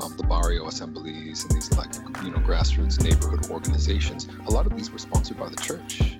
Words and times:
um, 0.00 0.16
the 0.16 0.22
barrio 0.22 0.66
assemblies 0.66 1.44
and 1.44 1.52
these 1.52 1.72
like 1.76 1.92
you 2.24 2.30
know 2.30 2.38
grassroots 2.38 3.02
neighborhood 3.02 3.50
organizations, 3.50 4.28
a 4.46 4.50
lot 4.50 4.66
of 4.66 4.76
these 4.76 4.90
were 4.90 4.98
sponsored 4.98 5.38
by 5.38 5.48
the 5.48 5.56
church. 5.56 6.16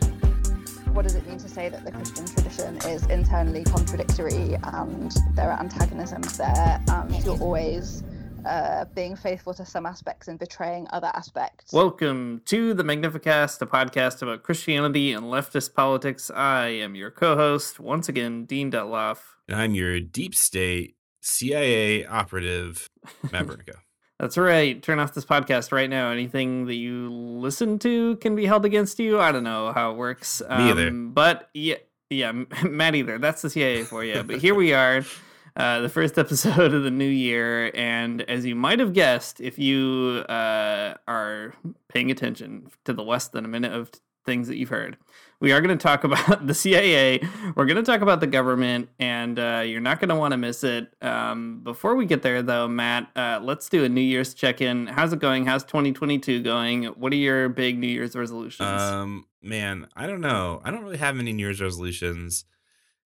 What 0.92 1.02
does 1.02 1.14
it 1.14 1.26
mean 1.28 1.38
to 1.38 1.48
say 1.48 1.68
that 1.68 1.84
the 1.84 1.92
Christian 1.92 2.26
tradition 2.26 2.76
is 2.90 3.06
internally 3.06 3.62
contradictory 3.64 4.56
and 4.62 5.16
there 5.34 5.50
are 5.50 5.60
antagonisms 5.60 6.36
there 6.36 6.82
and 6.88 7.24
you're 7.24 7.38
always 7.38 8.02
uh, 8.44 8.84
being 8.94 9.14
faithful 9.14 9.54
to 9.54 9.64
some 9.64 9.86
aspects 9.86 10.26
and 10.28 10.38
betraying 10.38 10.86
other 10.90 11.10
aspects. 11.14 11.72
Welcome 11.72 12.42
to 12.46 12.74
the 12.74 12.82
Magnificast, 12.82 13.60
a 13.62 13.66
podcast 13.66 14.22
about 14.22 14.42
Christianity 14.42 15.12
and 15.12 15.26
leftist 15.26 15.74
politics. 15.74 16.30
I 16.30 16.68
am 16.68 16.94
your 16.94 17.10
co-host, 17.10 17.78
once 17.78 18.08
again, 18.08 18.44
Dean 18.44 18.70
Detloff. 18.70 19.18
And 19.46 19.60
I'm 19.60 19.74
your 19.74 20.00
deep 20.00 20.34
state 20.34 20.97
CIA 21.28 22.06
operative, 22.06 22.88
Matt 23.32 23.46
Bernico. 23.46 23.74
That's 24.18 24.36
right. 24.36 24.82
Turn 24.82 24.98
off 24.98 25.14
this 25.14 25.24
podcast 25.24 25.70
right 25.70 25.88
now. 25.88 26.10
Anything 26.10 26.66
that 26.66 26.74
you 26.74 27.08
listen 27.08 27.78
to 27.80 28.16
can 28.16 28.34
be 28.34 28.46
held 28.46 28.64
against 28.64 28.98
you. 28.98 29.20
I 29.20 29.30
don't 29.30 29.44
know 29.44 29.72
how 29.72 29.92
it 29.92 29.96
works. 29.96 30.42
Um, 30.48 30.64
Me 30.64 30.70
either. 30.70 30.90
But 30.90 31.48
yeah, 31.54 31.76
yeah, 32.10 32.32
Matt 32.64 32.96
either. 32.96 33.18
That's 33.18 33.42
the 33.42 33.50
CIA 33.50 33.84
for 33.84 34.04
you. 34.04 34.22
but 34.24 34.38
here 34.38 34.54
we 34.54 34.72
are. 34.72 35.04
Uh, 35.56 35.80
the 35.80 35.88
first 35.88 36.16
episode 36.18 36.72
of 36.72 36.84
the 36.84 36.90
new 36.90 37.08
year. 37.08 37.72
And 37.74 38.22
as 38.22 38.46
you 38.46 38.54
might 38.54 38.78
have 38.78 38.92
guessed, 38.92 39.40
if 39.40 39.58
you 39.58 40.24
uh, 40.28 40.94
are 41.08 41.52
paying 41.88 42.12
attention 42.12 42.68
to 42.84 42.92
the 42.92 43.02
less 43.02 43.26
than 43.26 43.44
a 43.44 43.48
minute 43.48 43.72
of 43.72 43.90
things 44.24 44.46
that 44.46 44.56
you've 44.56 44.68
heard, 44.68 44.98
we 45.40 45.52
are 45.52 45.60
going 45.60 45.76
to 45.76 45.82
talk 45.82 46.04
about 46.04 46.46
the 46.46 46.54
CIA. 46.54 47.20
We're 47.54 47.66
going 47.66 47.76
to 47.76 47.82
talk 47.82 48.00
about 48.00 48.20
the 48.20 48.26
government, 48.26 48.88
and 48.98 49.38
uh, 49.38 49.62
you're 49.64 49.80
not 49.80 50.00
going 50.00 50.08
to 50.08 50.14
want 50.14 50.32
to 50.32 50.38
miss 50.38 50.64
it. 50.64 50.92
Um, 51.00 51.60
before 51.62 51.94
we 51.94 52.06
get 52.06 52.22
there, 52.22 52.42
though, 52.42 52.68
Matt, 52.68 53.10
uh, 53.16 53.40
let's 53.42 53.68
do 53.68 53.84
a 53.84 53.88
New 53.88 54.00
Year's 54.00 54.34
check 54.34 54.60
in. 54.60 54.86
How's 54.86 55.12
it 55.12 55.20
going? 55.20 55.46
How's 55.46 55.64
2022 55.64 56.42
going? 56.42 56.84
What 56.84 57.12
are 57.12 57.16
your 57.16 57.48
big 57.48 57.78
New 57.78 57.88
Year's 57.88 58.16
resolutions? 58.16 58.68
Um, 58.68 59.26
man, 59.42 59.88
I 59.94 60.06
don't 60.06 60.20
know. 60.20 60.60
I 60.64 60.70
don't 60.70 60.82
really 60.82 60.98
have 60.98 61.18
any 61.18 61.32
New 61.32 61.42
Year's 61.42 61.60
resolutions. 61.60 62.44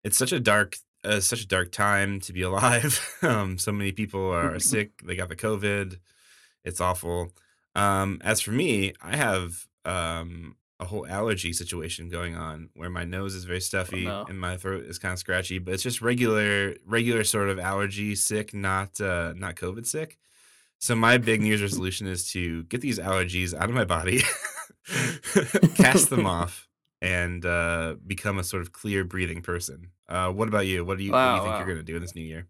It's 0.03 0.17
such 0.17 0.31
a 0.31 0.39
dark 0.39 0.77
uh, 1.03 1.19
such 1.21 1.41
a 1.41 1.47
dark 1.47 1.71
time 1.71 2.19
to 2.21 2.33
be 2.33 2.41
alive. 2.43 3.17
um, 3.21 3.57
so 3.57 3.71
many 3.71 3.91
people 3.91 4.31
are 4.31 4.59
sick. 4.59 5.01
They 5.03 5.15
got 5.15 5.29
the 5.29 5.35
COVID. 5.35 5.97
It's 6.63 6.81
awful. 6.81 7.31
Um, 7.75 8.19
as 8.23 8.41
for 8.41 8.51
me, 8.51 8.93
I 9.01 9.15
have 9.15 9.67
um, 9.85 10.55
a 10.79 10.85
whole 10.85 11.05
allergy 11.07 11.51
situation 11.51 12.09
going 12.09 12.35
on 12.35 12.69
where 12.73 12.89
my 12.89 13.03
nose 13.03 13.35
is 13.35 13.43
very 13.43 13.57
Oh, 13.57 13.59
stuffy 13.59 14.05
no. 14.05 14.25
and 14.29 14.39
my 14.39 14.55
throat 14.57 14.85
is 14.85 14.97
kind 14.97 15.11
of 15.11 15.19
scratchy, 15.19 15.59
but 15.59 15.73
it's 15.73 15.83
just 15.83 16.01
regular, 16.01 16.75
regular 16.85 17.23
sort 17.23 17.49
of 17.49 17.59
allergy 17.59 18.15
sick, 18.15 18.53
not 18.53 18.99
uh, 19.01 19.33
not 19.35 19.55
COVID 19.55 19.85
sick. 19.85 20.17
So 20.79 20.95
my 20.95 21.17
big 21.17 21.41
New 21.41 21.47
Year's 21.47 21.61
resolution 21.61 22.07
is 22.07 22.31
to 22.31 22.63
get 22.63 22.79
these 22.79 22.99
allergies 22.99 23.53
out 23.53 23.67
of 23.67 23.75
my 23.75 23.83
body, 23.83 24.21
cast 25.75 26.09
them 26.09 26.25
off, 26.39 26.69
and 27.01 27.45
uh, 27.45 27.95
become 28.07 28.39
a 28.39 28.43
sort 28.45 28.61
of 28.61 28.71
clear 28.71 29.03
breathing 29.03 29.41
person. 29.41 29.91
Uh, 30.07 30.31
what 30.31 30.47
about 30.47 30.65
you? 30.65 30.85
What 30.85 30.97
do 30.97 31.03
you, 31.03 31.11
what 31.11 31.25
do 31.25 31.31
you 31.31 31.41
think 31.41 31.51
wow. 31.51 31.57
you're 31.57 31.67
going 31.67 31.77
to 31.77 31.83
do 31.83 31.97
in 31.97 32.01
this 32.01 32.15
new 32.15 32.23
year? 32.23 32.47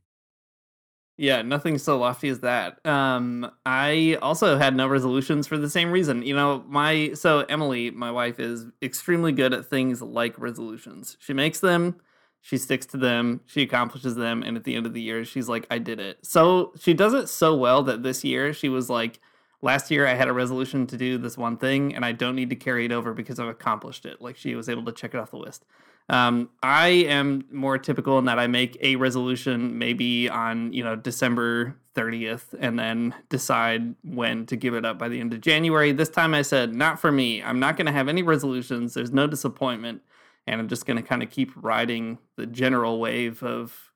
Yeah, 1.21 1.41
nothing 1.41 1.77
so 1.77 1.97
lofty 1.99 2.29
as 2.29 2.39
that. 2.39 2.83
Um, 2.85 3.51
I 3.65 4.17
also 4.21 4.57
had 4.57 4.73
no 4.73 4.87
resolutions 4.87 5.47
for 5.47 5.57
the 5.57 5.69
same 5.69 5.91
reason. 5.91 6.21
You 6.23 6.33
know, 6.33 6.63
my 6.65 7.11
so 7.13 7.41
Emily, 7.49 7.91
my 7.91 8.09
wife, 8.09 8.39
is 8.39 8.67
extremely 8.81 9.33
good 9.33 9.53
at 9.53 9.65
things 9.65 10.01
like 10.01 10.39
resolutions. 10.39 11.17
She 11.19 11.33
makes 11.33 11.59
them, 11.59 11.97
she 12.39 12.57
sticks 12.57 12.85
to 12.87 12.97
them, 12.97 13.41
she 13.47 13.61
accomplishes 13.63 14.15
them, 14.15 14.43
and 14.43 14.55
at 14.55 14.63
the 14.63 14.75
end 14.75 14.85
of 14.85 14.93
the 14.93 15.01
year, 15.01 15.25
she's 15.25 15.49
like, 15.49 15.67
"I 15.69 15.77
did 15.77 15.99
it." 15.99 16.25
So 16.25 16.71
she 16.79 16.93
does 16.93 17.13
it 17.13 17.27
so 17.27 17.53
well 17.53 17.83
that 17.83 18.01
this 18.01 18.23
year 18.23 18.53
she 18.53 18.69
was 18.69 18.89
like, 18.89 19.19
"Last 19.61 19.91
year 19.91 20.07
I 20.07 20.13
had 20.13 20.29
a 20.29 20.33
resolution 20.33 20.87
to 20.87 20.95
do 20.95 21.17
this 21.17 21.37
one 21.37 21.57
thing, 21.57 21.93
and 21.93 22.05
I 22.05 22.13
don't 22.13 22.35
need 22.37 22.49
to 22.51 22.55
carry 22.55 22.85
it 22.85 22.93
over 22.93 23.13
because 23.13 23.39
I've 23.41 23.49
accomplished 23.49 24.05
it." 24.05 24.21
Like 24.21 24.37
she 24.37 24.55
was 24.55 24.69
able 24.69 24.85
to 24.85 24.93
check 24.93 25.13
it 25.13 25.17
off 25.19 25.31
the 25.31 25.37
list. 25.37 25.65
Um, 26.09 26.49
I 26.63 26.87
am 26.87 27.45
more 27.51 27.77
typical 27.77 28.17
in 28.17 28.25
that 28.25 28.39
I 28.39 28.47
make 28.47 28.77
a 28.81 28.95
resolution 28.95 29.77
maybe 29.77 30.27
on 30.27 30.73
you 30.73 30.83
know 30.83 30.95
December 30.95 31.75
30th 31.95 32.55
and 32.59 32.79
then 32.79 33.13
decide 33.29 33.95
when 34.03 34.45
to 34.47 34.55
give 34.55 34.73
it 34.73 34.85
up 34.85 34.97
by 34.97 35.07
the 35.07 35.19
end 35.19 35.33
of 35.33 35.41
January. 35.41 35.91
This 35.91 36.09
time 36.09 36.33
I 36.33 36.41
said 36.41 36.73
not 36.73 36.99
for 36.99 37.11
me. 37.11 37.43
I'm 37.43 37.59
not 37.59 37.77
going 37.77 37.85
to 37.85 37.91
have 37.91 38.07
any 38.07 38.23
resolutions. 38.23 38.93
There's 38.93 39.11
no 39.11 39.27
disappointment, 39.27 40.01
and 40.47 40.59
I'm 40.59 40.67
just 40.67 40.85
going 40.85 40.97
to 40.97 41.03
kind 41.03 41.21
of 41.21 41.29
keep 41.29 41.51
riding 41.55 42.17
the 42.37 42.47
general 42.47 42.99
wave 42.99 43.43
of 43.43 43.91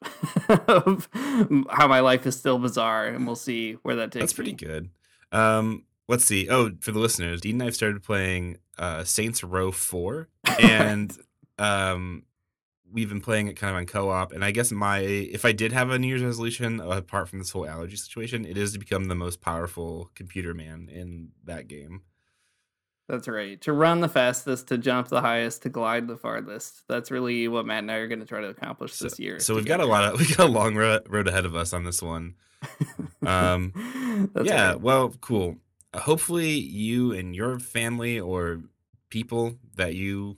of 0.49 1.09
how 1.69 1.87
my 1.87 2.01
life 2.01 2.27
is 2.27 2.37
still 2.37 2.59
bizarre, 2.59 3.07
and 3.07 3.25
we'll 3.25 3.35
see 3.35 3.73
where 3.83 3.95
that 3.95 4.11
takes. 4.11 4.21
That's 4.21 4.33
pretty 4.33 4.51
me. 4.51 4.57
good. 4.57 4.89
Um, 5.31 5.85
let's 6.07 6.25
see. 6.25 6.47
Oh, 6.47 6.71
for 6.79 6.91
the 6.91 6.99
listeners, 6.99 7.41
Dean 7.41 7.55
and 7.55 7.63
I've 7.63 7.75
started 7.75 8.03
playing 8.03 8.57
uh, 8.77 9.03
Saints 9.03 9.43
Row 9.43 9.71
4, 9.71 10.29
and 10.59 11.17
um, 11.59 12.23
we've 12.91 13.09
been 13.09 13.21
playing 13.21 13.47
it 13.47 13.55
kind 13.55 13.71
of 13.71 13.77
on 13.77 13.85
co-op. 13.85 14.31
And 14.31 14.43
I 14.45 14.51
guess 14.51 14.71
my 14.71 14.99
if 14.99 15.45
I 15.45 15.51
did 15.51 15.71
have 15.71 15.89
a 15.89 15.99
New 15.99 16.07
Year's 16.07 16.23
resolution 16.23 16.79
apart 16.79 17.29
from 17.29 17.39
this 17.39 17.51
whole 17.51 17.67
allergy 17.67 17.95
situation, 17.95 18.45
it 18.45 18.57
is 18.57 18.73
to 18.73 18.79
become 18.79 19.05
the 19.05 19.15
most 19.15 19.41
powerful 19.41 20.11
computer 20.15 20.53
man 20.53 20.89
in 20.91 21.29
that 21.45 21.67
game. 21.67 22.01
That's 23.09 23.27
right. 23.27 23.59
To 23.61 23.73
run 23.73 23.99
the 23.99 24.07
fastest, 24.07 24.67
to 24.69 24.77
jump 24.77 25.09
the 25.09 25.19
highest, 25.19 25.63
to 25.63 25.69
glide 25.69 26.07
the 26.07 26.15
farthest. 26.15 26.83
That's 26.87 27.11
really 27.11 27.49
what 27.49 27.65
Matt 27.65 27.79
and 27.79 27.91
I 27.91 27.95
are 27.95 28.07
going 28.07 28.21
to 28.21 28.25
try 28.25 28.39
to 28.39 28.47
accomplish 28.47 28.93
So, 28.93 29.05
this 29.05 29.19
year. 29.19 29.39
so 29.39 29.55
we've 29.55 29.65
got 29.65 29.81
a 29.81 29.85
lot 29.85 30.05
of 30.05 30.19
we 30.19 30.25
got 30.27 30.47
a 30.47 30.51
long 30.51 30.75
ro- 30.75 31.01
road 31.09 31.27
ahead 31.27 31.45
of 31.45 31.53
us 31.55 31.73
on 31.73 31.83
this 31.83 32.01
one. 32.01 32.35
Um, 33.25 34.29
yeah, 34.43 34.69
right. 34.69 34.81
well, 34.81 35.13
cool. 35.19 35.57
Uh, 35.93 35.99
hopefully, 35.99 36.51
you 36.51 37.11
and 37.11 37.35
your 37.35 37.59
family 37.59 38.19
or 38.19 38.61
people 39.09 39.57
that 39.75 39.95
you, 39.95 40.37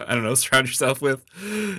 I 0.00 0.14
don't 0.14 0.24
know, 0.24 0.34
surround 0.34 0.68
yourself 0.68 1.00
with. 1.00 1.24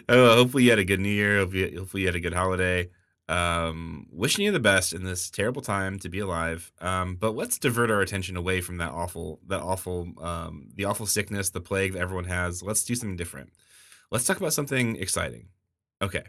Uh, 0.09 0.35
hopefully, 0.35 0.63
you 0.63 0.69
had 0.69 0.79
a 0.79 0.85
good 0.85 0.99
New 0.99 1.09
Year. 1.09 1.39
Hopefully, 1.39 1.75
hopefully 1.75 2.01
you 2.01 2.07
had 2.07 2.15
a 2.15 2.19
good 2.19 2.33
holiday. 2.33 2.89
Um, 3.29 4.07
wishing 4.09 4.45
you 4.45 4.51
the 4.51 4.59
best 4.59 4.93
in 4.93 5.03
this 5.03 5.29
terrible 5.29 5.61
time 5.61 5.99
to 5.99 6.09
be 6.09 6.19
alive. 6.19 6.71
Um, 6.79 7.15
but 7.15 7.35
let's 7.35 7.57
divert 7.57 7.91
our 7.91 8.01
attention 8.01 8.37
away 8.37 8.61
from 8.61 8.77
that 8.77 8.91
awful, 8.91 9.39
that 9.47 9.59
awful, 9.61 10.13
um, 10.21 10.69
the 10.75 10.85
awful 10.85 11.05
sickness, 11.05 11.49
the 11.49 11.59
plague 11.59 11.93
that 11.93 11.99
everyone 11.99 12.25
has. 12.25 12.63
Let's 12.63 12.85
do 12.85 12.95
something 12.95 13.17
different. 13.17 13.51
Let's 14.11 14.23
talk 14.25 14.37
about 14.37 14.53
something 14.53 14.95
exciting. 14.95 15.49
Okay. 16.01 16.23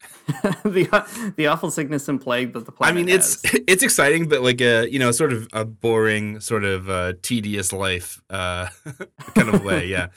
the 0.64 1.32
the 1.36 1.46
awful 1.46 1.70
sickness 1.70 2.08
and 2.08 2.20
plague 2.20 2.52
that 2.52 2.66
the 2.66 2.72
plague. 2.72 2.90
I 2.90 2.92
mean, 2.92 3.08
it's 3.08 3.42
has. 3.48 3.60
it's 3.68 3.82
exciting, 3.82 4.28
but 4.28 4.42
like 4.42 4.60
a 4.60 4.90
you 4.90 4.98
know, 4.98 5.10
sort 5.10 5.32
of 5.32 5.48
a 5.52 5.64
boring, 5.64 6.40
sort 6.40 6.64
of 6.64 6.88
uh, 6.88 7.14
tedious 7.22 7.72
life, 7.72 8.22
uh, 8.30 8.68
kind 9.34 9.54
of 9.54 9.64
way. 9.64 9.86
Yeah. 9.86 10.08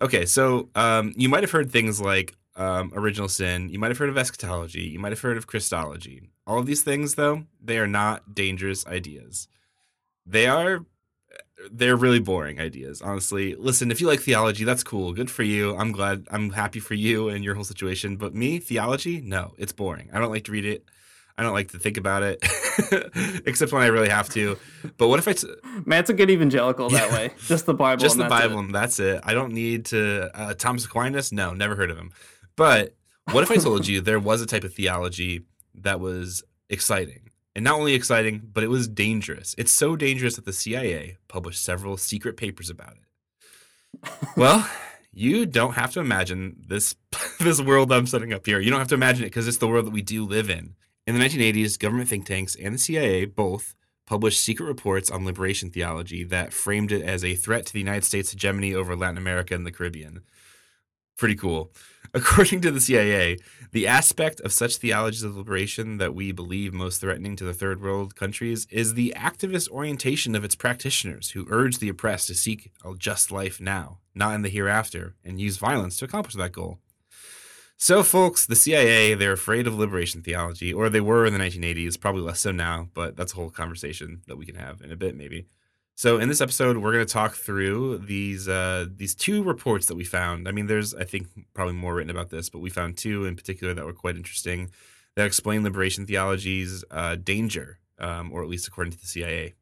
Okay, 0.00 0.24
so 0.26 0.68
um, 0.74 1.12
you 1.16 1.28
might 1.28 1.42
have 1.42 1.50
heard 1.50 1.70
things 1.70 2.00
like 2.00 2.34
um, 2.56 2.92
original 2.94 3.28
sin. 3.28 3.68
You 3.68 3.78
might 3.78 3.90
have 3.90 3.98
heard 3.98 4.08
of 4.08 4.18
eschatology. 4.18 4.82
You 4.82 4.98
might 4.98 5.12
have 5.12 5.20
heard 5.20 5.36
of 5.36 5.46
Christology. 5.46 6.22
All 6.46 6.58
of 6.58 6.66
these 6.66 6.82
things, 6.82 7.14
though, 7.14 7.44
they 7.62 7.78
are 7.78 7.86
not 7.86 8.34
dangerous 8.34 8.86
ideas. 8.86 9.48
They 10.24 10.46
are. 10.46 10.84
They're 11.70 11.96
really 11.96 12.18
boring 12.20 12.60
ideas, 12.60 13.00
honestly. 13.00 13.54
Listen, 13.54 13.90
if 13.90 14.00
you 14.00 14.06
like 14.06 14.20
theology, 14.20 14.64
that's 14.64 14.82
cool. 14.82 15.12
Good 15.12 15.30
for 15.30 15.42
you. 15.42 15.76
I'm 15.76 15.90
glad. 15.90 16.26
I'm 16.30 16.50
happy 16.50 16.80
for 16.80 16.94
you 16.94 17.28
and 17.28 17.42
your 17.42 17.54
whole 17.54 17.64
situation. 17.64 18.16
But 18.16 18.34
me, 18.34 18.58
theology, 18.58 19.20
no, 19.20 19.54
it's 19.56 19.72
boring. 19.72 20.10
I 20.12 20.18
don't 20.18 20.30
like 20.30 20.44
to 20.44 20.52
read 20.52 20.66
it. 20.66 20.84
I 21.38 21.42
don't 21.42 21.52
like 21.52 21.70
to 21.72 21.78
think 21.78 21.98
about 21.98 22.22
it, 22.22 22.38
except 23.46 23.70
when 23.70 23.82
I 23.82 23.86
really 23.86 24.08
have 24.08 24.28
to. 24.30 24.56
But 24.96 25.08
what 25.08 25.18
if 25.18 25.28
I? 25.28 25.34
T- 25.34 25.48
Matt's 25.84 26.08
a 26.08 26.14
good 26.14 26.30
evangelical 26.30 26.88
that 26.90 27.12
way. 27.12 27.30
Just 27.46 27.66
the 27.66 27.74
Bible. 27.74 28.00
just 28.00 28.16
and 28.16 28.24
the 28.24 28.28
Bible, 28.28 28.58
it. 28.58 28.64
and 28.64 28.74
that's 28.74 28.98
it. 28.98 29.20
I 29.22 29.34
don't 29.34 29.52
need 29.52 29.84
to. 29.86 30.30
Uh, 30.34 30.54
Thomas 30.54 30.86
Aquinas? 30.86 31.32
No, 31.32 31.52
never 31.52 31.76
heard 31.76 31.90
of 31.90 31.98
him. 31.98 32.12
But 32.56 32.94
what 33.32 33.42
if 33.42 33.50
I 33.50 33.56
told 33.56 33.86
you 33.86 34.00
there 34.00 34.18
was 34.18 34.40
a 34.40 34.46
type 34.46 34.64
of 34.64 34.72
theology 34.72 35.42
that 35.74 36.00
was 36.00 36.42
exciting? 36.70 37.25
And 37.56 37.64
not 37.64 37.78
only 37.78 37.94
exciting, 37.94 38.50
but 38.52 38.62
it 38.62 38.68
was 38.68 38.86
dangerous. 38.86 39.54
It's 39.56 39.72
so 39.72 39.96
dangerous 39.96 40.36
that 40.36 40.44
the 40.44 40.52
CIA 40.52 41.16
published 41.26 41.64
several 41.64 41.96
secret 41.96 42.36
papers 42.36 42.68
about 42.68 42.92
it. 42.92 44.10
well, 44.36 44.68
you 45.10 45.46
don't 45.46 45.72
have 45.72 45.90
to 45.92 46.00
imagine 46.00 46.56
this 46.68 46.96
this 47.40 47.58
world 47.58 47.90
I'm 47.90 48.06
setting 48.06 48.34
up 48.34 48.44
here. 48.44 48.60
You 48.60 48.68
don't 48.68 48.78
have 48.78 48.88
to 48.88 48.94
imagine 48.94 49.24
it 49.24 49.28
because 49.28 49.48
it's 49.48 49.56
the 49.56 49.68
world 49.68 49.86
that 49.86 49.94
we 49.94 50.02
do 50.02 50.26
live 50.26 50.50
in. 50.50 50.74
In 51.06 51.18
the 51.18 51.24
1980s, 51.24 51.78
government 51.78 52.10
think 52.10 52.26
tanks 52.26 52.54
and 52.56 52.74
the 52.74 52.78
CIA 52.78 53.24
both 53.24 53.74
published 54.06 54.44
secret 54.44 54.66
reports 54.66 55.10
on 55.10 55.24
liberation 55.24 55.70
theology 55.70 56.24
that 56.24 56.52
framed 56.52 56.92
it 56.92 57.00
as 57.00 57.24
a 57.24 57.36
threat 57.36 57.64
to 57.64 57.72
the 57.72 57.78
United 57.78 58.04
States 58.04 58.32
hegemony 58.32 58.74
over 58.74 58.94
Latin 58.94 59.16
America 59.16 59.54
and 59.54 59.64
the 59.64 59.72
Caribbean. 59.72 60.20
Pretty 61.16 61.34
cool. 61.34 61.72
According 62.14 62.60
to 62.62 62.70
the 62.70 62.80
CIA, 62.80 63.38
the 63.72 63.86
aspect 63.86 64.40
of 64.40 64.52
such 64.52 64.76
theologies 64.76 65.22
of 65.22 65.36
liberation 65.36 65.98
that 65.98 66.14
we 66.14 66.32
believe 66.32 66.72
most 66.72 67.00
threatening 67.00 67.36
to 67.36 67.44
the 67.44 67.52
third 67.52 67.82
world 67.82 68.14
countries 68.14 68.66
is 68.70 68.94
the 68.94 69.12
activist 69.16 69.68
orientation 69.70 70.34
of 70.34 70.44
its 70.44 70.54
practitioners 70.54 71.30
who 71.30 71.46
urge 71.50 71.78
the 71.78 71.88
oppressed 71.88 72.28
to 72.28 72.34
seek 72.34 72.70
a 72.84 72.94
just 72.94 73.30
life 73.30 73.60
now, 73.60 73.98
not 74.14 74.34
in 74.34 74.42
the 74.42 74.48
hereafter, 74.48 75.14
and 75.24 75.40
use 75.40 75.56
violence 75.56 75.98
to 75.98 76.04
accomplish 76.04 76.34
that 76.34 76.52
goal. 76.52 76.78
So, 77.78 78.02
folks, 78.02 78.46
the 78.46 78.56
CIA, 78.56 79.12
they're 79.14 79.32
afraid 79.32 79.66
of 79.66 79.78
liberation 79.78 80.22
theology, 80.22 80.72
or 80.72 80.88
they 80.88 81.02
were 81.02 81.26
in 81.26 81.34
the 81.34 81.38
1980s, 81.38 82.00
probably 82.00 82.22
less 82.22 82.40
so 82.40 82.50
now, 82.50 82.88
but 82.94 83.16
that's 83.16 83.34
a 83.34 83.36
whole 83.36 83.50
conversation 83.50 84.22
that 84.26 84.36
we 84.36 84.46
can 84.46 84.54
have 84.54 84.80
in 84.80 84.90
a 84.90 84.96
bit, 84.96 85.14
maybe. 85.14 85.46
So, 85.98 86.18
in 86.18 86.28
this 86.28 86.42
episode, 86.42 86.76
we're 86.76 86.92
going 86.92 87.06
to 87.06 87.12
talk 87.12 87.36
through 87.36 87.98
these 87.98 88.48
uh, 88.48 88.84
these 88.94 89.14
two 89.14 89.42
reports 89.42 89.86
that 89.86 89.94
we 89.94 90.04
found. 90.04 90.46
I 90.46 90.52
mean, 90.52 90.66
there's 90.66 90.94
I 90.94 91.04
think 91.04 91.28
probably 91.54 91.72
more 91.72 91.94
written 91.94 92.10
about 92.10 92.28
this, 92.28 92.50
but 92.50 92.58
we 92.58 92.68
found 92.68 92.98
two 92.98 93.24
in 93.24 93.34
particular 93.34 93.72
that 93.72 93.84
were 93.84 93.94
quite 93.94 94.14
interesting 94.14 94.70
that 95.14 95.24
explain 95.24 95.62
liberation 95.62 96.04
theology's 96.04 96.84
uh, 96.90 97.16
danger, 97.16 97.78
um, 97.98 98.30
or 98.30 98.42
at 98.42 98.48
least 98.50 98.68
according 98.68 98.92
to 98.92 99.00
the 99.00 99.06
CIA. 99.06 99.54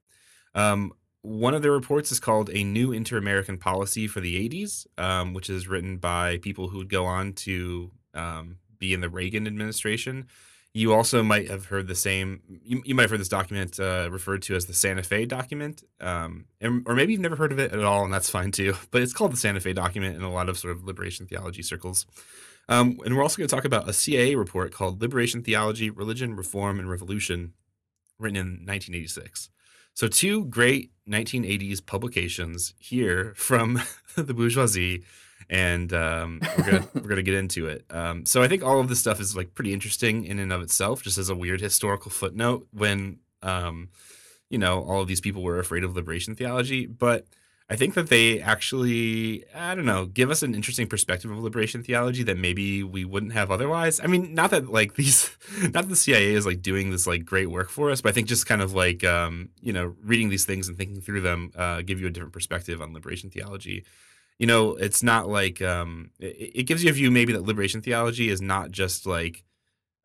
Um, 0.56 0.92
one 1.22 1.54
of 1.54 1.62
their 1.62 1.70
reports 1.70 2.10
is 2.10 2.18
called 2.18 2.50
"A 2.52 2.64
New 2.64 2.90
Inter-American 2.90 3.56
Policy 3.56 4.08
for 4.08 4.18
the 4.18 4.48
'80s," 4.48 4.88
um, 4.98 5.34
which 5.34 5.48
is 5.48 5.68
written 5.68 5.98
by 5.98 6.38
people 6.38 6.66
who 6.66 6.78
would 6.78 6.90
go 6.90 7.04
on 7.04 7.34
to 7.34 7.92
um, 8.12 8.56
be 8.80 8.92
in 8.92 9.00
the 9.00 9.08
Reagan 9.08 9.46
administration. 9.46 10.26
You 10.76 10.92
also 10.92 11.22
might 11.22 11.48
have 11.48 11.66
heard 11.66 11.86
the 11.86 11.94
same. 11.94 12.40
You, 12.48 12.82
you 12.84 12.96
might 12.96 13.02
have 13.02 13.12
heard 13.12 13.20
this 13.20 13.28
document 13.28 13.78
uh, 13.78 14.08
referred 14.10 14.42
to 14.42 14.56
as 14.56 14.66
the 14.66 14.74
Santa 14.74 15.04
Fe 15.04 15.24
document, 15.24 15.84
um, 16.00 16.46
and, 16.60 16.82
or 16.86 16.96
maybe 16.96 17.12
you've 17.12 17.22
never 17.22 17.36
heard 17.36 17.52
of 17.52 17.60
it 17.60 17.72
at 17.72 17.84
all, 17.84 18.04
and 18.04 18.12
that's 18.12 18.28
fine 18.28 18.50
too. 18.50 18.74
But 18.90 19.00
it's 19.00 19.12
called 19.12 19.32
the 19.32 19.36
Santa 19.36 19.60
Fe 19.60 19.72
document 19.72 20.16
in 20.16 20.22
a 20.22 20.32
lot 20.32 20.48
of 20.48 20.58
sort 20.58 20.76
of 20.76 20.84
liberation 20.84 21.26
theology 21.26 21.62
circles. 21.62 22.06
Um, 22.68 22.98
and 23.04 23.14
we're 23.14 23.22
also 23.22 23.36
going 23.38 23.46
to 23.46 23.54
talk 23.54 23.64
about 23.64 23.88
a 23.88 23.92
CIA 23.92 24.34
report 24.34 24.72
called 24.72 25.00
"Liberation 25.00 25.44
Theology, 25.44 25.90
Religion, 25.90 26.34
Reform, 26.34 26.80
and 26.80 26.90
Revolution," 26.90 27.52
written 28.18 28.36
in 28.36 28.46
1986. 28.66 29.50
So, 29.92 30.08
two 30.08 30.46
great 30.46 30.90
1980s 31.08 31.86
publications 31.86 32.74
here 32.80 33.32
from 33.36 33.80
the 34.16 34.34
bourgeoisie 34.34 35.04
and 35.50 35.92
um, 35.92 36.40
we're 36.56 36.64
gonna 36.64 36.88
we're 36.94 37.08
gonna 37.08 37.22
get 37.22 37.34
into 37.34 37.66
it. 37.68 37.84
Um, 37.90 38.26
so 38.26 38.42
I 38.42 38.48
think 38.48 38.62
all 38.62 38.80
of 38.80 38.88
this 38.88 39.00
stuff 39.00 39.20
is 39.20 39.36
like 39.36 39.54
pretty 39.54 39.72
interesting 39.72 40.24
in 40.24 40.38
and 40.38 40.52
of 40.52 40.62
itself, 40.62 41.02
just 41.02 41.18
as 41.18 41.28
a 41.28 41.34
weird 41.34 41.60
historical 41.60 42.10
footnote. 42.10 42.66
When 42.72 43.18
um, 43.42 43.88
you 44.50 44.58
know 44.58 44.82
all 44.82 45.00
of 45.00 45.08
these 45.08 45.20
people 45.20 45.42
were 45.42 45.58
afraid 45.58 45.84
of 45.84 45.94
liberation 45.94 46.34
theology, 46.34 46.86
but 46.86 47.26
I 47.68 47.76
think 47.76 47.94
that 47.94 48.08
they 48.08 48.40
actually 48.40 49.44
I 49.54 49.74
don't 49.74 49.86
know 49.86 50.06
give 50.06 50.30
us 50.30 50.42
an 50.42 50.54
interesting 50.54 50.86
perspective 50.86 51.30
of 51.30 51.38
liberation 51.38 51.82
theology 51.82 52.22
that 52.24 52.36
maybe 52.36 52.82
we 52.82 53.04
wouldn't 53.04 53.32
have 53.32 53.50
otherwise. 53.50 54.00
I 54.00 54.06
mean, 54.06 54.34
not 54.34 54.50
that 54.50 54.70
like 54.70 54.94
these, 54.96 55.30
not 55.62 55.72
that 55.72 55.88
the 55.88 55.96
CIA 55.96 56.34
is 56.34 56.44
like 56.44 56.60
doing 56.60 56.90
this 56.90 57.06
like 57.06 57.24
great 57.24 57.50
work 57.50 57.70
for 57.70 57.90
us, 57.90 58.00
but 58.00 58.10
I 58.10 58.12
think 58.12 58.28
just 58.28 58.46
kind 58.46 58.60
of 58.60 58.74
like 58.74 59.02
um, 59.04 59.48
you 59.62 59.72
know 59.72 59.94
reading 60.02 60.28
these 60.28 60.44
things 60.44 60.68
and 60.68 60.76
thinking 60.76 61.00
through 61.00 61.22
them 61.22 61.52
uh, 61.56 61.82
give 61.82 62.00
you 62.00 62.06
a 62.06 62.10
different 62.10 62.34
perspective 62.34 62.82
on 62.82 62.92
liberation 62.92 63.30
theology 63.30 63.84
you 64.38 64.46
know, 64.46 64.74
it's 64.74 65.02
not 65.02 65.28
like 65.28 65.62
um, 65.62 66.10
it, 66.18 66.52
it, 66.54 66.62
gives 66.64 66.82
you 66.82 66.90
a 66.90 66.92
view 66.92 67.10
maybe 67.10 67.32
that 67.32 67.44
liberation 67.44 67.80
theology 67.80 68.28
is 68.28 68.42
not 68.42 68.70
just 68.70 69.06
like 69.06 69.44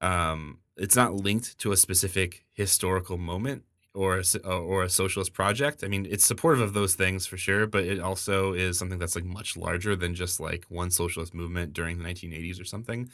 um, 0.02 0.60
it's 0.78 0.96
not 0.96 1.16
linked 1.16 1.58
to 1.60 1.72
a 1.72 1.78
specific 1.78 2.46
historical 2.54 3.18
moment 3.18 3.64
or 3.94 4.22
a, 4.22 4.50
or 4.50 4.84
a 4.84 4.90
socialist 4.90 5.34
project. 5.34 5.84
I 5.84 5.88
mean, 5.88 6.08
it's 6.10 6.26
supportive 6.26 6.62
of 6.62 6.74
those 6.74 6.96
things 6.96 7.26
for 7.26 7.38
sure, 7.38 7.66
but 7.66 7.84
it 7.84 8.00
also 8.00 8.54
is 8.54 8.78
something 8.78 9.00
that's 9.00 9.16
like 9.16 9.26
much 9.26 9.58
larger 9.58 9.96
than 9.96 10.16
just 10.16 10.40
like 10.40 10.66
one 10.70 10.92
socialist 10.92 11.34
movement 11.34 11.74
during 11.74 11.98
the 11.98 12.04
1980s 12.04 12.62
or 12.62 12.66
something. 12.66 13.10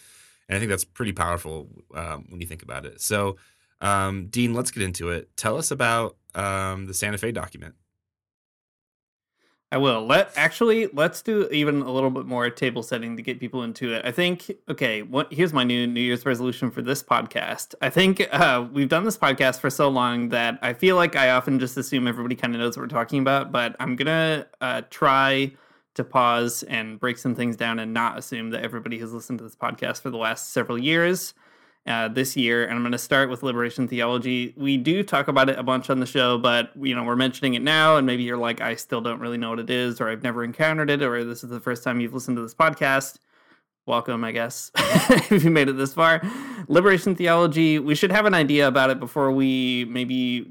And 0.48 0.56
I 0.56 0.60
think 0.60 0.70
that's 0.70 0.84
pretty 0.84 1.14
powerful 1.14 1.70
um, 1.96 2.26
when 2.30 2.42
you 2.42 2.48
think 2.48 2.62
about 2.62 2.86
it. 2.86 3.02
So, 3.02 3.38
um, 3.82 4.28
Dean, 4.28 4.54
let's 4.54 4.70
get 4.72 4.84
into 4.84 5.10
it. 5.10 5.36
Tell 5.38 5.58
us 5.58 5.72
about 5.72 6.18
um, 6.36 6.86
the 6.86 6.94
Santa 6.94 7.18
Fe 7.18 7.32
document. 7.32 7.76
I 9.72 9.78
will. 9.78 10.06
Let 10.06 10.32
actually 10.36 10.88
let's 10.88 11.22
do 11.22 11.48
even 11.52 11.82
a 11.82 11.92
little 11.92 12.12
bit 12.12 12.26
more 12.26 12.50
table 12.50 12.84
setting 12.84 13.18
to 13.18 13.24
get 13.24 13.40
people 13.40 13.64
into 13.64 13.94
it. 13.94 14.06
I 14.06 14.12
think 14.12 14.52
okay, 14.70 15.02
what 15.02 15.34
here's 15.34 15.54
my 15.54 15.64
new 15.64 15.88
New 15.88 16.02
Year's 16.02 16.26
resolution 16.26 16.70
for 16.70 16.82
this 16.82 17.02
podcast. 17.02 17.74
I 17.82 17.90
think 17.90 18.28
uh, 18.32 18.68
we've 18.72 18.88
done 18.88 19.04
this 19.06 19.18
podcast 19.18 19.60
for 19.60 19.70
so 19.70 19.90
long 19.90 20.30
that 20.30 20.60
I 20.62 20.74
feel 20.74 20.96
like 20.96 21.16
I 21.16 21.32
often 21.32 21.60
just 21.60 21.76
assume 21.78 22.08
everybody 22.08 22.36
kind 22.36 22.54
of 22.54 22.62
knows 22.62 22.78
what 22.78 22.84
we're 22.84 22.88
talking 22.88 23.20
about, 23.20 23.52
but 23.52 23.76
I'm 23.80 23.96
gonna 23.96 24.48
uh, 24.62 24.84
try 24.90 25.52
to 25.96 26.04
pause 26.04 26.64
and 26.64 27.00
break 27.00 27.18
some 27.18 27.34
things 27.34 27.56
down 27.56 27.80
and 27.80 27.94
not 27.94 28.18
assume 28.18 28.52
that 28.52 28.64
everybody 28.64 29.00
has 29.00 29.14
listened 29.14 29.40
to 29.40 29.44
this 29.44 29.56
podcast 29.56 30.02
for 30.02 30.10
the 30.10 30.18
last 30.18 30.52
several 30.52 30.78
years 30.78 31.34
uh, 31.88 32.08
this 32.08 32.36
year, 32.36 32.64
and 32.64 32.74
I'm 32.74 32.82
going 32.82 32.92
to 32.94 32.98
start 32.98 33.30
with 33.30 33.44
liberation 33.44 33.88
theology. 33.88 34.54
We 34.58 34.78
do 34.78 35.04
talk 35.04 35.28
about 35.28 35.50
it 35.50 35.60
a 35.60 35.64
bunch 35.64 35.90
on 35.90 36.00
the 36.00 36.06
show, 36.06 36.38
but 36.38 36.72
you 36.76 36.96
know 36.96 37.04
we're 37.04 37.16
mentioning 37.16 37.54
it 37.54 37.62
now, 37.62 37.98
and 37.98 38.08
maybe 38.08 38.24
you're 38.24 38.38
like, 38.38 38.60
I 38.62 38.76
still 38.76 39.02
don't 39.02 39.20
really 39.20 39.38
know 39.38 39.52
what 39.52 39.60
it 39.60 39.70
is, 39.70 40.02
or 40.02 40.10
I've 40.10 40.24
never 40.24 40.44
encountered 40.44 40.90
it, 40.90 41.02
or 41.02 41.24
this 41.24 41.44
is 41.44 41.50
the 41.50 41.60
first 41.60 41.84
time 41.84 42.00
you've 42.00 42.14
listened 42.14 42.38
to 42.38 42.42
this 42.42 42.56
podcast. 42.56 43.18
Welcome, 43.86 44.24
I 44.24 44.32
guess, 44.32 44.72
if 44.76 45.44
you 45.44 45.52
made 45.52 45.70
it 45.70 45.78
this 45.78 45.94
far. 45.94 46.22
Liberation 46.68 47.16
theology. 47.16 47.78
We 47.78 47.94
should 47.94 48.12
have 48.12 48.26
an 48.26 48.34
idea 48.34 48.68
about 48.68 48.90
it 48.90 49.00
before 49.00 49.32
we 49.32 49.86
maybe 49.86 50.50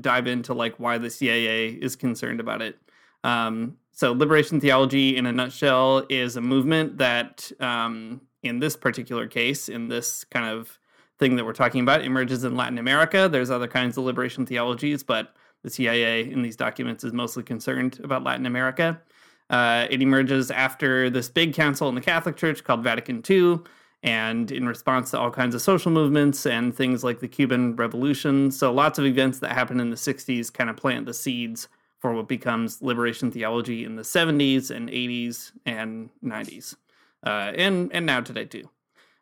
dive 0.00 0.28
into 0.28 0.54
like 0.54 0.78
why 0.78 0.98
the 0.98 1.10
CIA 1.10 1.70
is 1.70 1.96
concerned 1.96 2.38
about 2.38 2.62
it. 2.62 2.78
Um, 3.24 3.76
so, 3.90 4.12
liberation 4.12 4.60
theology, 4.60 5.16
in 5.16 5.26
a 5.26 5.32
nutshell, 5.32 6.06
is 6.08 6.36
a 6.36 6.40
movement 6.40 6.98
that 6.98 7.50
um, 7.58 8.20
in 8.42 8.58
this 8.58 8.76
particular 8.76 9.26
case, 9.26 9.68
in 9.68 9.88
this 9.88 10.24
kind 10.24 10.46
of 10.46 10.78
thing 11.18 11.36
that 11.36 11.44
we're 11.44 11.52
talking 11.52 11.82
about, 11.82 12.02
emerges 12.02 12.44
in 12.44 12.56
Latin 12.56 12.78
America. 12.78 13.28
There's 13.28 13.50
other 13.50 13.68
kinds 13.68 13.98
of 13.98 14.04
liberation 14.04 14.46
theologies, 14.46 15.02
but 15.02 15.34
the 15.62 15.70
CIA 15.70 16.30
in 16.30 16.42
these 16.42 16.56
documents 16.56 17.04
is 17.04 17.12
mostly 17.12 17.42
concerned 17.42 18.00
about 18.02 18.24
Latin 18.24 18.46
America. 18.46 19.00
Uh, 19.50 19.86
it 19.90 20.00
emerges 20.00 20.50
after 20.50 21.10
this 21.10 21.28
big 21.28 21.52
council 21.52 21.88
in 21.88 21.94
the 21.94 22.00
Catholic 22.00 22.36
Church 22.36 22.64
called 22.64 22.82
Vatican 22.82 23.22
II, 23.28 23.58
and 24.02 24.50
in 24.50 24.66
response 24.66 25.10
to 25.10 25.18
all 25.18 25.30
kinds 25.30 25.54
of 25.54 25.60
social 25.60 25.92
movements 25.92 26.46
and 26.46 26.74
things 26.74 27.04
like 27.04 27.20
the 27.20 27.28
Cuban 27.28 27.76
Revolution. 27.76 28.50
So, 28.50 28.72
lots 28.72 28.98
of 28.98 29.04
events 29.04 29.40
that 29.40 29.52
happen 29.52 29.80
in 29.80 29.90
the 29.90 29.96
60s 29.96 30.50
kind 30.50 30.70
of 30.70 30.76
plant 30.76 31.04
the 31.04 31.12
seeds 31.12 31.68
for 31.98 32.14
what 32.14 32.28
becomes 32.28 32.80
liberation 32.80 33.30
theology 33.30 33.84
in 33.84 33.96
the 33.96 34.02
70s 34.02 34.70
and 34.70 34.88
80s 34.88 35.52
and 35.66 36.08
90s 36.24 36.76
uh, 37.24 37.52
and 37.56 37.90
and 37.92 38.06
now 38.06 38.20
today 38.20 38.44
too, 38.44 38.68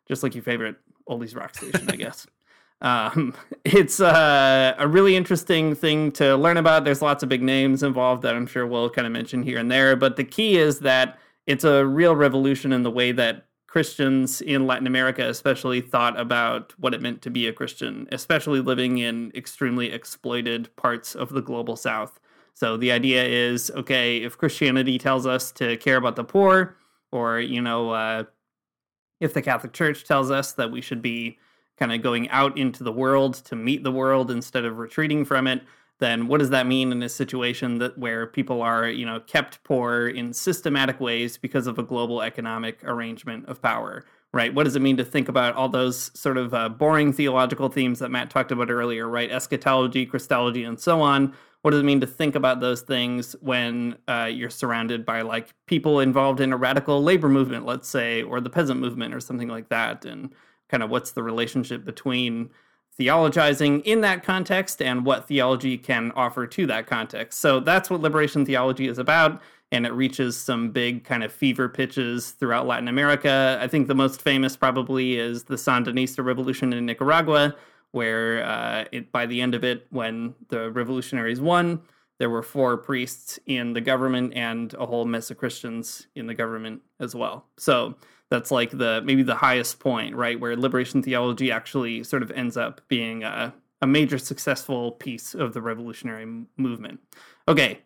just 0.07 0.23
like 0.23 0.35
your 0.35 0.43
favorite 0.43 0.77
oldies 1.07 1.35
rock 1.35 1.55
station, 1.55 1.89
I 1.89 1.95
guess. 1.95 2.27
Um, 2.81 3.33
it's 3.65 3.99
uh, 3.99 4.73
a 4.77 4.87
really 4.87 5.17
interesting 5.17 5.75
thing 5.75 6.13
to 6.13 6.37
learn 6.37 6.55
about. 6.55 6.85
There's 6.85 7.01
lots 7.01 7.23
of 7.23 7.27
big 7.27 7.43
names 7.43 7.83
involved 7.83 8.21
that 8.23 8.35
I'm 8.35 8.47
sure 8.47 8.65
we'll 8.65 8.89
kind 8.89 9.05
of 9.05 9.11
mention 9.11 9.43
here 9.43 9.57
and 9.57 9.69
there, 9.69 9.97
but 9.97 10.15
the 10.15 10.23
key 10.23 10.57
is 10.57 10.79
that 10.79 11.19
it's 11.45 11.65
a 11.65 11.85
real 11.85 12.15
revolution 12.15 12.71
in 12.71 12.83
the 12.83 12.89
way 12.89 13.11
that 13.11 13.47
Christians 13.69 14.41
in 14.41 14.65
Latin 14.65 14.87
America, 14.87 15.27
especially, 15.27 15.79
thought 15.79 16.19
about 16.19 16.73
what 16.79 16.93
it 16.93 17.01
meant 17.01 17.21
to 17.21 17.29
be 17.29 17.47
a 17.47 17.53
Christian, 17.53 18.07
especially 18.11 18.61
living 18.61 18.97
in 18.97 19.31
extremely 19.35 19.91
exploited 19.91 20.75
parts 20.75 21.15
of 21.15 21.29
the 21.29 21.41
global 21.41 21.75
South. 21.75 22.19
So 22.55 22.77
the 22.77 22.91
idea 22.91 23.23
is 23.23 23.69
okay, 23.71 24.17
if 24.17 24.37
Christianity 24.37 24.97
tells 24.97 25.27
us 25.27 25.51
to 25.53 25.77
care 25.77 25.97
about 25.97 26.15
the 26.15 26.23
poor, 26.23 26.77
or 27.11 27.39
you 27.39 27.61
know 27.61 27.91
uh, 27.91 28.23
if 29.19 29.33
the 29.33 29.41
catholic 29.41 29.73
church 29.73 30.05
tells 30.05 30.31
us 30.31 30.53
that 30.53 30.71
we 30.71 30.81
should 30.81 31.01
be 31.01 31.37
kind 31.77 31.93
of 31.93 32.01
going 32.01 32.29
out 32.29 32.57
into 32.57 32.83
the 32.83 32.91
world 32.91 33.35
to 33.35 33.55
meet 33.55 33.83
the 33.83 33.91
world 33.91 34.29
instead 34.29 34.65
of 34.65 34.77
retreating 34.77 35.25
from 35.25 35.47
it 35.47 35.61
then 35.99 36.27
what 36.27 36.39
does 36.39 36.49
that 36.49 36.67
mean 36.67 36.91
in 36.91 37.03
a 37.03 37.09
situation 37.09 37.77
that 37.79 37.97
where 37.97 38.27
people 38.27 38.61
are 38.61 38.87
you 38.87 39.05
know 39.05 39.19
kept 39.21 39.63
poor 39.63 40.07
in 40.07 40.33
systematic 40.33 40.99
ways 40.99 41.37
because 41.37 41.67
of 41.67 41.79
a 41.79 41.83
global 41.83 42.21
economic 42.21 42.79
arrangement 42.83 43.45
of 43.47 43.61
power 43.61 44.03
right? 44.31 44.53
What 44.53 44.65
does 44.65 44.75
it 44.75 44.81
mean 44.81 44.97
to 44.97 45.05
think 45.05 45.27
about 45.27 45.55
all 45.55 45.69
those 45.69 46.11
sort 46.19 46.37
of 46.37 46.53
uh, 46.53 46.69
boring 46.69 47.13
theological 47.13 47.69
themes 47.69 47.99
that 47.99 48.11
Matt 48.11 48.29
talked 48.29 48.51
about 48.51 48.69
earlier, 48.69 49.07
right? 49.07 49.31
Eschatology, 49.31 50.05
Christology, 50.05 50.63
and 50.63 50.79
so 50.79 51.01
on. 51.01 51.33
What 51.61 51.71
does 51.71 51.81
it 51.81 51.85
mean 51.85 51.99
to 52.01 52.07
think 52.07 52.35
about 52.35 52.61
those 52.61 52.81
things 52.81 53.35
when 53.41 53.97
uh, 54.07 54.29
you're 54.31 54.49
surrounded 54.49 55.05
by 55.05 55.21
like 55.21 55.53
people 55.65 55.99
involved 55.99 56.39
in 56.39 56.53
a 56.53 56.57
radical 56.57 57.03
labor 57.03 57.27
movement, 57.27 57.65
let's 57.65 57.89
say, 57.89 58.23
or 58.23 58.39
the 58.39 58.49
peasant 58.49 58.79
movement 58.79 59.13
or 59.13 59.19
something 59.19 59.49
like 59.49 59.69
that? 59.69 60.05
And 60.05 60.33
kind 60.69 60.83
of 60.83 60.89
what's 60.89 61.11
the 61.11 61.23
relationship 61.23 61.83
between 61.83 62.49
theologizing 62.97 63.81
in 63.83 64.01
that 64.01 64.23
context 64.23 64.81
and 64.81 65.05
what 65.05 65.27
theology 65.27 65.77
can 65.77 66.11
offer 66.15 66.45
to 66.45 66.65
that 66.67 66.87
context. 66.87 67.39
So 67.39 67.59
that's 67.59 67.89
what 67.89 68.01
liberation 68.01 68.45
theology 68.45 68.87
is 68.87 68.97
about 68.97 69.41
and 69.71 69.85
it 69.85 69.93
reaches 69.93 70.35
some 70.35 70.71
big 70.71 71.03
kind 71.03 71.23
of 71.23 71.31
fever 71.31 71.69
pitches 71.69 72.31
throughout 72.31 72.65
Latin 72.65 72.87
America. 72.87 73.59
I 73.61 73.67
think 73.67 73.87
the 73.87 73.95
most 73.95 74.21
famous 74.21 74.57
probably 74.57 75.17
is 75.17 75.43
the 75.43 75.55
Sandinista 75.55 76.25
revolution 76.25 76.73
in 76.73 76.85
Nicaragua, 76.85 77.55
where 77.91 78.43
uh, 78.43 78.85
it, 78.91 79.11
by 79.11 79.25
the 79.25 79.41
end 79.41 79.55
of 79.55 79.63
it, 79.63 79.87
when 79.89 80.35
the 80.49 80.71
revolutionaries 80.71 81.41
won, 81.41 81.81
there 82.19 82.29
were 82.29 82.43
four 82.43 82.77
priests 82.77 83.39
in 83.45 83.73
the 83.73 83.81
government 83.81 84.33
and 84.35 84.73
a 84.75 84.85
whole 84.85 85.05
mess 85.05 85.31
of 85.31 85.37
Christians 85.37 86.07
in 86.15 86.27
the 86.27 86.33
government 86.33 86.81
as 86.99 87.15
well. 87.15 87.45
So 87.57 87.95
that's 88.29 88.51
like 88.51 88.71
the 88.71 89.01
maybe 89.03 89.23
the 89.23 89.35
highest 89.35 89.79
point, 89.79 90.15
right, 90.15 90.39
where 90.39 90.55
liberation 90.55 91.01
theology 91.01 91.51
actually 91.51 92.03
sort 92.03 92.21
of 92.21 92.31
ends 92.31 92.57
up 92.57 92.81
being 92.87 93.23
a, 93.23 93.53
a 93.81 93.87
major 93.87 94.17
successful 94.17 94.91
piece 94.91 95.33
of 95.33 95.53
the 95.53 95.61
revolutionary 95.61 96.45
movement. 96.57 96.99
Okay, 97.47 97.79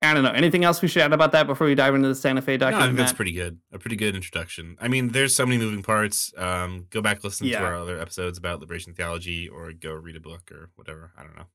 I 0.00 0.14
don't 0.14 0.22
know. 0.22 0.30
Anything 0.30 0.62
else 0.64 0.80
we 0.80 0.86
should 0.86 1.02
add 1.02 1.12
about 1.12 1.32
that 1.32 1.46
before 1.48 1.66
we 1.66 1.74
dive 1.74 1.94
into 1.94 2.06
the 2.06 2.14
Santa 2.14 2.40
Fe 2.40 2.56
document? 2.56 2.78
No, 2.80 2.84
I 2.84 2.88
think 2.88 2.98
that's 2.98 3.12
pretty 3.12 3.32
good. 3.32 3.58
A 3.72 3.78
pretty 3.80 3.96
good 3.96 4.14
introduction. 4.14 4.76
I 4.80 4.86
mean, 4.86 5.08
there's 5.08 5.34
so 5.34 5.44
many 5.44 5.58
moving 5.58 5.82
parts. 5.82 6.32
Um, 6.36 6.86
go 6.90 7.00
back 7.02 7.24
listen 7.24 7.46
Yeah. 7.48 7.58
to 7.60 7.64
our 7.66 7.74
other 7.74 7.98
episodes 8.00 8.38
about 8.38 8.60
liberation 8.60 8.94
theology, 8.94 9.48
or 9.48 9.72
go 9.72 9.92
read 9.92 10.14
a 10.14 10.20
book 10.20 10.52
or 10.52 10.70
whatever. 10.76 11.10
I 11.18 11.24
don't 11.24 11.36
know. 11.36 11.46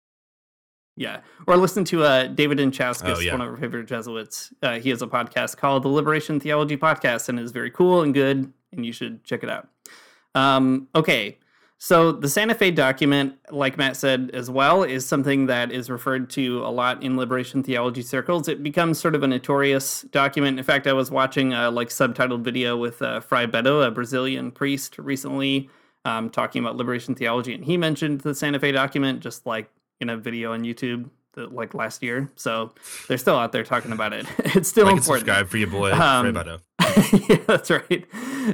Yeah, 0.95 1.21
or 1.47 1.57
listen 1.57 1.85
to 1.85 2.03
uh, 2.03 2.27
David 2.27 2.59
Inczauskis, 2.59 3.15
Oh, 3.15 3.19
yeah. 3.19 3.31
one 3.31 3.41
of 3.41 3.47
our 3.49 3.57
favorite 3.57 3.87
Jesuits. 3.87 4.53
Uh, 4.61 4.77
he 4.77 4.89
has 4.89 5.01
a 5.01 5.07
podcast 5.07 5.57
called 5.57 5.81
the 5.83 5.87
Liberation 5.87 6.39
Theology 6.39 6.77
Podcast, 6.77 7.29
and 7.29 7.39
is 7.39 7.51
very 7.51 7.71
cool 7.71 8.01
and 8.03 8.13
good, 8.13 8.51
and 8.71 8.85
you 8.85 8.91
should 8.91 9.23
check 9.23 9.41
it 9.43 9.49
out. 9.49 9.69
Um, 10.35 10.87
okay, 10.93 11.39
so 11.83 12.13
the 12.13 12.29
Santa 12.29 12.55
Fe 12.55 12.71
document, 12.71 13.37
like 13.51 13.77
Matt 13.77 13.97
said 13.97 14.31
as 14.33 14.49
well, 14.49 14.83
is 14.83 15.05
something 15.05 15.47
that 15.47 15.69
is 15.69 15.89
referred 15.89 16.29
to 16.29 16.65
a 16.65 16.71
lot 16.71 17.03
in 17.03 17.17
liberation 17.17 17.61
theology 17.61 18.03
circles. 18.03 18.47
It 18.47 18.63
becomes 18.63 18.97
sort 18.99 19.15
of 19.15 19.23
a 19.23 19.27
notorious 19.27 20.03
document. 20.03 20.57
In 20.57 20.63
fact, 20.63 20.87
I 20.87 20.93
was 20.93 21.11
watching 21.11 21.51
a 21.51 21.69
like 21.69 21.89
subtitled 21.89 22.41
video 22.41 22.77
with 22.77 23.01
uh, 23.01 23.19
Frei 23.19 23.47
Betto, 23.47 23.85
a 23.85 23.91
Brazilian 23.91 24.49
priest, 24.49 24.97
recently, 24.97 25.69
um, 26.05 26.29
talking 26.29 26.63
about 26.63 26.77
liberation 26.77 27.15
theology, 27.15 27.53
and 27.53 27.65
he 27.65 27.75
mentioned 27.75 28.21
the 28.21 28.33
Santa 28.33 28.61
Fe 28.61 28.71
document 28.71 29.19
just 29.19 29.45
like 29.45 29.69
in 29.99 30.09
a 30.09 30.15
video 30.15 30.53
on 30.53 30.63
YouTube 30.63 31.09
the, 31.33 31.47
like 31.47 31.73
last 31.73 32.01
year. 32.01 32.31
So 32.37 32.71
they're 33.09 33.17
still 33.17 33.35
out 33.35 33.51
there 33.51 33.65
talking 33.65 33.91
about 33.91 34.13
it. 34.13 34.25
It's 34.55 34.69
still 34.69 34.85
like 34.85 34.93
and 34.93 35.01
important. 35.01 35.27
subscribe 35.27 35.49
for 35.49 35.57
your 35.57 35.67
boy 35.67 35.91
Um, 35.91 36.33
yeah, 37.27 37.39
that's 37.45 37.69
right. 37.69 38.05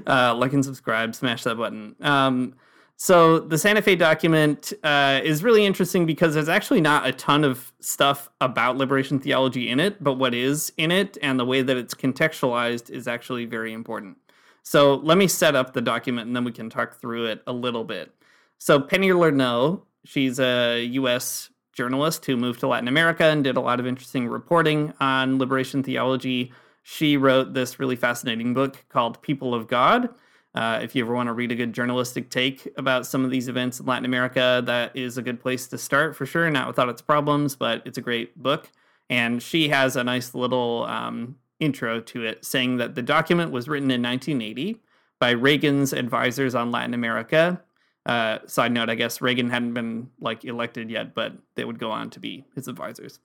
Uh, 0.07 0.33
like 0.33 0.51
and 0.53 0.65
subscribe, 0.65 1.13
smash 1.13 1.43
that 1.43 1.57
button. 1.57 1.95
Um, 2.01 2.55
so 3.01 3.39
the 3.39 3.57
Santa 3.57 3.81
Fe 3.81 3.95
document 3.95 4.73
uh, 4.83 5.21
is 5.23 5.41
really 5.41 5.65
interesting 5.65 6.05
because 6.05 6.33
there's 6.33 6.49
actually 6.49 6.81
not 6.81 7.07
a 7.07 7.13
ton 7.13 7.45
of 7.45 7.71
stuff 7.79 8.29
about 8.41 8.75
liberation 8.75 9.19
theology 9.19 9.69
in 9.69 9.79
it, 9.79 10.03
but 10.03 10.15
what 10.15 10.35
is 10.35 10.73
in 10.75 10.91
it 10.91 11.17
and 11.21 11.39
the 11.39 11.45
way 11.45 11.61
that 11.61 11.77
it's 11.77 11.93
contextualized 11.93 12.89
is 12.89 13.07
actually 13.07 13.45
very 13.45 13.71
important. 13.71 14.17
So 14.63 14.95
let 14.95 15.17
me 15.17 15.29
set 15.29 15.55
up 15.55 15.71
the 15.71 15.79
document 15.79 16.27
and 16.27 16.35
then 16.35 16.43
we 16.43 16.51
can 16.51 16.69
talk 16.69 16.99
through 16.99 17.27
it 17.27 17.41
a 17.47 17.53
little 17.53 17.85
bit. 17.85 18.13
So 18.57 18.81
Penny 18.81 19.11
Lernoux, 19.11 19.81
she's 20.03 20.37
a 20.37 20.83
U.S. 20.83 21.51
journalist 21.71 22.25
who 22.25 22.35
moved 22.35 22.59
to 22.59 22.67
Latin 22.67 22.89
America 22.89 23.23
and 23.23 23.45
did 23.45 23.55
a 23.55 23.61
lot 23.61 23.79
of 23.79 23.87
interesting 23.87 24.27
reporting 24.27 24.91
on 24.99 25.39
liberation 25.39 25.83
theology. 25.83 26.51
She 26.83 27.15
wrote 27.15 27.53
this 27.53 27.79
really 27.79 27.95
fascinating 27.95 28.53
book 28.53 28.83
called 28.89 29.21
People 29.21 29.53
of 29.53 29.69
God. 29.69 30.09
Uh, 30.55 30.79
if 30.81 30.95
you 30.95 31.03
ever 31.03 31.13
want 31.13 31.27
to 31.27 31.33
read 31.33 31.51
a 31.51 31.55
good 31.55 31.73
journalistic 31.73 32.29
take 32.29 32.67
about 32.75 33.05
some 33.05 33.23
of 33.23 33.29
these 33.29 33.47
events 33.47 33.79
in 33.79 33.85
Latin 33.85 34.05
America, 34.05 34.61
that 34.65 34.95
is 34.95 35.17
a 35.17 35.21
good 35.21 35.39
place 35.39 35.67
to 35.67 35.77
start 35.77 36.15
for 36.15 36.25
sure. 36.25 36.49
Not 36.49 36.67
without 36.67 36.89
its 36.89 37.01
problems, 37.01 37.55
but 37.55 37.83
it's 37.85 37.97
a 37.97 38.01
great 38.01 38.41
book. 38.41 38.69
And 39.09 39.41
she 39.41 39.69
has 39.69 39.95
a 39.95 40.03
nice 40.03 40.33
little 40.33 40.85
um, 40.85 41.35
intro 41.59 41.99
to 41.99 42.23
it 42.23 42.45
saying 42.45 42.77
that 42.77 42.95
the 42.95 43.01
document 43.01 43.51
was 43.51 43.67
written 43.67 43.91
in 43.91 44.01
1980 44.01 44.79
by 45.19 45.31
Reagan's 45.31 45.93
advisors 45.93 46.55
on 46.55 46.71
Latin 46.71 46.93
America. 46.93 47.61
Uh, 48.05 48.39
side 48.47 48.71
note, 48.71 48.89
I 48.89 48.95
guess 48.95 49.21
Reagan 49.21 49.49
hadn't 49.49 49.73
been 49.73 50.09
like 50.19 50.45
elected 50.45 50.89
yet, 50.89 51.13
but 51.13 51.33
they 51.55 51.65
would 51.65 51.79
go 51.79 51.91
on 51.91 52.09
to 52.11 52.19
be 52.19 52.45
his 52.55 52.67
advisors, 52.67 53.19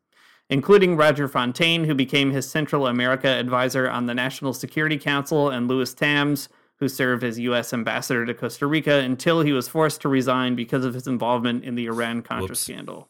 including 0.51 0.97
Roger 0.97 1.29
Fontaine, 1.29 1.85
who 1.85 1.95
became 1.95 2.33
his 2.33 2.49
Central 2.49 2.87
America 2.87 3.29
advisor 3.29 3.89
on 3.89 4.07
the 4.07 4.15
National 4.15 4.53
Security 4.53 4.99
Council, 4.99 5.49
and 5.49 5.69
Lewis 5.69 5.95
Tambs, 5.95 6.49
who 6.79 6.89
served 6.89 7.23
as 7.25 7.39
U.S. 7.39 7.73
ambassador 7.73 8.27
to 8.27 8.35
Costa 8.35 8.67
Rica 8.67 8.99
until 8.99 9.41
he 9.41 9.53
was 9.53 9.69
forced 9.69 10.01
to 10.03 10.09
resign 10.09 10.55
because 10.57 10.85
of 10.85 10.95
his 10.95 11.07
involvement 11.07 11.65
in 11.65 11.75
the 11.75 11.87
Iran 11.87 12.23
Contra 12.23 12.49
Whoops. 12.49 12.61
scandal. 12.61 13.09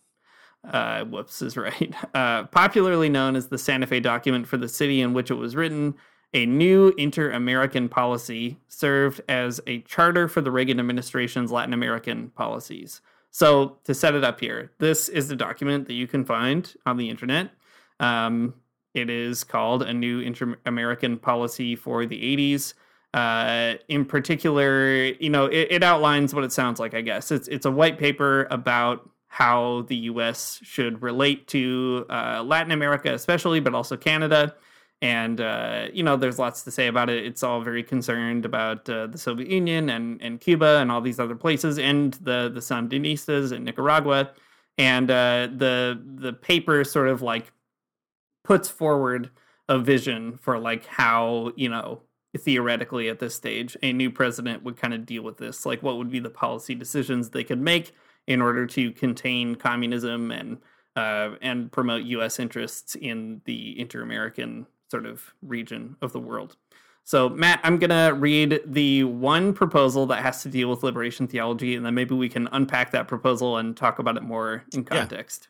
Uh, 0.68 1.04
whoops 1.04 1.42
is 1.42 1.56
right. 1.58 1.94
Uh, 2.14 2.44
popularly 2.44 3.08
known 3.08 3.36
as 3.36 3.48
the 3.48 3.58
Santa 3.58 3.86
Fe 3.86 4.00
document 4.00 4.46
for 4.46 4.56
the 4.56 4.68
city 4.68 5.00
in 5.00 5.12
which 5.14 5.30
it 5.30 5.34
was 5.34 5.56
written, 5.56 5.94
a 6.32 6.46
new 6.46 6.92
inter 6.98 7.30
American 7.30 7.88
policy 7.88 8.58
served 8.68 9.20
as 9.28 9.60
a 9.66 9.80
charter 9.82 10.28
for 10.28 10.40
the 10.40 10.50
Reagan 10.50 10.80
administration's 10.80 11.52
Latin 11.52 11.72
American 11.72 12.30
policies. 12.30 13.00
So, 13.30 13.78
to 13.84 13.94
set 13.94 14.14
it 14.14 14.22
up 14.24 14.40
here, 14.40 14.70
this 14.78 15.08
is 15.08 15.28
the 15.28 15.36
document 15.36 15.86
that 15.86 15.94
you 15.94 16.06
can 16.06 16.24
find 16.24 16.72
on 16.86 16.96
the 16.96 17.10
internet. 17.10 17.50
Um, 17.98 18.54
it 18.94 19.10
is 19.10 19.42
called 19.42 19.82
A 19.82 19.92
New 19.92 20.20
Inter 20.20 20.56
American 20.66 21.18
Policy 21.18 21.74
for 21.74 22.06
the 22.06 22.20
80s. 22.20 22.74
Uh, 23.14 23.76
in 23.86 24.04
particular, 24.04 25.04
you 25.20 25.30
know, 25.30 25.46
it, 25.46 25.68
it 25.70 25.82
outlines 25.84 26.34
what 26.34 26.42
it 26.42 26.50
sounds 26.50 26.80
like, 26.80 26.94
I 26.94 27.00
guess. 27.00 27.30
It's, 27.30 27.46
it's 27.46 27.64
a 27.64 27.70
white 27.70 27.96
paper 27.96 28.48
about 28.50 29.08
how 29.28 29.82
the 29.88 29.94
U.S. 29.96 30.58
should 30.64 31.00
relate 31.00 31.46
to 31.48 32.06
uh, 32.10 32.42
Latin 32.44 32.72
America, 32.72 33.14
especially, 33.14 33.60
but 33.60 33.72
also 33.72 33.96
Canada. 33.96 34.56
And 35.00 35.40
uh, 35.40 35.86
you 35.92 36.02
know, 36.02 36.16
there's 36.16 36.40
lots 36.40 36.62
to 36.62 36.72
say 36.72 36.88
about 36.88 37.08
it. 37.08 37.24
It's 37.24 37.44
all 37.44 37.60
very 37.60 37.84
concerned 37.84 38.44
about 38.44 38.88
uh, 38.88 39.06
the 39.06 39.18
Soviet 39.18 39.48
Union 39.48 39.90
and, 39.90 40.20
and 40.20 40.40
Cuba 40.40 40.78
and 40.78 40.90
all 40.90 41.00
these 41.00 41.20
other 41.20 41.36
places, 41.36 41.78
and 41.78 42.14
the 42.14 42.50
the 42.52 42.60
Sandinistas 42.60 43.52
in 43.52 43.62
Nicaragua. 43.62 44.32
And 44.76 45.08
uh, 45.08 45.48
the 45.54 46.00
the 46.16 46.32
paper 46.32 46.82
sort 46.82 47.08
of 47.08 47.22
like 47.22 47.52
puts 48.42 48.68
forward 48.68 49.30
a 49.68 49.78
vision 49.78 50.36
for 50.36 50.58
like 50.58 50.86
how 50.86 51.52
you 51.54 51.68
know 51.68 52.00
theoretically 52.36 53.08
at 53.08 53.18
this 53.20 53.34
stage 53.34 53.76
a 53.82 53.92
new 53.92 54.10
president 54.10 54.62
would 54.62 54.76
kind 54.76 54.92
of 54.92 55.06
deal 55.06 55.22
with 55.22 55.36
this 55.38 55.64
like 55.64 55.82
what 55.82 55.96
would 55.98 56.10
be 56.10 56.18
the 56.18 56.30
policy 56.30 56.74
decisions 56.74 57.30
they 57.30 57.44
could 57.44 57.60
make 57.60 57.92
in 58.26 58.40
order 58.40 58.66
to 58.66 58.90
contain 58.92 59.54
communism 59.54 60.30
and 60.30 60.58
uh, 60.96 61.34
and 61.42 61.72
promote 61.72 62.02
U.S. 62.04 62.38
interests 62.38 62.94
in 62.94 63.40
the 63.46 63.78
inter-American 63.80 64.64
sort 64.90 65.06
of 65.06 65.34
region 65.42 65.96
of 66.02 66.12
the 66.12 66.20
world. 66.20 66.56
So, 67.02 67.28
Matt, 67.28 67.58
I'm 67.64 67.78
gonna 67.78 68.14
read 68.14 68.60
the 68.64 69.02
one 69.04 69.52
proposal 69.52 70.06
that 70.06 70.22
has 70.22 70.42
to 70.44 70.48
deal 70.48 70.70
with 70.70 70.82
liberation 70.84 71.26
theology, 71.26 71.74
and 71.74 71.84
then 71.84 71.94
maybe 71.94 72.14
we 72.14 72.28
can 72.28 72.48
unpack 72.52 72.92
that 72.92 73.08
proposal 73.08 73.58
and 73.58 73.76
talk 73.76 73.98
about 73.98 74.16
it 74.16 74.22
more 74.22 74.64
in 74.72 74.80
Yeah. 74.80 75.00
context. 75.00 75.48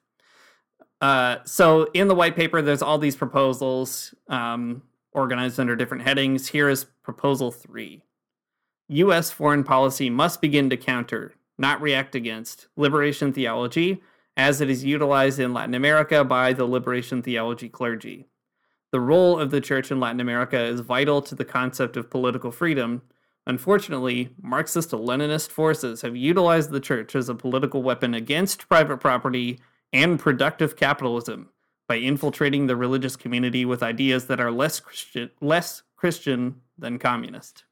Uh, 1.01 1.37
so, 1.45 1.85
in 1.93 2.09
the 2.09 2.15
white 2.15 2.35
paper, 2.35 2.63
there's 2.63 2.83
all 2.83 2.99
these 2.99 3.15
proposals 3.15 4.15
um, 4.29 4.83
organized 5.15 5.59
under 5.59 5.77
different 5.77 6.03
headings. 6.03 6.49
Here 6.49 6.69
is 6.69 6.87
proposal 7.03 7.51
three. 7.51 8.03
U.S. 8.89 9.31
foreign 9.31 9.65
policy 9.65 10.11
must 10.11 10.43
begin 10.43 10.69
to 10.69 10.77
counter, 10.77 11.35
not 11.57 11.81
react 11.81 12.15
against, 12.15 12.67
liberation 12.77 13.33
theology 13.33 14.03
as 14.37 14.61
it 14.61 14.69
is 14.69 14.85
utilized 14.85 15.39
in 15.39 15.55
Latin 15.55 15.75
America 15.75 16.25
by 16.25 16.53
the 16.53 16.65
liberation 16.65 17.23
theology 17.23 17.69
clergy. 17.69 18.27
The 18.91 19.01
role 19.01 19.39
of 19.39 19.51
the 19.51 19.61
church 19.61 19.91
in 19.91 20.01
Latin 20.01 20.21
America 20.21 20.61
is 20.61 20.81
vital 20.81 21.23
to 21.23 21.35
the 21.35 21.45
concept 21.45 21.97
of 21.97 22.11
political 22.11 22.51
freedom. 22.51 23.03
Unfortunately, 23.47 24.31
Marxist 24.43 24.91
Leninist 24.91 25.51
forces 25.51 26.03
have 26.03 26.17
utilized 26.17 26.71
the 26.71 26.81
church 26.81 27.15
as 27.15 27.29
a 27.29 27.35
political 27.35 27.83
weapon 27.83 28.15
against 28.15 28.69
private 28.69 28.99
property 28.99 29.61
and 29.93 30.19
productive 30.19 30.77
capitalism 30.77 31.51
by 31.87 31.97
infiltrating 31.97 32.67
the 32.67 32.77
religious 32.77 33.17
community 33.17 33.65
with 33.65 33.83
ideas 33.83 34.27
that 34.27 34.41
are 34.41 34.51
less 34.51 34.81
Christian, 34.81 35.31
less 35.41 35.83
Christian 35.97 36.61
than 36.79 36.99
communist. 36.99 37.65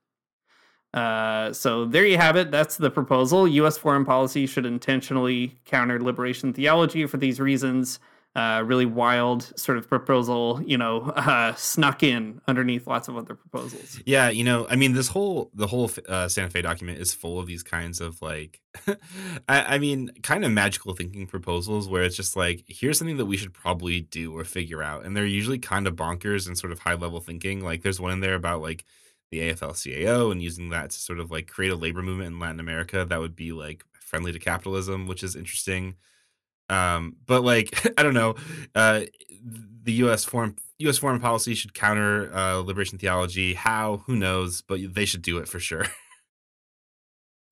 Uh, 0.92 1.52
so 1.52 1.86
there 1.86 2.04
you 2.04 2.18
have 2.18 2.36
it. 2.36 2.50
That's 2.50 2.76
the 2.76 2.90
proposal. 2.90 3.48
U.S. 3.48 3.78
foreign 3.78 4.04
policy 4.04 4.46
should 4.46 4.66
intentionally 4.66 5.58
counter 5.64 5.98
liberation 6.02 6.52
theology 6.52 7.06
for 7.06 7.16
these 7.16 7.40
reasons. 7.40 7.98
Uh, 8.34 8.62
really 8.64 8.86
wild 8.86 9.52
sort 9.58 9.76
of 9.76 9.88
proposal, 9.88 10.60
you 10.64 10.78
know, 10.78 11.00
uh, 11.16 11.54
snuck 11.54 12.02
in 12.02 12.40
underneath 12.48 12.86
lots 12.86 13.08
of 13.08 13.16
other 13.16 13.34
proposals. 13.34 14.00
Yeah, 14.06 14.30
you 14.30 14.44
know, 14.44 14.66
I 14.70 14.76
mean, 14.76 14.94
this 14.94 15.08
whole 15.08 15.50
the 15.54 15.66
whole 15.66 15.90
uh, 16.08 16.28
Santa 16.28 16.50
Fe 16.50 16.62
document 16.62 16.98
is 16.98 17.12
full 17.12 17.38
of 17.38 17.46
these 17.46 17.62
kinds 17.62 18.00
of 18.00 18.20
like, 18.22 18.60
I, 19.48 19.74
I 19.74 19.78
mean, 19.78 20.10
kind 20.22 20.44
of 20.44 20.52
magical 20.52 20.94
thinking 20.94 21.26
proposals 21.26 21.88
where 21.88 22.02
it's 22.02 22.16
just 22.16 22.36
like, 22.36 22.64
here's 22.66 22.98
something 22.98 23.18
that 23.18 23.26
we 23.26 23.36
should 23.36 23.52
probably 23.52 24.00
do 24.00 24.36
or 24.36 24.44
figure 24.44 24.82
out, 24.82 25.04
and 25.04 25.16
they're 25.16 25.26
usually 25.26 25.58
kind 25.58 25.86
of 25.86 25.96
bonkers 25.96 26.46
and 26.46 26.56
sort 26.56 26.72
of 26.72 26.78
high 26.80 26.94
level 26.94 27.20
thinking. 27.20 27.62
Like, 27.62 27.82
there's 27.82 28.00
one 28.00 28.12
in 28.12 28.20
there 28.20 28.34
about 28.34 28.62
like 28.62 28.84
the 29.30 29.40
AFL-CIO 29.40 30.30
and 30.30 30.42
using 30.42 30.68
that 30.70 30.90
to 30.90 30.96
sort 30.98 31.18
of 31.18 31.30
like 31.30 31.48
create 31.48 31.72
a 31.72 31.76
labor 31.76 32.02
movement 32.02 32.34
in 32.34 32.38
Latin 32.38 32.60
America 32.60 33.04
that 33.04 33.18
would 33.18 33.34
be 33.34 33.50
like 33.52 33.82
friendly 33.98 34.32
to 34.32 34.38
capitalism, 34.38 35.06
which 35.06 35.22
is 35.22 35.34
interesting. 35.34 35.96
Um, 36.72 37.16
but 37.26 37.42
like 37.42 37.86
I 37.98 38.02
don't 38.02 38.14
know, 38.14 38.34
uh, 38.74 39.02
the 39.82 39.92
U.S. 39.92 40.24
foreign 40.24 40.56
U.S. 40.78 40.98
foreign 40.98 41.20
policy 41.20 41.54
should 41.54 41.74
counter 41.74 42.34
uh, 42.34 42.56
liberation 42.56 42.98
theology. 42.98 43.54
How? 43.54 44.02
Who 44.06 44.16
knows? 44.16 44.62
But 44.62 44.94
they 44.94 45.04
should 45.04 45.22
do 45.22 45.38
it 45.38 45.48
for 45.48 45.60
sure. 45.60 45.86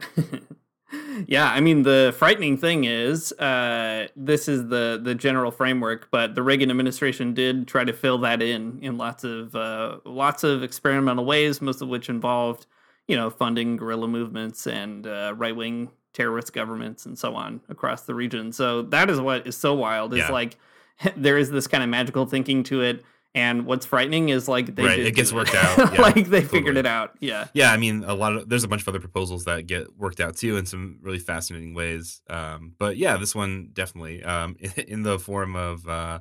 yeah, 1.27 1.51
I 1.51 1.61
mean 1.61 1.83
the 1.83 2.15
frightening 2.17 2.57
thing 2.57 2.85
is 2.85 3.33
uh, 3.33 4.09
this 4.17 4.49
is 4.49 4.69
the 4.69 5.01
the 5.03 5.15
general 5.15 5.51
framework, 5.51 6.09
but 6.11 6.35
the 6.35 6.43
Reagan 6.43 6.71
administration 6.71 7.35
did 7.35 7.69
try 7.69 7.85
to 7.85 7.93
fill 7.93 8.19
that 8.19 8.43
in 8.43 8.79
in 8.83 8.97
lots 8.97 9.25
of 9.25 9.55
uh, 9.55 9.99
lots 10.05 10.45
of 10.45 10.63
experimental 10.63 11.25
ways, 11.25 11.61
most 11.61 11.83
of 11.83 11.89
which 11.89 12.09
involved 12.09 12.67
you 13.07 13.17
know 13.17 13.29
funding 13.29 13.77
guerrilla 13.77 14.09
movements 14.09 14.67
and 14.67 15.07
uh, 15.07 15.35
right 15.37 15.55
wing 15.55 15.91
terrorist 16.13 16.53
governments 16.53 17.07
and 17.07 17.19
so 17.19 17.35
on 17.37 17.61
across 17.69 18.03
the 18.03 18.15
region. 18.15 18.53
So 18.53 18.83
that 18.83 19.09
is 19.11 19.21
what 19.21 19.47
is 19.47 19.57
so 19.57 19.75
wild. 19.75 20.13
Is 20.13 20.19
Yeah. 20.21 20.33
like 20.33 20.57
there 21.17 21.39
is 21.39 21.51
this 21.51 21.67
kind 21.67 21.83
of 21.83 21.89
magical 21.89 22.27
thinking 22.27 22.63
to 22.65 22.83
it, 22.83 23.05
and 23.35 23.65
what's 23.65 23.87
frightening 23.87 24.29
is 24.31 24.49
like 24.49 24.75
they 24.75 24.85
Right, 24.85 24.99
it 24.99 25.15
gets 25.15 25.33
worked 25.33 25.55
out. 25.55 25.95
Yeah, 25.95 26.03
like 26.03 26.27
they 26.29 26.43
figured 26.43 26.77
it 26.77 26.85
out. 26.87 27.13
Yeah. 27.21 27.47
yeah, 27.55 27.73
I 27.73 27.77
mean, 27.77 28.03
a 28.05 28.13
lot 28.15 28.35
of 28.35 28.49
there's 28.49 28.65
a 28.65 28.69
bunch 28.69 28.83
of 28.83 28.89
other 28.89 28.99
proposals 29.01 29.45
that 29.45 29.67
get 29.69 29.97
worked 29.97 30.19
out 30.21 30.37
too 30.37 30.57
in 30.57 30.67
some 30.67 30.99
really 31.01 31.21
fascinating 31.21 31.73
ways. 31.75 32.21
Um, 32.29 32.75
but 32.79 32.97
yeah, 32.97 33.17
this 33.17 33.35
one 33.35 33.71
definitely 33.73 34.23
um, 34.25 34.57
in 34.77 35.05
the 35.05 35.19
form 35.19 35.55
of 35.57 35.87
uh, 35.89 36.19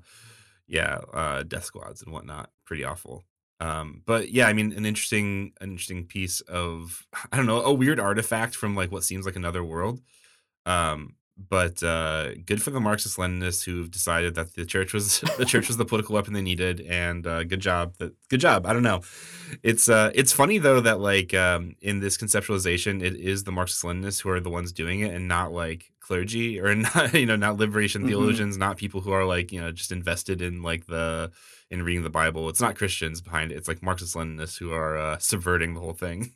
yeah, 0.67 0.99
uh, 1.13 1.41
death 1.43 1.65
squads 1.65 2.03
and 2.03 2.13
whatnot. 2.13 2.51
Pretty 2.65 2.83
awful. 2.83 3.23
Um, 3.59 4.03
but 4.05 4.31
yeah, 4.31 4.47
I 4.47 4.53
mean, 4.53 4.71
an 4.71 4.85
interesting, 4.85 5.53
an 5.59 5.71
interesting 5.71 6.05
piece 6.05 6.41
of 6.41 7.05
I 7.31 7.37
don't 7.37 7.45
know, 7.45 7.61
a 7.61 7.73
weird 7.73 7.99
artifact 7.99 8.55
from 8.55 8.75
like 8.75 8.91
what 8.91 9.03
seems 9.03 9.25
like 9.25 9.35
another 9.35 9.63
world. 9.63 10.01
Um, 10.65 11.15
but 11.47 11.81
uh, 11.83 12.33
good 12.45 12.61
for 12.61 12.71
the 12.71 12.79
Marxist 12.79 13.17
Leninists 13.17 13.63
who've 13.63 13.89
decided 13.89 14.35
that 14.35 14.55
the 14.55 14.65
church 14.65 14.91
was 14.93 15.21
the 15.37 15.45
church 15.45 15.67
was 15.67 15.77
the 15.77 15.85
political 15.85 16.15
weapon 16.15 16.33
they 16.33 16.41
needed, 16.41 16.81
and 16.81 17.25
uh, 17.25 17.43
good 17.43 17.61
job. 17.61 17.95
That 17.99 18.13
good 18.29 18.41
job. 18.41 18.65
I 18.65 18.73
don't 18.73 18.83
know. 18.83 19.01
It's 19.63 19.87
uh, 19.87 20.11
it's 20.13 20.33
funny 20.33 20.57
though 20.57 20.81
that 20.81 20.99
like 20.99 21.33
um, 21.33 21.75
in 21.81 21.99
this 22.01 22.17
conceptualization, 22.17 23.01
it 23.01 23.15
is 23.15 23.43
the 23.45 23.51
Marxist 23.51 23.83
Leninists 23.83 24.21
who 24.21 24.29
are 24.29 24.39
the 24.39 24.49
ones 24.49 24.71
doing 24.73 24.99
it, 24.99 25.13
and 25.13 25.27
not 25.27 25.51
like 25.53 25.91
clergy 26.01 26.59
or 26.59 26.73
not 26.87 27.13
you 27.13 27.25
know 27.25 27.35
not 27.35 27.57
liberation 27.57 28.03
Mhm. 28.03 28.07
theologians, 28.07 28.57
not 28.57 28.77
people 28.77 29.01
who 29.01 29.11
are 29.11 29.25
like 29.25 29.51
you 29.51 29.61
know 29.61 29.71
just 29.71 29.91
invested 29.91 30.41
in 30.41 30.61
like 30.61 30.87
the 30.87 31.31
in 31.71 31.83
reading 31.83 32.03
the 32.03 32.09
Bible. 32.09 32.49
It's 32.49 32.59
not 32.61 32.75
Christians 32.75 33.21
behind 33.21 33.51
it. 33.51 33.55
It's 33.55 33.67
like 33.67 33.81
Marxist 33.83 34.15
Leninists 34.15 34.57
who 34.57 34.73
are 34.73 34.97
uh, 34.97 35.17
subverting 35.19 35.73
the 35.75 35.79
whole 35.79 35.93
thing. 35.93 36.33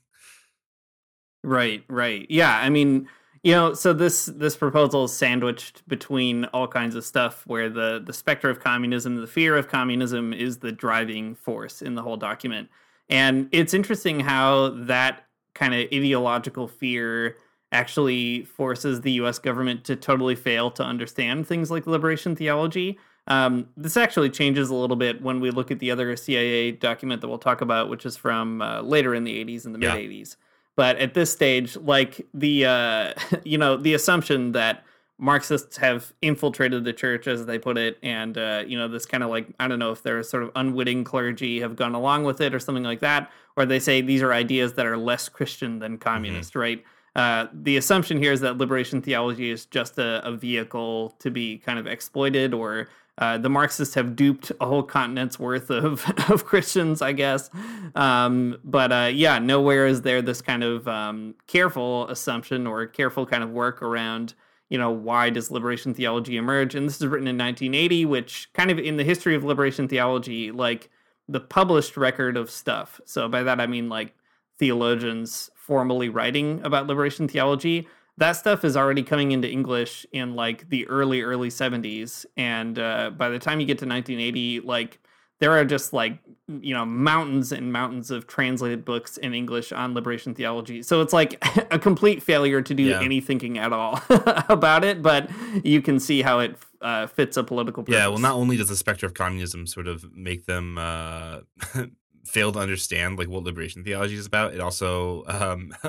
Right, 1.44 1.84
right. 1.90 2.26
Yeah, 2.30 2.56
I 2.58 2.70
mean, 2.70 3.10
you 3.44 3.52
know, 3.52 3.74
so 3.74 3.92
this 3.94 4.26
this 4.28 4.56
proposal 4.56 5.04
is 5.06 5.14
sandwiched 5.14 5.88
between 5.88 6.46
all 6.46 6.68
kinds 6.68 6.96
of 6.96 7.04
stuff 7.04 7.46
where 7.46 7.70
the 7.70 8.02
the 8.04 8.14
specter 8.14 8.50
of 8.50 8.60
communism, 8.62 9.16
the 9.18 9.28
fear 9.28 9.58
of 9.58 9.68
communism 9.68 10.34
is 10.34 10.60
the 10.60 10.72
driving 10.72 11.36
force 11.36 11.82
in 11.82 11.96
the 11.96 12.02
whole 12.02 12.18
document. 12.18 12.70
And 13.10 13.50
it's 13.52 13.74
interesting 13.74 14.22
how 14.22 14.70
that 14.86 15.26
kind 15.56 15.74
of 15.74 15.82
ideological 15.94 16.68
fear 16.68 17.36
actually 17.72 18.46
forces 18.46 19.02
the 19.02 19.12
US 19.14 19.40
government 19.40 19.84
to 19.86 19.96
totally 19.96 20.36
fail 20.36 20.72
to 20.72 20.84
understand 20.84 21.46
things 21.48 21.70
like 21.70 21.86
liberation 21.86 22.36
theology. 22.36 22.98
Um, 23.28 23.68
this 23.78 23.98
actually 23.98 24.30
changes 24.30 24.70
a 24.70 24.76
little 24.76 24.96
bit 24.98 25.22
when 25.22 25.40
we 25.40 25.50
look 25.52 25.72
at 25.72 25.80
the 25.80 25.92
other 25.92 26.16
CIA 26.16 26.72
document 26.72 27.22
that 27.22 27.28
we'll 27.28 27.38
talk 27.40 27.62
about, 27.62 27.90
which 27.90 28.06
is 28.06 28.16
from 28.18 28.62
uh, 28.62 28.82
later 28.82 29.14
in 29.16 29.24
the 29.24 29.44
80s, 29.44 29.66
and 29.66 29.74
the 29.76 29.80
Yeah. 29.80 29.94
mid 29.96 30.10
80s. 30.10 30.38
But 30.76 30.98
at 30.98 31.14
this 31.14 31.32
stage, 31.32 31.78
like 31.78 32.26
the 32.34 32.66
uh, 32.66 33.14
you 33.44 33.58
know 33.58 33.78
the 33.78 33.94
assumption 33.94 34.54
that 34.54 34.84
Marxists 35.20 35.78
have 35.78 36.12
infiltrated 36.22 36.84
the 36.84 36.94
church, 36.94 37.28
as 37.28 37.46
they 37.46 37.60
put 37.60 37.78
it, 37.78 37.98
and 38.02 38.38
uh, 38.38 38.64
you 38.66 38.78
know 38.78 38.88
this 38.88 39.06
kind 39.06 39.24
of 39.24 39.30
like 39.30 39.48
I 39.60 39.68
don't 39.68 39.80
know 39.80 39.92
if 39.92 40.02
they're 40.02 40.24
sort 40.24 40.44
of 40.44 40.52
unwitting 40.56 41.04
clergy 41.04 41.60
have 41.62 41.76
gone 41.76 41.94
along 41.94 42.24
with 42.24 42.42
it 42.42 42.54
or 42.54 42.60
something 42.60 42.84
like 42.84 43.00
that, 43.02 43.32
or 43.56 43.66
they 43.66 43.80
say 43.80 44.02
these 44.02 44.22
are 44.22 44.34
ideas 44.34 44.74
that 44.74 44.86
are 44.86 44.98
less 44.98 45.30
Christian 45.30 45.80
than 45.80 45.98
communist, 45.98 46.56
right? 46.56 46.84
Uh, 47.16 47.46
the 47.54 47.78
assumption 47.78 48.18
here 48.18 48.32
is 48.32 48.42
that 48.42 48.58
liberation 48.58 49.02
theology 49.02 49.52
is 49.52 49.68
just 49.68 50.00
a, 50.00 50.26
a 50.28 50.36
vehicle 50.36 51.16
to 51.20 51.30
be 51.30 51.60
kind 51.60 51.78
of 51.78 51.86
exploited, 51.86 52.54
or 52.54 52.90
uh, 53.18 53.38
the 53.38 53.50
Marxists 53.50 53.94
have 53.94 54.16
duped 54.16 54.52
a 54.60 54.66
whole 54.66 54.84
continent's 54.84 55.40
worth 55.40 55.70
of, 55.70 56.06
of 56.30 56.46
Christians, 56.46 57.02
I 57.02 57.12
guess. 57.12 57.50
Um, 57.96 58.58
but 58.64 58.92
uh, 58.92 59.10
yeah, 59.14 59.40
nowhere 59.40 59.86
is 59.86 60.02
there 60.02 60.22
this 60.22 60.42
kind 60.42 60.64
of 60.64 60.88
um, 60.88 61.36
careful 61.46 62.08
assumption 62.10 62.66
or 62.66 62.86
careful 62.88 63.26
kind 63.26 63.44
of 63.44 63.52
work 63.52 63.82
around, 63.84 64.34
you 64.70 64.78
know, 64.80 64.90
why 64.90 65.30
does 65.30 65.52
liberation 65.52 65.94
theology 65.94 66.38
emerge? 66.38 66.74
And 66.74 66.88
this 66.88 67.00
is 67.00 67.06
written 67.06 67.28
in 67.28 67.38
1980, 67.38 68.06
which 68.06 68.52
kind 68.54 68.72
of 68.72 68.80
in 68.80 68.98
the 68.98 69.04
history 69.04 69.36
of 69.36 69.44
liberation 69.44 69.88
theology, 69.88 70.52
like 70.52 70.90
the 71.28 71.40
published 71.40 71.96
record 71.96 72.36
of 72.36 72.50
stuff. 72.50 73.00
So 73.06 73.30
by 73.30 73.44
that 73.44 73.62
I 73.62 73.68
mean 73.68 73.90
like 73.90 74.16
theologians 74.58 75.52
formally 75.56 76.10
writing 76.10 76.62
about 76.64 76.88
liberation 76.88 77.28
theology 77.28 77.88
that 78.18 78.34
stuff 78.34 78.64
is 78.64 78.78
already 78.78 79.04
coming 79.04 79.32
into 79.32 79.50
english 79.50 80.06
in 80.12 80.36
like 80.36 80.70
the 80.70 80.88
early 80.88 81.22
early 81.22 81.50
70s 81.50 82.26
and 82.38 82.78
uh, 82.80 83.10
by 83.10 83.30
the 83.30 83.40
time 83.40 83.60
you 83.60 83.66
get 83.66 83.80
to 83.80 83.86
1980 83.86 84.60
like 84.62 85.00
there 85.40 85.52
are 85.52 85.66
just 85.66 85.94
like 85.94 86.20
you 86.62 86.74
know 86.74 86.86
mountains 86.86 87.52
and 87.52 87.74
mountains 87.74 88.12
of 88.12 88.28
translated 88.28 88.86
books 88.86 89.18
in 89.18 89.34
english 89.34 89.72
on 89.72 89.94
liberation 89.94 90.34
theology 90.36 90.84
so 90.84 91.02
it's 91.02 91.14
like 91.14 91.44
a 91.72 91.80
complete 91.80 92.22
failure 92.22 92.62
to 92.62 92.74
do 92.74 92.84
Yeah. 92.84 93.02
any 93.02 93.20
thinking 93.20 93.58
at 93.58 93.74
all 93.74 94.00
about 94.50 94.84
it 94.84 95.02
but 95.02 95.30
you 95.64 95.82
can 95.82 96.00
see 96.00 96.22
how 96.22 96.40
it 96.40 96.56
uh, 96.82 97.08
fits 97.08 97.38
a 97.38 97.44
political 97.46 97.82
purpose. 97.82 97.98
Yeah, 97.98 98.10
well, 98.10 98.18
not 98.20 98.34
only 98.34 98.58
does 98.58 98.68
the 98.68 98.76
specter 98.76 99.06
of 99.06 99.14
communism 99.14 99.66
sort 99.66 99.88
of 99.88 100.04
make 100.14 100.46
them 100.48 100.78
uh, 100.78 101.40
fail 102.26 102.52
to 102.52 102.60
understand 102.60 103.18
like 103.18 103.28
what 103.28 103.44
liberation 103.44 103.84
theology 103.84 104.16
is 104.16 104.26
about, 104.26 104.54
it 104.54 104.60
also 104.60 105.24
um, 105.28 105.74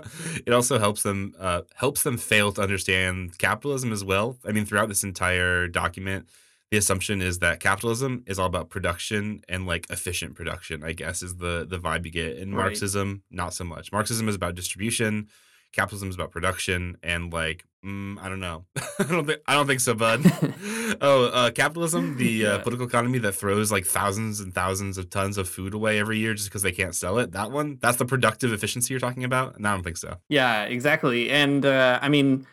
it 0.47 0.53
also 0.53 0.79
helps 0.79 1.03
them 1.03 1.35
uh, 1.39 1.63
helps 1.75 2.03
them 2.03 2.17
fail 2.17 2.53
to 2.53 2.63
understand 2.63 3.39
capitalism 3.39 3.93
as 3.93 4.05
well. 4.05 4.39
I 4.45 4.53
mean, 4.53 4.65
throughout 4.65 4.89
this 4.89 5.05
entire 5.05 5.69
document, 5.69 6.29
the 6.71 6.79
assumption 6.79 7.23
is 7.23 7.39
that 7.39 7.61
capitalism 7.61 8.25
is 8.27 8.39
all 8.39 8.47
about 8.47 8.69
production 8.69 9.43
and 9.49 9.67
like 9.67 9.87
efficient 9.91 10.35
production. 10.35 10.83
I 10.83 10.93
guess 10.93 11.23
is 11.23 11.37
the 11.37 11.67
the 11.69 11.79
vibe 11.79 12.05
you 12.05 12.11
get. 12.11 12.37
In 12.37 12.55
Right. 12.55 12.65
Marxism, 12.65 13.23
not 13.31 13.55
so 13.55 13.65
much. 13.65 13.93
Marxism 13.93 14.29
is 14.29 14.35
about 14.35 14.55
distribution. 14.55 15.29
Capitalism 15.75 16.09
is 16.09 16.15
about 16.15 16.31
production 16.31 16.97
and 17.03 17.33
like 17.33 17.65
mm, 17.85 18.19
I 18.21 18.29
don't 18.29 18.41
know. 18.41 18.65
I 18.99 19.05
don't 19.05 19.27
think 19.27 19.41
I 19.47 19.55
don't 19.55 19.67
think 19.67 19.81
so, 19.81 19.95
bud. 19.95 20.25
oh, 21.01 21.27
uh, 21.27 21.51
capitalism, 21.51 22.17
the 22.17 22.47
uh, 22.47 22.59
political 22.59 22.87
economy 22.87 23.19
that 23.19 23.33
throws 23.33 23.71
like 23.71 23.85
thousands 23.85 24.41
and 24.41 24.55
thousands 24.55 24.99
of 24.99 25.11
tons 25.11 25.39
of 25.39 25.49
food 25.49 25.75
away 25.75 25.99
every 25.99 26.19
year 26.19 26.35
just 26.35 26.49
because 26.49 26.63
they 26.63 26.73
can't 26.73 26.95
sell 26.95 27.19
it. 27.19 27.33
That 27.33 27.51
one, 27.51 27.79
that's 27.81 27.99
the 27.99 28.05
productive 28.05 28.53
efficiency 28.53 28.95
you're 28.95 29.01
talking 29.01 29.25
about. 29.25 29.61
No, 29.61 29.71
I 29.71 29.73
don't 29.75 29.83
think 29.83 29.97
so. 29.97 30.17
Yeah, 30.29 30.65
exactly. 30.65 31.31
And 31.31 31.67
uh, 31.67 31.99
I 32.01 32.09
mean, 32.09 32.47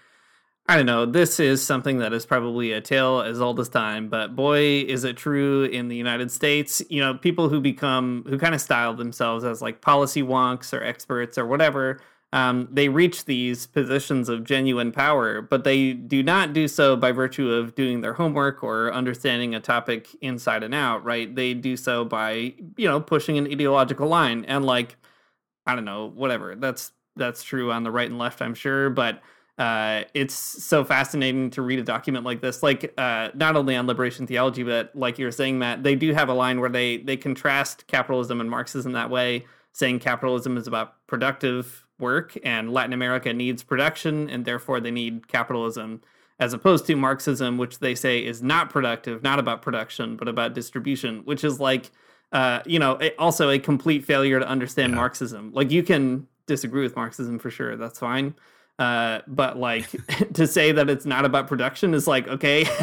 I 0.67 0.77
don't 0.77 0.85
know. 0.85 1.05
This 1.05 1.39
is 1.39 1.61
something 1.61 1.97
that 1.99 2.13
is 2.13 2.25
probably 2.25 2.71
a 2.71 2.81
tale 2.81 3.21
as 3.21 3.41
old 3.41 3.59
as 3.59 3.67
time, 3.67 4.09
but 4.09 4.35
boy, 4.35 4.81
is 4.81 5.03
it 5.03 5.17
true 5.17 5.65
in 5.65 5.87
the 5.87 5.95
United 5.95 6.31
States. 6.31 6.81
You 6.89 7.01
know, 7.01 7.15
people 7.15 7.49
who 7.49 7.59
become, 7.59 8.25
who 8.27 8.37
kind 8.37 8.55
of 8.55 8.61
style 8.61 8.93
themselves 8.93 9.43
as 9.43 9.61
like 9.61 9.81
policy 9.81 10.23
wonks 10.23 10.71
or 10.71 10.83
experts 10.83 11.37
or 11.37 11.45
whatever, 11.45 11.99
um, 12.33 12.69
they 12.71 12.87
reach 12.87 13.25
these 13.25 13.67
positions 13.67 14.29
of 14.29 14.45
genuine 14.45 14.91
power, 14.91 15.41
but 15.41 15.65
they 15.65 15.91
do 15.93 16.23
not 16.23 16.53
do 16.53 16.67
so 16.67 16.95
by 16.95 17.11
virtue 17.11 17.51
of 17.51 17.75
doing 17.75 18.01
their 18.01 18.13
homework 18.13 18.63
or 18.63 18.93
understanding 18.93 19.53
a 19.53 19.59
topic 19.59 20.07
inside 20.21 20.63
and 20.63 20.73
out, 20.73 21.03
right? 21.03 21.33
They 21.35 21.53
do 21.53 21.75
so 21.75 22.05
by, 22.05 22.53
you 22.77 22.87
know, 22.87 23.01
pushing 23.01 23.37
an 23.37 23.47
ideological 23.47 24.07
line 24.07 24.45
and 24.45 24.63
like, 24.65 24.95
I 25.65 25.75
don't 25.75 25.85
know, 25.85 26.07
whatever. 26.07 26.55
That's 26.55 26.93
that's 27.17 27.43
true 27.43 27.71
on 27.73 27.83
the 27.83 27.91
right 27.91 28.09
and 28.09 28.17
left, 28.17 28.41
I'm 28.41 28.55
sure, 28.55 28.89
but 28.89 29.21
uh, 29.57 30.05
it's 30.13 30.33
so 30.33 30.85
fascinating 30.85 31.49
to 31.51 31.61
read 31.61 31.79
a 31.79 31.83
document 31.83 32.23
like 32.23 32.39
this. 32.39 32.63
Like 32.63 32.93
uh, 32.97 33.29
not 33.33 33.57
only 33.57 33.75
on 33.75 33.87
liberation 33.87 34.25
theology, 34.25 34.63
but 34.63 34.95
like 34.95 35.19
you're 35.19 35.31
saying, 35.31 35.59
Matt, 35.59 35.83
they 35.83 35.95
do 35.95 36.13
have 36.13 36.29
a 36.29 36.33
line 36.33 36.61
where 36.61 36.69
they 36.69 36.97
they 36.97 37.17
contrast 37.17 37.87
capitalism 37.87 38.39
and 38.39 38.49
Marxism 38.49 38.93
that 38.93 39.09
way, 39.09 39.45
saying 39.73 39.99
capitalism 39.99 40.55
is 40.55 40.65
about 40.65 41.05
productive 41.07 41.85
work 42.01 42.37
and 42.43 42.73
Latin 42.73 42.93
America 42.93 43.31
needs 43.33 43.63
production 43.63 44.29
and 44.29 44.43
therefore 44.45 44.79
they 44.79 44.91
need 44.91 45.27
capitalism. 45.27 46.01
as 46.39 46.53
opposed 46.53 46.87
to 46.87 46.95
Marxism, 46.95 47.59
which 47.59 47.77
they 47.77 47.93
say 47.93 48.25
is 48.25 48.41
not 48.41 48.71
productive, 48.71 49.21
not 49.21 49.37
about 49.37 49.61
production, 49.61 50.15
but 50.17 50.27
about 50.27 50.55
distribution, 50.55 51.21
which 51.23 51.43
is 51.43 51.59
like, 51.59 51.91
uh, 52.31 52.61
you 52.65 52.79
know, 52.79 52.99
also 53.19 53.51
a 53.51 53.59
complete 53.59 54.03
failure 54.03 54.39
to 54.39 54.47
understand 54.47 54.91
Yeah. 54.91 54.95
Marxism. 54.97 55.51
Like 55.53 55.69
you 55.69 55.83
can 55.83 56.25
disagree 56.47 56.81
with 56.81 56.95
Marxism 56.95 57.37
for 57.37 57.51
sure, 57.51 57.77
that's 57.77 57.99
fine. 57.99 58.33
Uh, 58.79 59.21
but 59.27 59.57
like 59.57 59.89
to 60.33 60.47
say 60.47 60.71
that 60.71 60.89
it's 60.89 61.05
not 61.05 61.23
about 61.23 61.47
production 61.47 61.93
is 61.93 62.07
like 62.07 62.27
okay. 62.27 62.65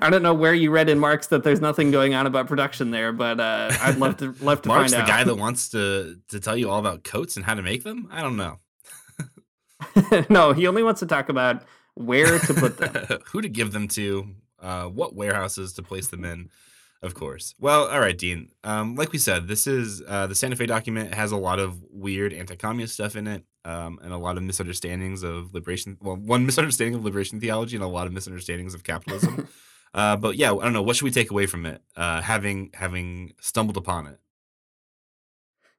I 0.00 0.08
don't 0.10 0.22
know 0.22 0.34
where 0.34 0.54
you 0.54 0.70
read 0.70 0.88
in 0.88 0.98
Marx 0.98 1.26
that 1.28 1.42
there's 1.42 1.60
nothing 1.60 1.90
going 1.90 2.14
on 2.14 2.26
about 2.26 2.46
production 2.46 2.90
there, 2.92 3.12
but 3.12 3.40
uh, 3.40 3.72
I'd 3.80 3.96
love 3.96 4.18
to 4.18 4.32
love 4.40 4.62
to 4.62 4.68
Marx's 4.68 4.94
find 4.94 5.06
the 5.06 5.12
out. 5.12 5.18
guy 5.18 5.24
that 5.24 5.34
wants 5.34 5.70
to 5.70 6.18
to 6.28 6.38
tell 6.38 6.56
you 6.56 6.70
all 6.70 6.78
about 6.78 7.02
coats 7.02 7.36
and 7.36 7.44
how 7.44 7.54
to 7.54 7.62
make 7.62 7.82
them. 7.82 8.08
I 8.12 8.22
don't 8.22 8.36
know 8.36 8.58
no, 10.28 10.52
he 10.52 10.66
only 10.66 10.82
wants 10.82 11.00
to 11.00 11.06
talk 11.06 11.28
about 11.28 11.62
where 11.94 12.38
to 12.38 12.54
put 12.54 12.78
them. 12.78 13.18
who 13.26 13.40
to 13.40 13.48
give 13.48 13.72
them 13.72 13.88
to, 13.88 14.28
uh, 14.60 14.84
what 14.84 15.14
warehouses 15.14 15.72
to 15.74 15.82
place 15.82 16.08
them 16.08 16.24
in. 16.24 16.50
Of 17.02 17.14
course. 17.14 17.54
Well, 17.58 17.86
all 17.88 18.00
right, 18.00 18.16
Dean. 18.16 18.50
Um, 18.62 18.94
like 18.94 19.10
we 19.10 19.18
said, 19.18 19.48
this 19.48 19.66
is 19.66 20.02
uh, 20.06 20.26
the 20.26 20.34
Santa 20.34 20.54
Fe 20.56 20.66
document 20.66 21.14
has 21.14 21.32
a 21.32 21.36
lot 21.36 21.58
of 21.58 21.82
weird 21.90 22.34
anti-communist 22.34 22.92
stuff 22.92 23.16
in 23.16 23.26
it, 23.26 23.44
um, 23.64 23.98
and 24.02 24.12
a 24.12 24.18
lot 24.18 24.36
of 24.36 24.42
misunderstandings 24.42 25.22
of 25.22 25.54
liberation. 25.54 25.96
Well, 26.02 26.16
one 26.16 26.44
misunderstanding 26.46 26.94
of 26.96 27.04
liberation 27.04 27.40
theology, 27.40 27.76
and 27.76 27.84
a 27.84 27.88
lot 27.88 28.06
of 28.06 28.12
misunderstandings 28.12 28.74
of 28.74 28.84
capitalism. 28.84 29.48
uh, 29.94 30.16
but 30.16 30.36
yeah, 30.36 30.52
I 30.52 30.62
don't 30.62 30.74
know. 30.74 30.82
What 30.82 30.96
should 30.96 31.06
we 31.06 31.10
take 31.10 31.30
away 31.30 31.46
from 31.46 31.64
it? 31.64 31.80
Uh, 31.96 32.20
having 32.20 32.70
having 32.74 33.32
stumbled 33.40 33.78
upon 33.78 34.06
it. 34.06 34.18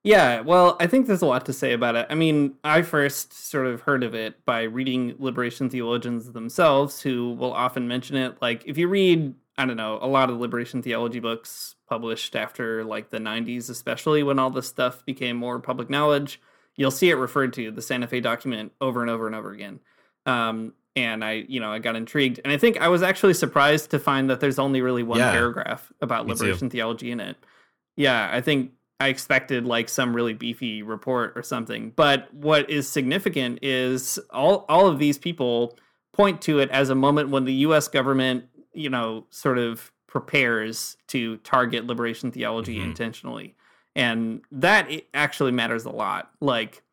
Yeah, 0.04 0.42
well, 0.42 0.78
I 0.80 0.88
think 0.88 1.06
there's 1.06 1.22
a 1.22 1.28
lot 1.28 1.46
to 1.46 1.54
say 1.54 1.74
about 1.74 1.96
it. 1.96 2.08
I 2.10 2.16
mean, 2.16 2.56
I 2.64 2.82
first 2.82 3.34
sort 3.34 3.68
of 3.68 3.82
heard 3.82 4.04
of 4.04 4.16
it 4.16 4.44
by 4.46 4.64
reading 4.64 5.16
liberation 5.20 5.70
theologians 5.70 6.32
themselves, 6.32 7.02
who 7.02 7.34
will 7.34 7.54
often 7.54 7.88
mention 7.88 8.18
it. 8.18 8.42
Like, 8.42 8.64
if 8.66 8.80
you 8.80 8.88
read, 8.88 9.36
I 9.58 9.66
don't 9.66 9.78
know, 9.78 10.00
a 10.02 10.08
lot 10.08 10.30
of 10.30 10.40
liberation 10.40 10.82
theology 10.82 11.20
books 11.20 11.76
published 11.88 12.36
after 12.36 12.84
like 12.84 13.10
the 13.10 13.18
90s, 13.20 13.70
especially 13.70 14.24
when 14.24 14.40
all 14.40 14.50
this 14.50 14.68
stuff 14.68 15.06
became 15.06 15.36
more 15.36 15.60
public 15.60 15.90
knowledge, 15.90 16.42
you'll 16.76 16.90
see 16.92 17.10
it 17.10 17.16
referred 17.16 17.54
to 17.54 17.70
the 17.72 17.82
Santa 17.82 18.08
Fe 18.08 18.22
document 18.22 18.72
over 18.80 19.02
and 19.02 19.10
over 19.10 19.28
and 19.28 19.36
over 19.36 19.52
again. 19.52 19.80
Um, 20.26 20.74
and 20.96 21.24
I, 21.24 21.46
you 21.48 21.60
know, 21.60 21.72
I 21.72 21.80
got 21.80 21.96
intrigued, 21.96 22.40
and 22.44 22.52
I 22.52 22.58
think 22.58 22.80
I 22.82 22.88
was 22.90 23.02
actually 23.02 23.34
surprised 23.34 23.92
to 23.92 24.00
find 24.00 24.30
that 24.30 24.40
there's 24.40 24.60
only 24.60 24.82
really 24.82 25.04
one 25.04 25.20
Yeah, 25.20 25.32
paragraph 25.32 25.92
about 26.02 26.26
too. 26.26 26.34
liberation 26.34 26.70
theology 26.70 27.12
in 27.12 27.20
it. 27.20 27.38
Yeah, 27.96 28.30
I 28.32 28.42
think 28.42 28.72
I 29.00 29.08
expected 29.08 29.66
like 29.66 29.90
some 29.90 30.16
really 30.16 30.34
beefy 30.34 30.84
report 30.84 31.34
or 31.36 31.44
something. 31.44 31.92
But 31.96 32.34
what 32.34 32.70
is 32.70 32.88
significant 32.90 33.60
is 33.62 34.20
all 34.32 34.66
all 34.70 34.88
of 34.88 35.00
these 35.00 35.18
people 35.18 35.78
point 36.14 36.42
to 36.42 36.60
it 36.60 36.70
as 36.72 36.90
a 36.90 36.96
moment 36.96 37.30
when 37.30 37.46
the 37.46 37.54
US 37.54 37.88
government, 37.88 38.46
you 38.74 38.90
know, 38.90 39.26
sort 39.30 39.58
of 39.58 39.92
prepares 40.08 40.98
to 41.08 41.38
target 41.38 41.86
liberation 41.86 42.32
theology 42.32 42.78
Mhm. 42.80 42.84
intentionally. 42.86 43.56
And 43.96 44.42
that 44.52 44.90
actually 45.14 45.52
matters 45.52 45.86
a 45.86 45.90
lot. 45.92 46.32
Like 46.40 46.84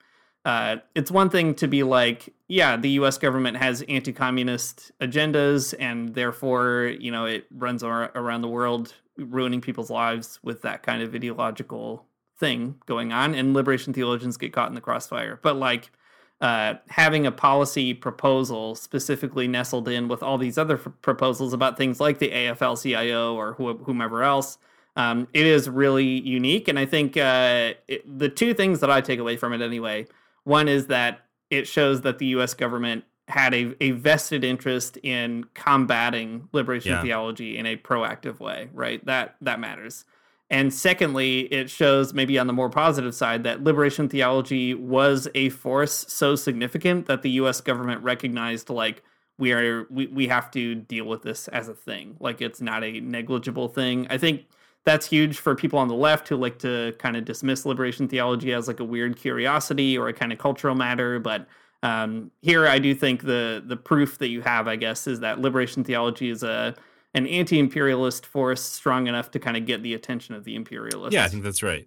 uh, 0.44 0.76
it's 0.94 1.10
one 1.10 1.28
thing 1.28 1.54
to 1.54 1.66
be 1.68 1.82
like, 1.82 2.32
yeah, 2.46 2.76
the 2.76 2.88
U.S. 2.90 3.18
government 3.18 3.58
has 3.58 3.82
anti-communist 3.82 4.92
agendas, 5.00 5.74
and 5.78 6.14
therefore, 6.14 6.94
you 6.98 7.10
know, 7.10 7.26
it 7.26 7.46
runs 7.50 7.82
ar- 7.82 8.10
around 8.14 8.40
the 8.40 8.48
world, 8.48 8.94
ruining 9.18 9.60
people's 9.60 9.90
lives 9.90 10.38
with 10.42 10.62
that 10.62 10.82
kind 10.82 11.02
of 11.02 11.14
ideological 11.14 12.06
thing 12.38 12.76
going 12.86 13.12
on, 13.12 13.34
and 13.34 13.52
liberation 13.52 13.92
theologians 13.92 14.38
get 14.38 14.52
caught 14.54 14.68
in 14.68 14.74
the 14.74 14.80
crossfire. 14.80 15.38
But 15.42 15.56
like 15.56 15.90
uh, 16.40 16.74
having 16.88 17.26
a 17.26 17.32
policy 17.32 17.94
proposal 17.94 18.74
specifically 18.74 19.48
nestled 19.48 19.88
in 19.88 20.06
with 20.08 20.22
all 20.22 20.38
these 20.38 20.56
other 20.58 20.76
f- 20.76 20.88
proposals 21.02 21.52
about 21.52 21.76
things 21.76 21.98
like 22.00 22.18
the 22.18 22.30
AFL-CIO 22.30 23.34
or 23.34 23.54
wh- 23.54 23.84
whomever 23.84 24.22
else, 24.22 24.58
um, 24.96 25.26
it 25.34 25.46
is 25.46 25.68
really 25.68 26.06
unique. 26.20 26.68
And 26.68 26.78
I 26.78 26.86
think 26.86 27.16
uh, 27.16 27.72
it, 27.88 28.18
the 28.18 28.28
two 28.28 28.54
things 28.54 28.80
that 28.80 28.90
I 28.90 29.00
take 29.00 29.18
away 29.18 29.36
from 29.36 29.52
it 29.52 29.60
anyway 29.60 30.06
one 30.44 30.68
is 30.68 30.86
that 30.86 31.26
it 31.50 31.66
shows 31.66 32.00
that 32.02 32.18
the 32.18 32.26
U.S. 32.26 32.54
government 32.54 33.04
had 33.26 33.52
a, 33.52 33.74
a 33.82 33.90
vested 33.90 34.42
interest 34.44 34.96
in 35.02 35.44
combating 35.54 36.48
liberation 36.52 36.92
Yeah. 36.92 37.02
theology 37.02 37.58
in 37.58 37.66
a 37.66 37.76
proactive 37.76 38.40
way, 38.40 38.70
right? 38.72 39.04
That 39.04 39.36
that 39.42 39.60
matters. 39.60 40.04
And 40.50 40.72
secondly, 40.72 41.40
it 41.52 41.68
shows 41.68 42.14
maybe 42.14 42.38
on 42.38 42.46
the 42.46 42.52
more 42.54 42.70
positive 42.70 43.14
side 43.14 43.44
that 43.44 43.62
liberation 43.62 44.08
theology 44.08 44.72
was 44.74 45.28
a 45.34 45.50
force 45.50 46.06
so 46.08 46.36
significant 46.36 47.06
that 47.06 47.22
the 47.22 47.30
US 47.32 47.60
government 47.60 48.02
recognized 48.02 48.70
like 48.70 49.02
we 49.38 49.52
are 49.52 49.86
we, 49.90 50.06
we 50.08 50.28
have 50.28 50.50
to 50.52 50.74
deal 50.74 51.04
with 51.04 51.22
this 51.22 51.48
as 51.48 51.68
a 51.68 51.74
thing. 51.74 52.16
Like 52.18 52.40
it's 52.40 52.60
not 52.60 52.82
a 52.82 53.00
negligible 53.00 53.68
thing. 53.68 54.06
I 54.08 54.18
think 54.18 54.46
that's 54.84 55.06
huge 55.06 55.38
for 55.38 55.54
people 55.54 55.78
on 55.78 55.88
the 55.88 55.94
left 55.94 56.28
who 56.28 56.36
like 56.36 56.58
to 56.60 56.94
kind 56.98 57.16
of 57.16 57.24
dismiss 57.24 57.66
liberation 57.66 58.08
theology 58.08 58.52
as 58.52 58.68
like 58.68 58.80
a 58.80 58.84
weird 58.84 59.16
curiosity 59.16 59.98
or 59.98 60.08
a 60.08 60.14
kind 60.14 60.32
of 60.32 60.38
cultural 60.38 60.74
matter. 60.74 61.18
But 61.20 61.46
um, 61.82 62.30
here, 62.40 62.66
I 62.66 62.78
do 62.78 62.94
think 62.94 63.22
the 63.22 63.62
the 63.64 63.76
proof 63.76 64.18
that 64.18 64.28
you 64.28 64.40
have, 64.40 64.66
I 64.66 64.76
guess, 64.76 65.06
is 65.06 65.20
that 65.20 65.40
liberation 65.40 65.84
theology 65.84 66.30
is 66.30 66.42
a 66.42 66.74
an 67.18 67.26
anti-imperialist 67.26 68.24
force 68.24 68.62
strong 68.62 69.06
enough 69.06 69.30
to 69.32 69.38
kind 69.38 69.56
of 69.56 69.66
get 69.66 69.82
the 69.82 69.92
attention 69.94 70.34
of 70.34 70.44
the 70.44 70.54
imperialists. 70.54 71.14
Yeah, 71.14 71.24
I 71.24 71.28
think 71.28 71.42
that's 71.42 71.62
right. 71.62 71.86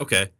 Okay. 0.00 0.30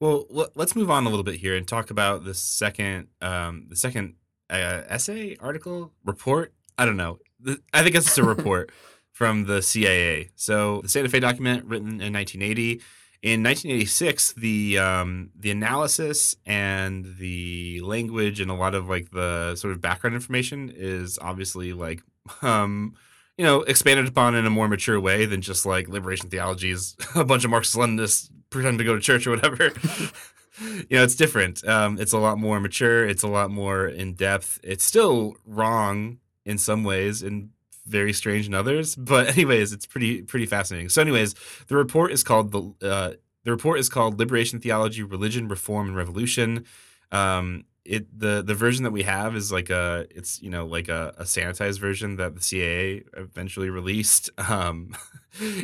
Well, 0.00 0.26
l- 0.34 0.50
let's 0.54 0.74
move 0.74 0.90
on 0.90 1.06
a 1.06 1.08
little 1.08 1.24
bit 1.24 1.36
here 1.36 1.54
and 1.56 1.66
talk 1.66 1.90
about 1.90 2.24
the 2.24 2.34
second, 2.34 3.08
um, 3.20 3.66
the 3.68 3.76
second 3.76 4.14
uh, 4.50 4.82
essay, 4.88 5.36
article, 5.40 5.92
report. 6.04 6.52
I 6.76 6.86
don't 6.86 6.96
know. 6.96 7.18
The- 7.40 7.60
I 7.72 7.82
think 7.82 7.94
it's 7.94 8.06
just 8.06 8.18
a 8.18 8.22
report 8.36 8.70
from 9.12 9.44
the 9.44 9.60
CIA. 9.62 10.30
So 10.36 10.80
the 10.82 10.88
Santa 10.88 11.08
Fe 11.08 11.20
document, 11.20 11.64
written 11.64 12.00
in 12.00 12.12
1980. 12.12 12.80
In 13.20 13.42
1986, 13.42 14.34
the 14.34 14.78
um, 14.78 15.30
the 15.36 15.50
analysis 15.50 16.36
and 16.46 17.16
the 17.18 17.80
language 17.80 18.38
and 18.38 18.48
a 18.48 18.54
lot 18.54 18.76
of 18.76 18.88
like 18.88 19.10
the 19.10 19.56
sort 19.56 19.72
of 19.72 19.80
background 19.80 20.14
information 20.14 20.72
is 20.72 21.18
obviously 21.20 21.72
like 21.72 22.00
um, 22.42 22.94
you 23.38 23.44
know, 23.44 23.62
expanded 23.62 24.08
upon 24.08 24.34
in 24.34 24.44
a 24.44 24.50
more 24.50 24.68
mature 24.68 25.00
way 25.00 25.24
than 25.24 25.40
just 25.40 25.64
like 25.64 25.88
liberation 25.88 26.28
theology 26.28 26.70
is 26.70 26.96
a 27.14 27.24
bunch 27.24 27.44
of 27.44 27.50
Marxist 27.50 27.76
Leninists 27.76 28.28
pretend 28.50 28.78
to 28.78 28.84
go 28.84 28.94
to 28.94 29.00
church 29.00 29.26
or 29.26 29.30
whatever. 29.30 29.64
you 30.60 30.86
know, 30.90 31.04
it's 31.04 31.14
different. 31.14 31.66
Um, 31.66 31.98
it's 31.98 32.12
a 32.12 32.18
lot 32.18 32.38
more 32.38 32.58
mature. 32.60 33.06
It's 33.06 33.22
a 33.22 33.28
lot 33.28 33.50
more 33.50 33.86
in 33.86 34.14
depth. 34.14 34.58
It's 34.62 34.84
still 34.84 35.36
wrong 35.46 36.18
in 36.44 36.58
some 36.58 36.82
ways 36.82 37.22
and 37.22 37.50
very 37.86 38.12
strange 38.12 38.46
in 38.46 38.54
others. 38.54 38.96
But 38.96 39.28
anyways, 39.36 39.72
it's 39.72 39.86
pretty 39.86 40.22
pretty 40.22 40.46
fascinating. 40.46 40.88
So, 40.88 41.00
anyways, 41.00 41.34
the 41.68 41.76
report 41.76 42.12
is 42.12 42.24
called 42.24 42.50
the 42.50 42.86
uh, 42.86 43.12
the 43.44 43.52
report 43.52 43.78
is 43.78 43.88
called 43.88 44.18
Liberation 44.18 44.60
Theology, 44.60 45.02
Religion, 45.02 45.48
Reform, 45.48 45.88
and 45.88 45.96
Revolution. 45.96 46.64
Um, 47.12 47.64
it 47.88 48.06
the 48.18 48.42
the 48.42 48.54
version 48.54 48.84
that 48.84 48.90
we 48.90 49.02
have 49.04 49.34
is 49.34 49.50
like 49.50 49.70
a 49.70 50.06
it's 50.10 50.42
you 50.42 50.50
know 50.50 50.66
like 50.66 50.88
a, 50.88 51.14
a 51.16 51.24
sanitized 51.24 51.80
version 51.80 52.16
that 52.16 52.34
the 52.34 52.42
CIA 52.42 53.04
eventually 53.16 53.70
released. 53.70 54.30
Um, 54.48 54.96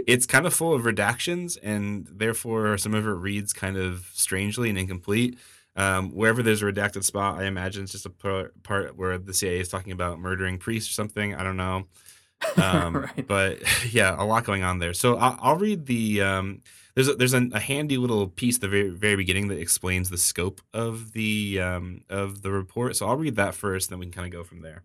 it's 0.07 0.27
kind 0.27 0.47
of 0.47 0.55
full 0.55 0.75
of 0.75 0.83
redactions 0.83 1.57
and 1.63 2.07
therefore 2.07 2.77
some 2.79 2.95
of 2.95 3.07
it 3.07 3.11
reads 3.11 3.53
kind 3.53 3.77
of 3.77 4.09
strangely 4.13 4.69
and 4.69 4.79
incomplete. 4.79 5.39
Um, 5.75 6.11
wherever 6.11 6.43
there's 6.43 6.63
a 6.63 6.67
redacted 6.67 7.03
spot, 7.03 7.41
I 7.41 7.45
imagine 7.47 7.83
it's 7.83 7.93
just 7.93 8.07
a 8.07 8.11
part, 8.11 8.63
part 8.63 8.97
where 8.97 9.19
the 9.19 9.35
CIA 9.35 9.59
is 9.59 9.69
talking 9.69 9.91
about 9.93 10.21
murdering 10.21 10.59
priests 10.59 10.91
or 10.91 10.93
something. 10.93 11.35
I 11.35 11.43
don't 11.43 11.57
know. 11.57 11.87
Um, 12.63 12.97
Right. 12.97 13.27
But 13.27 13.61
yeah, 13.93 14.15
a 14.19 14.25
lot 14.25 14.45
going 14.45 14.63
on 14.63 14.79
there. 14.79 14.93
So 14.93 15.17
I'll, 15.17 15.39
I'll 15.41 15.57
read 15.57 15.87
the. 15.87 16.21
There's 16.95 17.09
a, 17.09 17.15
there's 17.15 17.35
a, 17.35 17.49
a 17.53 17.61
handy 17.61 17.97
little 17.97 18.29
piece 18.29 18.57
at 18.57 18.61
the 18.61 18.69
very, 18.69 18.89
very 18.91 19.17
beginning 19.17 19.49
that 19.49 19.59
explains 19.59 20.11
the 20.11 20.19
scope 20.19 20.61
of 20.73 21.13
the 21.13 21.61
um, 21.61 22.03
of 22.09 22.43
the 22.43 22.53
report. 22.53 22.97
So 22.97 23.09
I'll 23.09 23.17
read 23.17 23.37
that 23.37 23.55
first, 23.55 23.91
then 23.91 23.99
we 23.99 24.07
can 24.07 24.13
kind 24.13 24.27
of 24.27 24.33
go 24.33 24.45
from 24.45 24.61
there. 24.61 24.85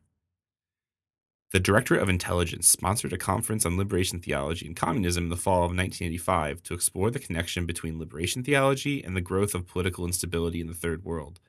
The 1.51 1.59
Directorate 1.59 2.03
of 2.03 2.09
Intelligence 2.09 2.67
sponsored 2.67 3.11
a 3.11 3.17
conference 3.17 3.65
on 3.65 3.75
liberation 3.75 4.19
theology 4.19 4.67
and 4.67 4.75
communism 4.75 5.25
in 5.25 5.29
the 5.29 5.35
fall 5.35 5.63
of 5.63 5.71
1985 5.71 6.61
to 6.63 6.75
explore 6.75 7.09
the 7.09 7.17
connection 7.17 7.65
between 7.65 7.97
liberation 7.97 8.43
theology 8.43 9.03
and 9.03 9.15
the 9.15 9.21
growth 9.21 9.55
of 9.55 9.65
political 9.65 10.05
instability 10.05 10.61
in 10.61 10.67
the 10.67 10.75
Third 10.75 11.03
World. 11.03 11.39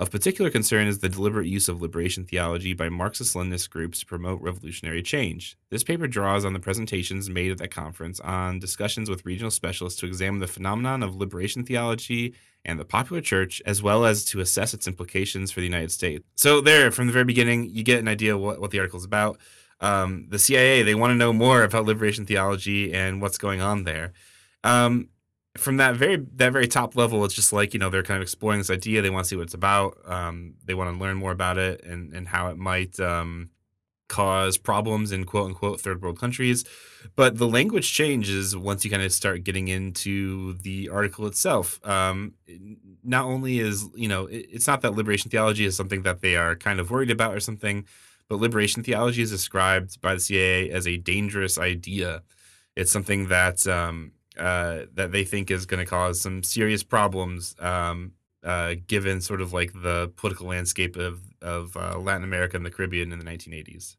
Of 0.00 0.12
particular 0.12 0.48
concern 0.48 0.86
is 0.86 1.00
the 1.00 1.08
deliberate 1.08 1.48
use 1.48 1.68
of 1.68 1.82
liberation 1.82 2.24
theology 2.24 2.72
by 2.72 2.88
Marxist 2.88 3.34
Leninist 3.34 3.68
groups 3.68 3.98
to 3.98 4.06
promote 4.06 4.40
revolutionary 4.40 5.02
change. 5.02 5.56
This 5.70 5.82
paper 5.82 6.06
draws 6.06 6.44
on 6.44 6.52
the 6.52 6.60
presentations 6.60 7.28
made 7.28 7.50
at 7.50 7.58
that 7.58 7.72
conference 7.72 8.20
on 8.20 8.60
discussions 8.60 9.10
with 9.10 9.26
regional 9.26 9.50
specialists 9.50 9.98
to 9.98 10.06
examine 10.06 10.38
the 10.38 10.46
phenomenon 10.46 11.02
of 11.02 11.16
liberation 11.16 11.64
theology 11.64 12.32
and 12.64 12.78
the 12.78 12.84
popular 12.84 13.20
church, 13.20 13.60
as 13.66 13.82
well 13.82 14.04
as 14.04 14.24
to 14.26 14.38
assess 14.38 14.72
its 14.72 14.86
implications 14.86 15.50
for 15.50 15.58
the 15.58 15.66
United 15.66 15.90
States. 15.90 16.24
So, 16.36 16.60
there, 16.60 16.92
from 16.92 17.08
the 17.08 17.12
very 17.12 17.24
beginning, 17.24 17.68
you 17.68 17.82
get 17.82 17.98
an 17.98 18.06
idea 18.06 18.38
what, 18.38 18.60
what 18.60 18.70
the 18.70 18.78
article 18.78 19.00
is 19.00 19.04
about. 19.04 19.40
Um, 19.80 20.26
the 20.28 20.38
CIA, 20.38 20.82
they 20.84 20.94
want 20.94 21.10
to 21.10 21.16
know 21.16 21.32
more 21.32 21.64
about 21.64 21.86
liberation 21.86 22.24
theology 22.24 22.94
and 22.94 23.20
what's 23.20 23.38
going 23.38 23.60
on 23.60 23.82
there. 23.82 24.12
Um, 24.62 25.08
from 25.56 25.78
that 25.78 25.96
very 25.96 26.16
that 26.36 26.52
very 26.52 26.68
top 26.68 26.96
level, 26.96 27.24
it's 27.24 27.34
just 27.34 27.52
like 27.52 27.74
you 27.74 27.80
know 27.80 27.90
they're 27.90 28.02
kind 28.02 28.18
of 28.18 28.22
exploring 28.22 28.58
this 28.58 28.70
idea. 28.70 29.02
They 29.02 29.10
want 29.10 29.24
to 29.24 29.28
see 29.28 29.36
what 29.36 29.44
it's 29.44 29.54
about. 29.54 29.98
Um, 30.04 30.54
they 30.64 30.74
want 30.74 30.94
to 30.94 31.00
learn 31.00 31.16
more 31.16 31.32
about 31.32 31.58
it 31.58 31.84
and 31.84 32.12
and 32.12 32.28
how 32.28 32.48
it 32.48 32.56
might 32.56 32.98
um, 33.00 33.50
cause 34.08 34.56
problems 34.56 35.12
in 35.12 35.24
quote 35.24 35.46
unquote 35.46 35.80
third 35.80 36.02
world 36.02 36.18
countries. 36.18 36.64
But 37.14 37.38
the 37.38 37.46
language 37.46 37.92
changes 37.92 38.56
once 38.56 38.84
you 38.84 38.90
kind 38.90 39.02
of 39.02 39.12
start 39.12 39.44
getting 39.44 39.68
into 39.68 40.54
the 40.54 40.88
article 40.88 41.26
itself. 41.26 41.80
Um, 41.86 42.34
not 43.04 43.24
only 43.24 43.60
is, 43.60 43.86
you 43.94 44.08
know, 44.08 44.26
it, 44.26 44.46
it's 44.50 44.66
not 44.66 44.80
that 44.82 44.94
liberation 44.94 45.30
theology 45.30 45.64
is 45.64 45.76
something 45.76 46.02
that 46.02 46.20
they 46.20 46.36
are 46.36 46.56
kind 46.56 46.80
of 46.80 46.90
worried 46.90 47.10
about 47.10 47.34
or 47.34 47.40
something, 47.40 47.86
but 48.28 48.40
liberation 48.40 48.82
theology 48.82 49.22
is 49.22 49.30
described 49.30 50.00
by 50.00 50.14
the 50.14 50.20
CIA 50.20 50.70
as 50.70 50.86
a 50.86 50.96
dangerous 50.96 51.56
idea. 51.58 52.22
It's 52.76 52.92
something 52.92 53.28
that 53.28 53.66
um, 53.66 54.12
uh, 54.38 54.86
that 54.94 55.12
they 55.12 55.24
think 55.24 55.50
is 55.50 55.66
going 55.66 55.84
to 55.84 55.88
cause 55.88 56.20
some 56.20 56.42
serious 56.42 56.82
problems 56.82 57.54
um, 57.58 58.12
uh, 58.44 58.74
given 58.86 59.20
sort 59.20 59.40
of 59.40 59.52
like 59.52 59.72
the 59.72 60.12
political 60.16 60.46
landscape 60.46 60.96
of 60.96 61.20
of 61.40 61.76
uh, 61.76 61.98
Latin 61.98 62.24
America 62.24 62.56
and 62.56 62.66
the 62.66 62.70
Caribbean 62.70 63.12
in 63.12 63.18
the 63.18 63.24
1980s. 63.24 63.96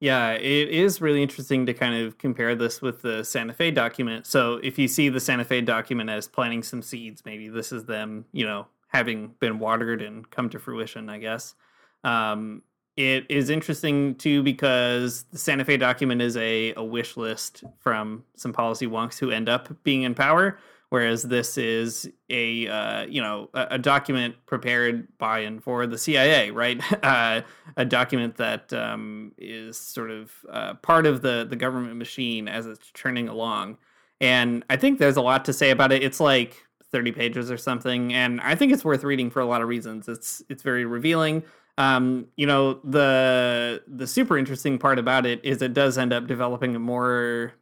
Yeah, 0.00 0.32
it 0.32 0.68
is 0.68 1.00
really 1.00 1.22
interesting 1.22 1.64
to 1.66 1.72
kind 1.72 2.04
of 2.04 2.18
compare 2.18 2.54
this 2.54 2.82
with 2.82 3.00
the 3.00 3.24
Santa 3.24 3.54
Fe 3.54 3.70
document. 3.70 4.26
So 4.26 4.60
if 4.62 4.78
you 4.78 4.86
see 4.86 5.08
the 5.08 5.20
Santa 5.20 5.44
Fe 5.44 5.62
document 5.62 6.10
as 6.10 6.28
planting 6.28 6.62
some 6.62 6.82
seeds, 6.82 7.22
maybe 7.24 7.48
this 7.48 7.72
is 7.72 7.84
them, 7.84 8.26
you 8.32 8.44
know, 8.44 8.66
having 8.88 9.28
been 9.40 9.58
watered 9.58 10.02
and 10.02 10.28
come 10.30 10.50
to 10.50 10.58
fruition, 10.58 11.08
I 11.08 11.18
guess. 11.18 11.54
Um, 12.02 12.62
it 12.96 13.26
is 13.28 13.50
interesting 13.50 14.14
too 14.14 14.42
because 14.42 15.24
the 15.24 15.38
Santa 15.38 15.64
Fe 15.64 15.76
document 15.76 16.22
is 16.22 16.36
a, 16.36 16.74
a 16.74 16.84
wish 16.84 17.16
list 17.16 17.64
from 17.78 18.24
some 18.36 18.52
policy 18.52 18.86
wonks 18.86 19.18
who 19.18 19.30
end 19.30 19.48
up 19.48 19.68
being 19.82 20.02
in 20.02 20.14
power 20.14 20.58
whereas 20.94 21.24
this 21.24 21.58
is 21.58 22.08
a 22.30 22.68
uh, 22.68 23.04
you 23.06 23.20
know 23.20 23.50
a, 23.52 23.66
a, 23.72 23.78
document 23.78 24.36
prepared 24.46 25.08
by 25.18 25.40
and 25.40 25.60
for 25.60 25.88
the 25.88 25.98
CIA, 25.98 26.52
right? 26.52 26.80
Uh, 27.02 27.42
a 27.76 27.84
document 27.84 28.36
that 28.36 28.72
um, 28.72 29.32
is 29.36 29.76
sort 29.76 30.10
of 30.10 30.32
uh, 30.50 30.74
part 30.74 31.04
of 31.06 31.20
the 31.22 31.44
the 31.48 31.56
government 31.56 31.96
machine 31.96 32.48
as 32.48 32.66
it's 32.66 32.90
churning 32.92 33.28
along. 33.28 33.76
And 34.20 34.64
I 34.70 34.76
think 34.76 34.98
there's 35.00 35.16
a 35.16 35.20
lot 35.20 35.44
to 35.46 35.52
say 35.52 35.70
about 35.70 35.90
it. 35.92 36.02
It's 36.02 36.20
like 36.20 36.64
30 36.92 37.12
pages 37.12 37.50
or 37.50 37.58
something, 37.58 38.12
and 38.14 38.40
I 38.40 38.54
think 38.54 38.72
it's 38.72 38.84
worth 38.84 39.02
reading 39.02 39.30
for 39.30 39.40
a 39.40 39.46
lot 39.46 39.60
of 39.60 39.68
reasons. 39.68 40.08
It's 40.08 40.42
it's 40.48 40.62
very 40.62 40.84
revealing. 40.84 41.42
Um, 41.76 42.26
you 42.36 42.46
know 42.46 42.74
the 42.84 43.82
the 43.88 44.06
super 44.06 44.38
interesting 44.38 44.78
part 44.78 44.98
about 44.98 45.26
it 45.26 45.44
is 45.44 45.60
it 45.60 45.74
does 45.74 45.98
end 45.98 46.12
up 46.12 46.26
developing 46.26 46.76
a 46.76 46.78
more 46.78 47.54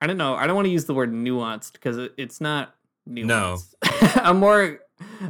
I 0.00 0.06
don't 0.06 0.18
know. 0.18 0.34
I 0.34 0.46
don't 0.46 0.54
want 0.54 0.66
to 0.66 0.70
use 0.70 0.84
the 0.84 0.94
word 0.94 1.12
nuanced 1.12 1.72
because 1.72 1.98
it, 1.98 2.12
it's 2.16 2.40
not 2.40 2.74
nuanced. 3.08 3.74
No. 3.82 4.20
a 4.22 4.34
more 4.34 4.80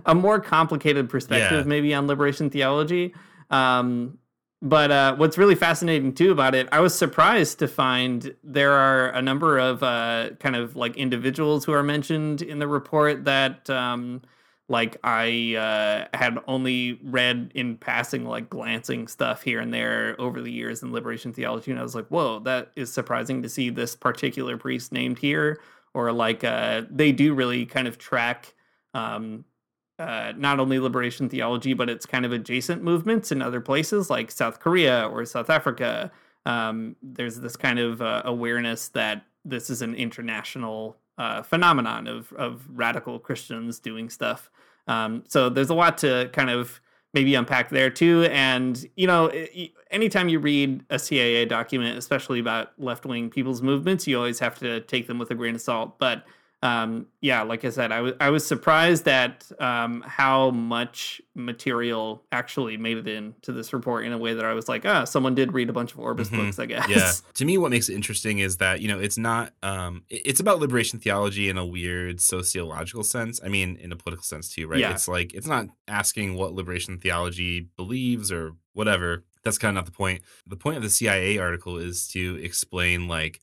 a 0.06 0.14
more 0.14 0.40
complicated 0.40 1.08
perspective 1.08 1.64
yeah. 1.64 1.68
maybe 1.68 1.94
on 1.94 2.06
liberation 2.06 2.50
theology. 2.50 3.14
Um, 3.50 4.18
but 4.60 4.90
uh, 4.90 5.14
what's 5.16 5.38
really 5.38 5.54
fascinating 5.54 6.12
too 6.12 6.32
about 6.32 6.54
it, 6.54 6.68
I 6.72 6.80
was 6.80 6.94
surprised 6.94 7.60
to 7.60 7.68
find 7.68 8.34
there 8.42 8.72
are 8.72 9.10
a 9.10 9.22
number 9.22 9.58
of 9.58 9.82
uh, 9.82 10.30
kind 10.40 10.56
of 10.56 10.74
like 10.74 10.96
individuals 10.96 11.64
who 11.64 11.72
are 11.72 11.82
mentioned 11.82 12.42
in 12.42 12.58
the 12.58 12.66
report 12.66 13.24
that 13.24 13.70
um, 13.70 14.22
like 14.68 14.98
I 15.02 15.54
uh, 15.56 16.16
had 16.16 16.38
only 16.46 17.00
read 17.02 17.52
in 17.54 17.76
passing, 17.76 18.24
like 18.24 18.50
glancing 18.50 19.08
stuff 19.08 19.42
here 19.42 19.60
and 19.60 19.72
there 19.72 20.14
over 20.20 20.42
the 20.42 20.52
years 20.52 20.82
in 20.82 20.92
liberation 20.92 21.32
theology, 21.32 21.70
and 21.70 21.80
I 21.80 21.82
was 21.82 21.94
like, 21.94 22.06
"Whoa, 22.08 22.40
that 22.40 22.70
is 22.76 22.92
surprising 22.92 23.42
to 23.42 23.48
see 23.48 23.70
this 23.70 23.96
particular 23.96 24.58
priest 24.58 24.92
named 24.92 25.18
here." 25.18 25.60
Or 25.94 26.12
like 26.12 26.44
uh, 26.44 26.82
they 26.90 27.12
do 27.12 27.34
really 27.34 27.64
kind 27.64 27.88
of 27.88 27.96
track 27.98 28.54
um, 28.94 29.44
uh, 29.98 30.32
not 30.36 30.60
only 30.60 30.78
liberation 30.78 31.28
theology, 31.28 31.72
but 31.74 31.88
it's 31.88 32.06
kind 32.06 32.24
of 32.24 32.32
adjacent 32.32 32.82
movements 32.82 33.32
in 33.32 33.42
other 33.42 33.60
places 33.60 34.10
like 34.10 34.30
South 34.30 34.60
Korea 34.60 35.08
or 35.08 35.24
South 35.24 35.50
Africa. 35.50 36.12
Um, 36.46 36.94
there's 37.02 37.40
this 37.40 37.56
kind 37.56 37.78
of 37.78 38.00
uh, 38.00 38.22
awareness 38.24 38.88
that 38.88 39.24
this 39.44 39.70
is 39.70 39.82
an 39.82 39.94
international 39.94 40.96
uh, 41.18 41.42
phenomenon 41.42 42.06
of 42.06 42.32
of 42.34 42.64
radical 42.72 43.18
Christians 43.18 43.78
doing 43.78 44.08
stuff. 44.08 44.50
Um, 44.86 45.24
so 45.28 45.50
there's 45.50 45.70
a 45.70 45.74
lot 45.74 45.98
to 45.98 46.30
kind 46.32 46.48
of 46.48 46.80
maybe 47.12 47.34
unpack 47.34 47.70
there 47.70 47.90
too. 47.90 48.28
And 48.30 48.88
you 48.96 49.06
know, 49.06 49.30
anytime 49.90 50.28
you 50.28 50.38
read 50.38 50.84
a 50.90 50.98
CIA 50.98 51.44
document, 51.44 51.98
especially 51.98 52.38
about 52.38 52.72
left 52.78 53.04
wing 53.04 53.30
people's 53.30 53.62
movements, 53.62 54.06
you 54.06 54.16
always 54.16 54.38
have 54.38 54.58
to 54.60 54.80
take 54.82 55.06
them 55.06 55.18
with 55.18 55.30
a 55.30 55.34
grain 55.34 55.54
of 55.54 55.60
salt. 55.60 55.98
But 55.98 56.24
um, 56.60 57.06
yeah, 57.20 57.42
like 57.42 57.64
I 57.64 57.70
said, 57.70 57.92
I 57.92 58.00
was 58.00 58.14
I 58.18 58.30
was 58.30 58.44
surprised 58.44 59.06
at 59.06 59.46
um, 59.60 60.02
how 60.04 60.50
much 60.50 61.20
material 61.36 62.24
actually 62.32 62.76
made 62.76 62.96
it 62.96 63.06
into 63.06 63.52
this 63.52 63.72
report 63.72 64.04
in 64.04 64.12
a 64.12 64.18
way 64.18 64.34
that 64.34 64.44
I 64.44 64.54
was 64.54 64.68
like, 64.68 64.82
ah, 64.84 65.02
oh, 65.02 65.04
someone 65.04 65.36
did 65.36 65.52
read 65.52 65.70
a 65.70 65.72
bunch 65.72 65.92
of 65.92 66.00
Orbis 66.00 66.28
mm-hmm. 66.28 66.46
books, 66.46 66.58
I 66.58 66.66
guess. 66.66 66.88
Yeah. 66.88 67.12
To 67.34 67.44
me, 67.44 67.56
what 67.56 67.70
makes 67.70 67.88
it 67.88 67.94
interesting 67.94 68.40
is 68.40 68.56
that 68.56 68.80
you 68.80 68.88
know 68.88 68.98
it's 68.98 69.16
not 69.16 69.52
um, 69.62 70.02
it's 70.08 70.40
about 70.40 70.58
liberation 70.58 70.98
theology 70.98 71.48
in 71.48 71.56
a 71.56 71.64
weird 71.64 72.20
sociological 72.20 73.04
sense. 73.04 73.40
I 73.44 73.48
mean, 73.48 73.76
in 73.76 73.92
a 73.92 73.96
political 73.96 74.24
sense 74.24 74.48
too, 74.48 74.66
right? 74.66 74.80
Yeah. 74.80 74.90
It's 74.90 75.06
like 75.06 75.34
it's 75.34 75.46
not 75.46 75.68
asking 75.86 76.34
what 76.34 76.52
liberation 76.54 76.98
theology 76.98 77.68
believes 77.76 78.32
or 78.32 78.54
whatever. 78.72 79.24
That's 79.44 79.58
kind 79.58 79.70
of 79.70 79.84
not 79.84 79.86
the 79.86 79.96
point. 79.96 80.22
The 80.46 80.56
point 80.56 80.76
of 80.76 80.82
the 80.82 80.90
CIA 80.90 81.38
article 81.38 81.76
is 81.76 82.08
to 82.08 82.36
explain 82.42 83.06
like 83.06 83.40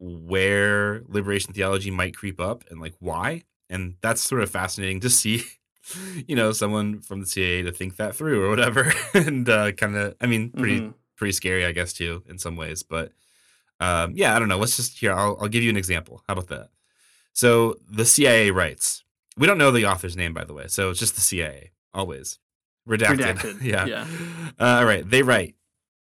where 0.00 1.02
liberation 1.06 1.52
theology 1.52 1.90
might 1.90 2.16
creep 2.16 2.40
up 2.40 2.64
and 2.70 2.80
like 2.80 2.94
why. 2.98 3.44
And 3.68 3.94
that's 4.00 4.22
sort 4.22 4.42
of 4.42 4.50
fascinating 4.50 5.00
to 5.00 5.10
see, 5.10 5.44
you 6.26 6.34
know, 6.34 6.52
someone 6.52 7.00
from 7.00 7.20
the 7.20 7.26
CIA 7.26 7.62
to 7.62 7.70
think 7.70 7.96
that 7.96 8.16
through 8.16 8.44
or 8.44 8.48
whatever. 8.48 8.92
and 9.14 9.48
uh, 9.48 9.72
kind 9.72 9.96
of, 9.96 10.16
I 10.20 10.26
mean, 10.26 10.50
pretty, 10.50 10.80
mm-hmm. 10.80 10.90
pretty 11.16 11.32
scary, 11.32 11.64
I 11.64 11.72
guess, 11.72 11.92
too, 11.92 12.24
in 12.28 12.38
some 12.38 12.56
ways. 12.56 12.82
But 12.82 13.12
um, 13.78 14.14
yeah, 14.16 14.34
I 14.34 14.38
don't 14.38 14.48
know. 14.48 14.58
Let's 14.58 14.76
just 14.76 14.98
here, 14.98 15.12
I'll, 15.12 15.36
I'll 15.40 15.48
give 15.48 15.62
you 15.62 15.70
an 15.70 15.76
example. 15.76 16.22
How 16.26 16.32
about 16.32 16.48
that? 16.48 16.70
So 17.32 17.76
the 17.88 18.04
CIA 18.04 18.50
writes, 18.50 19.04
we 19.36 19.46
don't 19.46 19.58
know 19.58 19.70
the 19.70 19.86
author's 19.86 20.16
name, 20.16 20.34
by 20.34 20.44
the 20.44 20.52
way. 20.52 20.66
So 20.66 20.90
it's 20.90 20.98
just 20.98 21.14
the 21.14 21.20
CIA, 21.20 21.70
always. 21.94 22.38
Redacted. 22.88 23.36
Redacted. 23.36 23.62
yeah. 23.62 23.86
yeah. 23.86 24.06
Uh, 24.58 24.80
all 24.80 24.84
right. 24.84 25.08
They 25.08 25.22
write 25.22 25.54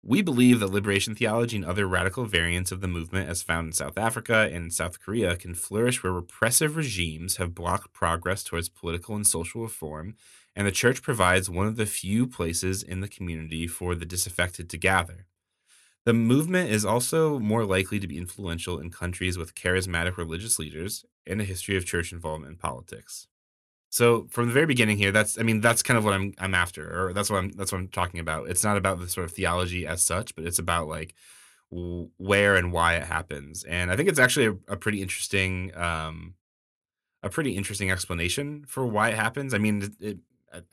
we 0.09 0.23
believe 0.23 0.61
that 0.61 0.69
liberation 0.69 1.17
theology 1.17 1.57
and 1.57 1.65
other 1.65 1.85
radical 1.85 2.27
variants 2.27 2.71
of 2.71 2.81
the 2.81 2.87
movement, 2.87 3.29
as 3.29 3.43
found 3.43 3.67
in 3.67 3.73
South 3.73 3.99
Africa 3.99 4.49
and 4.53 4.73
South 4.73 5.01
Korea, 5.01 5.35
can 5.35 5.53
flourish 5.53 6.01
where 6.01 6.13
repressive 6.13 6.77
regimes 6.77 7.39
have 7.39 7.57
blocked 7.57 7.93
progress 7.93 8.45
towards 8.45 8.69
political 8.69 9.17
and 9.17 9.27
social 9.27 9.63
reform, 9.63 10.15
and 10.55 10.65
the 10.65 10.73
church 10.73 11.03
provides 11.03 11.51
one 11.51 11.67
of 11.67 11.75
the 11.75 11.87
few 11.87 12.29
places 12.29 12.85
in 12.85 13.01
the 13.01 13.09
community 13.09 13.67
for 13.67 13.97
the 13.97 14.07
disaffected 14.07 14.71
to 14.71 14.79
gather. 14.79 15.27
The 16.05 16.13
movement 16.13 16.71
is 16.71 16.85
also 16.85 17.41
more 17.41 17.65
likely 17.65 17.99
to 17.99 18.07
be 18.07 18.17
influential 18.17 18.79
in 18.79 18.93
countries 18.93 19.37
with 19.37 19.57
charismatic 19.57 20.17
religious 20.17 20.57
leaders 20.57 21.05
and 21.27 21.41
a 21.41 21.45
history 21.45 21.77
of 21.77 21.85
church 21.85 22.13
involvement 22.13 22.53
in 22.53 22.59
politics. 22.59 23.27
So 23.97 24.27
from 24.29 24.49
the 24.49 24.53
very 24.53 24.67
beginning 24.67 24.99
here, 24.99 25.11
that's 25.11 25.39
I 25.39 25.43
mean 25.43 25.63
that's 25.63 25.83
kind 25.83 25.97
of 25.97 26.05
what 26.05 26.13
I'm 26.13 26.35
I'm 26.37 26.55
after, 26.55 26.85
or 26.85 27.15
that's 27.15 27.31
what 27.31 27.39
I'm 27.39 27.53
that's 27.53 27.73
what 27.73 27.79
I'm 27.79 27.89
talking 27.89 28.21
about. 28.21 28.51
It's 28.51 28.63
not 28.63 28.77
about 28.77 29.01
the 29.01 29.09
sort 29.09 29.25
of 29.25 29.33
theology 29.33 29.87
as 29.87 30.03
such, 30.03 30.35
but 30.35 30.45
it's 30.45 30.59
about 30.59 30.87
like 30.87 31.15
w- 31.71 32.11
where 32.19 32.57
and 32.57 32.75
why 32.75 32.97
it 32.97 33.05
happens. 33.05 33.65
And 33.65 33.91
I 33.91 33.97
think 33.97 34.11
it's 34.11 34.19
actually 34.19 34.49
a, 34.49 34.75
a 34.75 34.77
pretty 34.77 35.01
interesting 35.01 35.75
um, 35.75 36.35
a 37.23 37.31
pretty 37.31 37.57
interesting 37.57 37.91
explanation 37.91 38.67
for 38.69 38.87
why 38.87 39.09
it 39.09 39.15
happens. 39.15 39.55
I 39.55 39.59
mean, 39.59 39.81
it, 39.81 39.93
it 39.99 40.19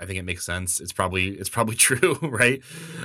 I 0.02 0.06
think 0.06 0.20
it 0.20 0.24
makes 0.24 0.46
sense. 0.46 0.82
It's 0.82 0.92
probably 0.92 1.30
it's 1.30 1.50
probably 1.50 1.76
true, 1.88 2.18
right? 2.22 2.62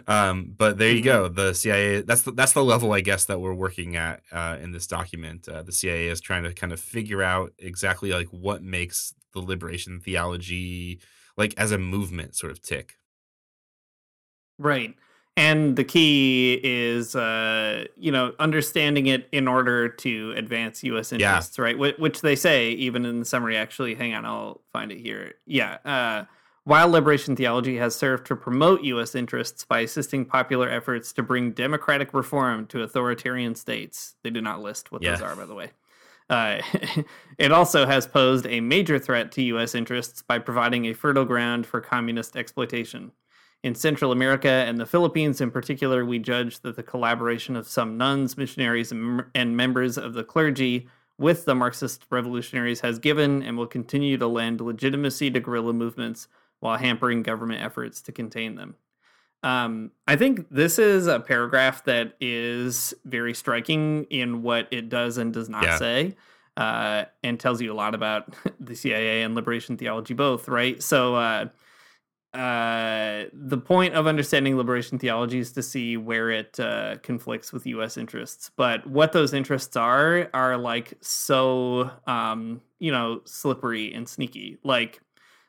Um, 0.08 0.52
but 0.56 0.78
there 0.78 0.90
you 0.90 1.02
go. 1.02 1.26
Mm-hmm. 1.26 1.34
The 1.34 1.54
CIA 1.54 2.00
that's 2.00 2.22
the, 2.22 2.32
that's 2.32 2.54
the 2.54 2.64
level 2.64 2.92
I 2.92 3.02
guess 3.02 3.26
that 3.26 3.40
we're 3.40 3.54
working 3.54 3.94
at 3.94 4.22
uh, 4.32 4.56
in 4.60 4.72
this 4.72 4.88
document. 4.88 5.48
Uh, 5.48 5.62
the 5.62 5.70
CIA 5.70 6.08
is 6.08 6.20
trying 6.20 6.42
to 6.42 6.52
kind 6.52 6.72
of 6.72 6.80
figure 6.80 7.22
out 7.22 7.52
exactly 7.56 8.10
like 8.10 8.26
what 8.32 8.64
makes 8.64 9.14
the 9.34 9.40
liberation 9.40 10.00
theology 10.00 11.00
like 11.36 11.54
as 11.56 11.70
a 11.72 11.78
movement 11.78 12.34
sort 12.34 12.52
of 12.52 12.60
tick. 12.60 12.96
Right. 14.58 14.94
And 15.36 15.76
the 15.76 15.84
key 15.84 16.60
is, 16.64 17.14
uh, 17.14 17.84
you 17.96 18.10
know, 18.10 18.32
understanding 18.40 19.06
it 19.06 19.28
in 19.30 19.46
order 19.46 19.88
to 19.88 20.34
advance 20.36 20.82
U.S. 20.82 21.12
interests, 21.12 21.56
yeah. 21.56 21.64
right? 21.64 21.76
Wh- 21.76 22.00
which 22.00 22.22
they 22.22 22.34
say 22.34 22.70
even 22.70 23.04
in 23.06 23.20
the 23.20 23.24
summary. 23.24 23.56
Actually, 23.56 23.94
hang 23.94 24.14
on, 24.14 24.24
I'll 24.24 24.62
find 24.72 24.90
it 24.90 24.98
here. 24.98 25.34
Yeah. 25.46 25.78
Uh, 25.84 26.24
while 26.64 26.90
liberation 26.90 27.36
theology 27.36 27.76
has 27.76 27.94
served 27.94 28.26
to 28.26 28.36
promote 28.36 28.82
U.S. 28.82 29.14
interests 29.14 29.64
by 29.64 29.80
assisting 29.80 30.24
popular 30.24 30.68
efforts 30.68 31.12
to 31.12 31.22
bring 31.22 31.52
democratic 31.52 32.12
reform 32.12 32.66
to 32.66 32.82
authoritarian 32.82 33.54
states, 33.54 34.16
they 34.24 34.30
do 34.30 34.40
not 34.40 34.60
list 34.60 34.90
what 34.90 35.02
yeah. 35.02 35.12
those 35.12 35.22
are, 35.22 35.36
by 35.36 35.46
the 35.46 35.54
way. 35.54 35.70
Uh, 36.30 36.60
it 37.38 37.52
also 37.52 37.86
has 37.86 38.06
posed 38.06 38.46
a 38.46 38.60
major 38.60 38.98
threat 38.98 39.32
to 39.32 39.42
U.S. 39.42 39.74
interests 39.74 40.22
by 40.22 40.38
providing 40.38 40.86
a 40.86 40.92
fertile 40.92 41.24
ground 41.24 41.66
for 41.66 41.80
communist 41.80 42.36
exploitation. 42.36 43.12
In 43.64 43.74
Central 43.74 44.12
America 44.12 44.48
and 44.48 44.78
the 44.78 44.86
Philippines 44.86 45.40
in 45.40 45.50
particular, 45.50 46.04
we 46.04 46.18
judge 46.18 46.60
that 46.60 46.76
the 46.76 46.82
collaboration 46.82 47.56
of 47.56 47.66
some 47.66 47.96
nuns, 47.96 48.36
missionaries, 48.36 48.92
and, 48.92 49.24
and 49.34 49.56
members 49.56 49.98
of 49.98 50.14
the 50.14 50.22
clergy 50.22 50.88
with 51.18 51.44
the 51.44 51.54
Marxist 51.54 52.06
revolutionaries 52.10 52.80
has 52.80 53.00
given 53.00 53.42
and 53.42 53.58
will 53.58 53.66
continue 53.66 54.16
to 54.16 54.28
lend 54.28 54.60
legitimacy 54.60 55.30
to 55.32 55.40
guerrilla 55.40 55.72
movements 55.72 56.28
while 56.60 56.76
hampering 56.76 57.22
government 57.22 57.62
efforts 57.62 58.00
to 58.02 58.12
contain 58.12 58.54
them. 58.54 58.76
Um, 59.42 59.92
I 60.06 60.16
think 60.16 60.48
this 60.50 60.78
is 60.78 61.06
a 61.06 61.20
paragraph 61.20 61.84
that 61.84 62.14
is 62.20 62.92
very 63.04 63.34
striking 63.34 64.04
in 64.04 64.42
what 64.42 64.66
it 64.72 64.88
does 64.88 65.16
and 65.16 65.32
does 65.32 65.48
not 65.48 65.62
Yeah. 65.64 65.78
say, 65.78 66.16
uh, 66.56 67.04
and 67.22 67.38
tells 67.38 67.60
you 67.62 67.72
a 67.72 67.74
lot 67.74 67.94
about 67.94 68.34
the 68.60 68.74
CIA 68.74 69.22
and 69.22 69.34
liberation 69.34 69.76
theology 69.76 70.14
both, 70.14 70.48
right? 70.48 70.82
So, 70.82 71.14
uh, 71.14 71.48
uh, 72.34 73.24
the 73.32 73.56
point 73.58 73.94
of 73.94 74.06
understanding 74.06 74.56
liberation 74.56 74.98
theology 74.98 75.38
is 75.38 75.52
to 75.52 75.62
see 75.62 75.96
where 75.96 76.30
it 76.30 76.60
uh, 76.60 76.96
conflicts 77.02 77.52
with 77.52 77.66
U.S. 77.68 77.96
interests. 77.96 78.50
But 78.54 78.86
what 78.86 79.12
those 79.12 79.32
interests 79.32 79.76
are 79.76 80.28
are 80.34 80.58
like 80.58 80.92
so, 81.00 81.90
um, 82.06 82.60
you 82.80 82.92
know, 82.92 83.22
slippery 83.24 83.94
and 83.94 84.06
sneaky. 84.06 84.58
Like 84.62 85.00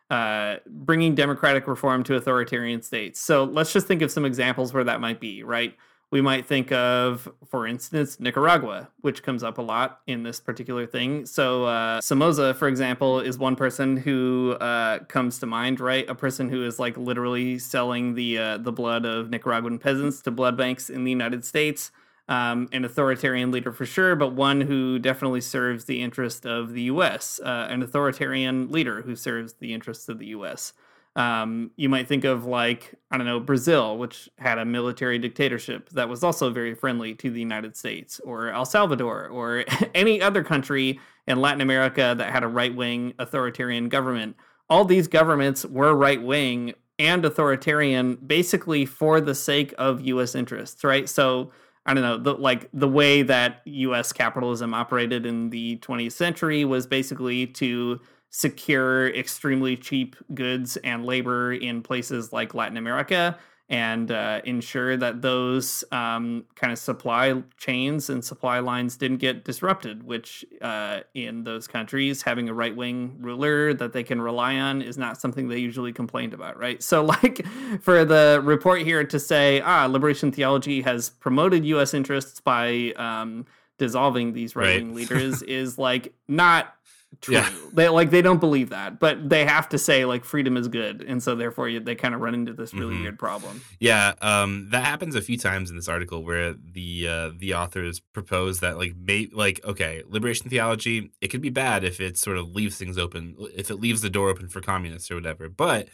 uh, 0.09 0.57
bringing 0.67 1.15
democratic 1.15 1.67
reform 1.67 2.03
to 2.03 2.15
authoritarian 2.15 2.81
states. 2.81 3.19
So 3.19 3.43
let's 3.43 3.71
just 3.71 3.87
think 3.87 4.01
of 4.01 4.11
some 4.11 4.25
examples 4.25 4.73
where 4.73 4.83
that 4.83 4.99
might 4.99 5.19
be, 5.19 5.43
right? 5.43 5.75
We 6.11 6.21
might 6.21 6.47
think 6.47 6.71
of, 6.71 7.31
for 7.45 7.67
instance, 7.67 8.19
Nicaragua, 8.19 8.89
which 9.01 9.21
comes 9.21 9.43
up 9.43 9.59
a 9.59 9.61
lot 9.61 9.99
in 10.07 10.23
this 10.23 10.39
particular 10.39 10.87
thing. 10.87 11.27
So, 11.27 11.65
uh, 11.65 12.01
Somoza, 12.01 12.55
for 12.55 12.67
example, 12.67 13.19
is 13.19 13.37
one 13.37 13.55
person 13.55 13.95
who 13.95 14.57
uh, 14.59 14.99
comes 15.03 15.37
to 15.39 15.45
mind, 15.45 15.79
right? 15.79 16.09
A 16.09 16.15
person 16.15 16.49
who 16.49 16.65
is 16.65 16.79
like 16.79 16.97
literally 16.97 17.59
selling 17.59 18.15
the 18.15 18.39
uh, 18.39 18.57
the 18.57 18.71
blood 18.71 19.05
of 19.05 19.29
Nicaraguan 19.29 19.77
peasants 19.77 20.19
to 20.23 20.31
blood 20.31 20.57
banks 20.57 20.89
in 20.89 21.03
the 21.03 21.11
United 21.11 21.45
States. 21.45 21.91
Um, 22.29 22.69
an 22.71 22.85
authoritarian 22.85 23.49
leader 23.49 23.71
for 23.71 23.87
sure, 23.87 24.15
but 24.15 24.33
one 24.33 24.61
who 24.61 24.99
definitely 24.99 25.41
serves 25.41 25.85
the 25.85 25.99
interest 25.99 26.45
of 26.45 26.73
the 26.73 26.83
U.S. 26.83 27.41
Uh, 27.43 27.67
an 27.69 27.81
authoritarian 27.81 28.71
leader 28.71 29.01
who 29.01 29.15
serves 29.15 29.53
the 29.53 29.73
interests 29.73 30.07
of 30.09 30.19
the 30.19 30.27
U.S. 30.27 30.73
Um, 31.15 31.71
you 31.75 31.89
might 31.89 32.07
think 32.07 32.23
of 32.23 32.45
like 32.45 32.93
I 33.11 33.17
don't 33.17 33.25
know 33.25 33.39
Brazil, 33.39 33.97
which 33.97 34.29
had 34.37 34.59
a 34.59 34.65
military 34.65 35.17
dictatorship 35.17 35.89
that 35.89 36.07
was 36.07 36.23
also 36.23 36.49
very 36.49 36.75
friendly 36.75 37.15
to 37.15 37.31
the 37.31 37.39
United 37.39 37.75
States, 37.75 38.19
or 38.21 38.49
El 38.49 38.65
Salvador, 38.65 39.27
or 39.27 39.65
any 39.95 40.21
other 40.21 40.43
country 40.43 40.99
in 41.27 41.41
Latin 41.41 41.61
America 41.61 42.13
that 42.17 42.31
had 42.31 42.43
a 42.43 42.47
right 42.47 42.75
wing 42.75 43.13
authoritarian 43.19 43.89
government. 43.89 44.35
All 44.69 44.85
these 44.85 45.07
governments 45.07 45.65
were 45.65 45.95
right 45.95 46.21
wing 46.21 46.73
and 46.99 47.25
authoritarian, 47.25 48.15
basically 48.15 48.85
for 48.85 49.19
the 49.19 49.33
sake 49.33 49.73
of 49.77 50.01
U.S. 50.01 50.35
interests, 50.35 50.83
right? 50.83 51.09
So 51.09 51.51
I 51.85 51.93
don't 51.93 52.03
know, 52.03 52.17
the, 52.17 52.33
like 52.33 52.69
the 52.73 52.87
way 52.87 53.21
that 53.23 53.61
U.S. 53.65 54.11
capitalism 54.13 54.73
operated 54.73 55.25
in 55.25 55.49
the 55.49 55.77
20th 55.77 56.11
century 56.11 56.65
was 56.65 56.85
basically 56.85 57.47
to 57.47 57.99
secure 58.29 59.09
extremely 59.09 59.75
cheap 59.75 60.15
goods 60.33 60.77
and 60.77 61.05
labor 61.05 61.53
in 61.53 61.81
places 61.81 62.31
like 62.31 62.53
Latin 62.53 62.77
America 62.77 63.37
and 63.69 64.12
uh, 64.12 64.41
ensure 64.45 64.97
that 64.97 65.21
those 65.21 65.84
um, 65.91 66.43
kind 66.55 66.73
of 66.73 66.79
supply 66.79 67.43
chains 67.58 68.10
and 68.10 68.25
supply 68.25 68.58
lines 68.60 68.97
didn't 68.97 69.17
get 69.17 69.45
disrupted, 69.45 70.01
which 70.03 70.43
uh, 70.62 71.01
in 71.13 71.43
those 71.43 71.67
countries, 71.67 72.23
having 72.23 72.49
a 72.49 72.53
right 72.53 72.75
wing 72.75 73.17
ruler 73.19 73.73
that 73.75 73.93
they 73.93 74.03
can 74.03 74.19
rely 74.21 74.55
on 74.55 74.82
is 74.82 74.97
not 74.97 75.21
something 75.21 75.49
they 75.49 75.60
usually 75.60 75.93
complained 75.93 76.34
about, 76.34 76.58
right? 76.58 76.82
So, 76.82 77.03
like, 77.23 77.45
for 77.82 78.03
the 78.05 78.41
report 78.43 78.82
here 78.82 79.03
to 79.03 79.19
say, 79.19 79.62
ah, 79.62 79.86
liberation 79.86 80.32
theology 80.32 80.82
has 80.82 81.12
promoted 81.12 81.63
U.S. 81.65 81.93
interests 81.93 82.39
by 82.39 82.93
um, 82.95 83.45
dissolving 83.77 84.34
these 84.34 84.55
right 84.55 84.77
wing 84.77 84.88
Right. 84.88 84.95
leaders 84.95 85.41
is 85.43 85.77
like 85.77 86.13
not 86.27 86.75
true. 87.21 87.35
Yeah. 87.35 87.49
They 87.73 87.89
like 87.89 88.09
they 88.11 88.21
don't 88.21 88.39
believe 88.39 88.69
that, 88.69 88.99
but 88.99 89.29
they 89.29 89.45
have 89.45 89.67
to 89.69 89.77
say 89.77 90.05
like 90.05 90.23
freedom 90.25 90.55
is 90.57 90.67
good, 90.67 91.01
and 91.01 91.21
so 91.21 91.35
therefore 91.35 91.67
you, 91.69 91.79
they 91.79 91.95
kind 91.95 92.15
of 92.15 92.21
run 92.21 92.33
into 92.33 92.53
this 92.53 92.73
really 92.73 92.95
Mhm. 92.95 93.01
weird 93.01 93.19
problem. 93.19 93.61
Yeah, 93.79 94.13
um, 94.21 94.67
that 94.71 94.85
happens 94.85 95.15
a 95.15 95.21
few 95.21 95.37
times 95.37 95.69
in 95.69 95.75
this 95.75 95.87
article 95.87 96.23
where 96.23 96.53
the 96.53 97.07
uh, 97.07 97.31
the 97.37 97.53
authors 97.55 97.99
propose 97.99 98.59
that 98.61 98.77
like 98.77 98.95
may 98.95 99.27
like 99.33 99.59
okay, 99.65 100.03
liberation 100.07 100.49
theology 100.49 101.11
it 101.21 101.27
could 101.29 101.41
be 101.41 101.49
bad 101.49 101.83
if 101.83 101.99
it 101.99 102.17
sort 102.17 102.37
of 102.37 102.55
leaves 102.55 102.77
things 102.77 102.97
open, 102.97 103.35
if 103.55 103.69
it 103.69 103.75
leaves 103.75 104.01
the 104.01 104.09
door 104.09 104.29
open 104.29 104.47
for 104.47 104.61
communists 104.61 105.09
or 105.11 105.15
whatever, 105.15 105.49
but 105.49 105.87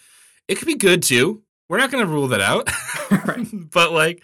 it 0.47 0.55
could 0.57 0.67
be 0.67 0.75
good 0.75 1.01
too. 1.01 1.41
We're 1.67 1.79
not 1.79 1.89
going 1.89 2.05
to 2.05 2.11
rule 2.11 2.27
that 2.27 2.41
out, 2.41 2.69
but 3.71 3.91
like, 3.91 4.21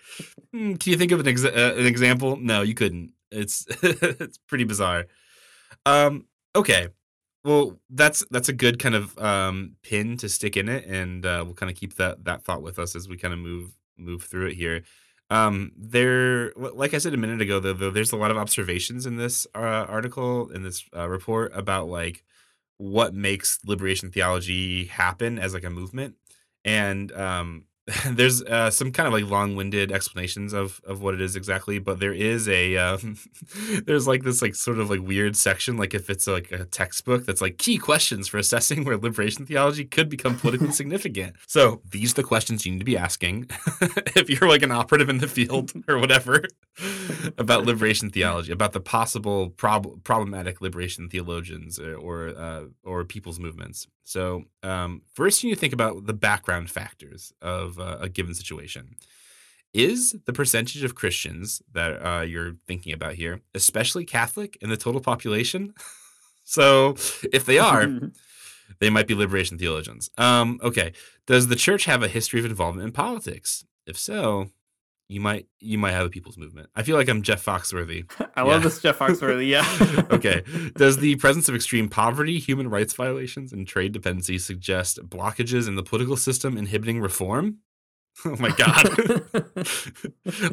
hmm, 0.52 0.76
can 0.76 0.92
you 0.92 0.98
think 0.98 1.12
of 1.12 1.20
an 1.20 1.26
exa- 1.26 1.58
uh, 1.58 1.76
an 1.80 1.88
example? 1.88 2.38
No, 2.38 2.62
you 2.62 2.76
couldn't. 2.76 3.14
It's 3.32 3.66
it's 3.82 4.38
pretty 4.48 4.66
bizarre. 4.66 5.06
Um, 5.86 6.26
okay, 6.56 6.88
well 7.44 7.80
that's 7.90 8.24
that's 8.32 8.50
a 8.50 8.54
good 8.54 8.80
kind 8.80 8.96
of 8.96 9.18
um 9.20 9.76
pin 9.84 10.18
to 10.18 10.30
stick 10.30 10.58
in 10.58 10.70
it 10.70 10.86
and 10.86 11.26
uh 11.26 11.42
we'll 11.46 11.56
kind 11.56 11.72
of 11.72 11.78
keep 11.78 11.96
that 11.96 12.24
that 12.26 12.44
thought 12.44 12.62
with 12.62 12.80
us 12.80 12.96
as 12.96 13.08
we 13.10 13.18
kind 13.18 13.34
of 13.34 13.40
move 13.40 13.72
move 13.98 14.24
through 14.24 14.48
it 14.48 14.56
here. 14.56 14.84
Um 15.30 15.72
there 15.78 16.52
like 16.58 16.94
i 16.94 16.98
said 16.98 17.14
a 17.14 17.18
minute 17.18 17.42
ago 17.42 17.60
though, 17.60 17.74
though 17.74 17.92
there's 17.92 18.12
a 18.12 18.18
lot 18.18 18.32
of 18.32 18.38
observations 18.38 19.06
in 19.06 19.16
this 19.18 19.48
uh, 19.56 19.60
article 19.60 20.50
in 20.52 20.64
this 20.64 20.84
uh, 20.96 21.10
report 21.10 21.52
about 21.56 21.88
like 21.88 22.24
what 22.78 23.14
makes 23.14 23.60
liberation 23.66 24.12
theology 24.12 24.86
happen 24.86 25.38
as 25.40 25.54
like 25.54 25.64
a 25.64 25.70
movement. 25.70 26.16
And 26.66 27.12
um 27.14 27.66
there's 28.12 28.42
uh, 28.44 28.70
some 28.70 28.92
kind 28.92 29.08
of 29.08 29.14
like 29.14 29.30
long-winded 29.30 29.92
explanations 29.92 30.54
of 30.54 30.82
of 30.86 31.02
what 31.02 31.14
it 31.14 31.22
is 31.22 31.36
exactly 31.36 31.80
but 31.80 32.00
there 32.00 32.14
is 32.14 32.48
a 32.48 32.78
um, 32.78 33.18
there's 33.86 34.08
like 34.08 34.24
this 34.24 34.42
like 34.42 34.56
sort 34.56 34.80
of 34.80 34.90
like 34.90 35.02
weird 35.02 35.36
section 35.36 35.78
like 35.78 35.94
if 35.94 36.10
it's 36.10 36.28
like 36.28 36.52
a 36.52 36.66
textbook 36.66 37.26
that's 37.26 37.42
like 37.42 37.58
key 37.58 37.78
questions 37.78 38.28
for 38.28 38.38
assessing 38.38 38.84
where 38.84 38.98
liberation 38.98 39.46
theology 39.46 39.86
could 39.86 40.10
become 40.10 40.38
politically 40.38 40.72
significant. 40.82 41.36
So 41.48 41.82
these 41.90 42.12
are 42.12 42.16
the 42.16 42.24
questions 42.24 42.66
you 42.66 42.72
need 42.74 42.80
to 42.80 42.86
be 42.86 42.98
asking 42.98 43.50
if 44.16 44.30
you're 44.30 44.50
like 44.50 44.64
an 44.64 44.72
operative 44.72 45.10
in 45.10 45.20
the 45.20 45.28
field 45.28 45.72
or 45.88 45.98
whatever 45.98 46.44
about 47.38 47.66
liberation 47.66 48.10
theology 48.10 48.52
about 48.52 48.74
the 48.74 48.80
possible 48.80 49.50
prob- 49.50 50.04
problematic 50.04 50.62
liberation 50.62 51.10
theologians 51.10 51.80
or 51.80 51.96
or, 51.96 52.30
uh, 52.30 52.64
or 52.84 53.04
people's 53.06 53.40
movements 53.40 53.88
so 54.04 54.44
um, 54.64 55.02
first 55.14 55.44
you 55.44 55.50
need 55.50 55.56
to 55.56 55.60
think 55.60 55.74
about 55.74 56.06
the 56.06 56.14
background 56.14 56.70
factors 56.70 57.34
of 57.42 57.80
uh, 57.80 57.98
a 58.00 58.10
given 58.10 58.34
situation 58.34 58.96
is 59.74 60.16
the 60.26 60.34
percentage 60.34 60.84
of 60.84 60.96
Christians 60.96 61.62
that 61.72 62.06
uh, 62.06 62.22
you're 62.22 62.56
thinking 62.68 62.94
about 62.94 63.14
here, 63.14 63.42
especially 63.56 64.06
Catholic 64.06 64.58
in 64.62 64.70
the 64.70 64.78
total 64.78 65.02
population? 65.02 65.74
so 66.44 66.96
if 67.32 67.46
they 67.46 67.58
are, 67.58 67.88
they 68.80 68.90
might 68.90 69.08
be 69.08 69.16
liberation 69.16 69.58
theologians. 69.58 70.10
Um, 70.18 70.60
okay. 70.62 70.94
Does 71.26 71.48
the 71.48 71.56
church 71.56 71.86
have 71.86 72.04
a 72.04 72.08
history 72.08 72.40
of 72.40 72.46
involvement 72.46 72.86
in 72.86 72.92
politics? 72.92 73.66
If 73.86 73.98
so, 73.98 74.50
you 75.12 75.20
might 75.20 75.46
you 75.60 75.78
might 75.78 75.92
have 75.92 76.06
a 76.06 76.10
people's 76.10 76.38
movement. 76.38 76.70
I 76.74 76.84
feel 76.84 76.96
like 76.96 77.10
I'm 77.10 77.22
Jeff 77.22 77.44
Foxworthy. 77.44 78.10
I 78.36 78.44
love 78.44 78.64
this 78.64 78.82
Jeff 78.82 78.98
Foxworthy. 78.98 79.50
Yeah. 79.50 80.06
okay. 80.12 80.42
Does 80.78 80.98
the 80.98 81.18
presence 81.18 81.50
of 81.50 81.56
extreme 81.56 81.90
poverty, 81.90 82.40
human 82.40 82.70
rights 82.70 82.94
violations, 82.94 83.52
and 83.52 83.68
trade 83.68 83.92
dependency 83.92 84.38
suggest 84.38 85.00
blockages 85.10 85.68
in 85.68 85.76
the 85.76 85.84
political 85.84 86.16
system 86.16 86.58
inhibiting 86.58 87.02
reform? 87.02 87.58
Oh 88.26 88.36
my 88.36 88.50
god. 88.50 88.90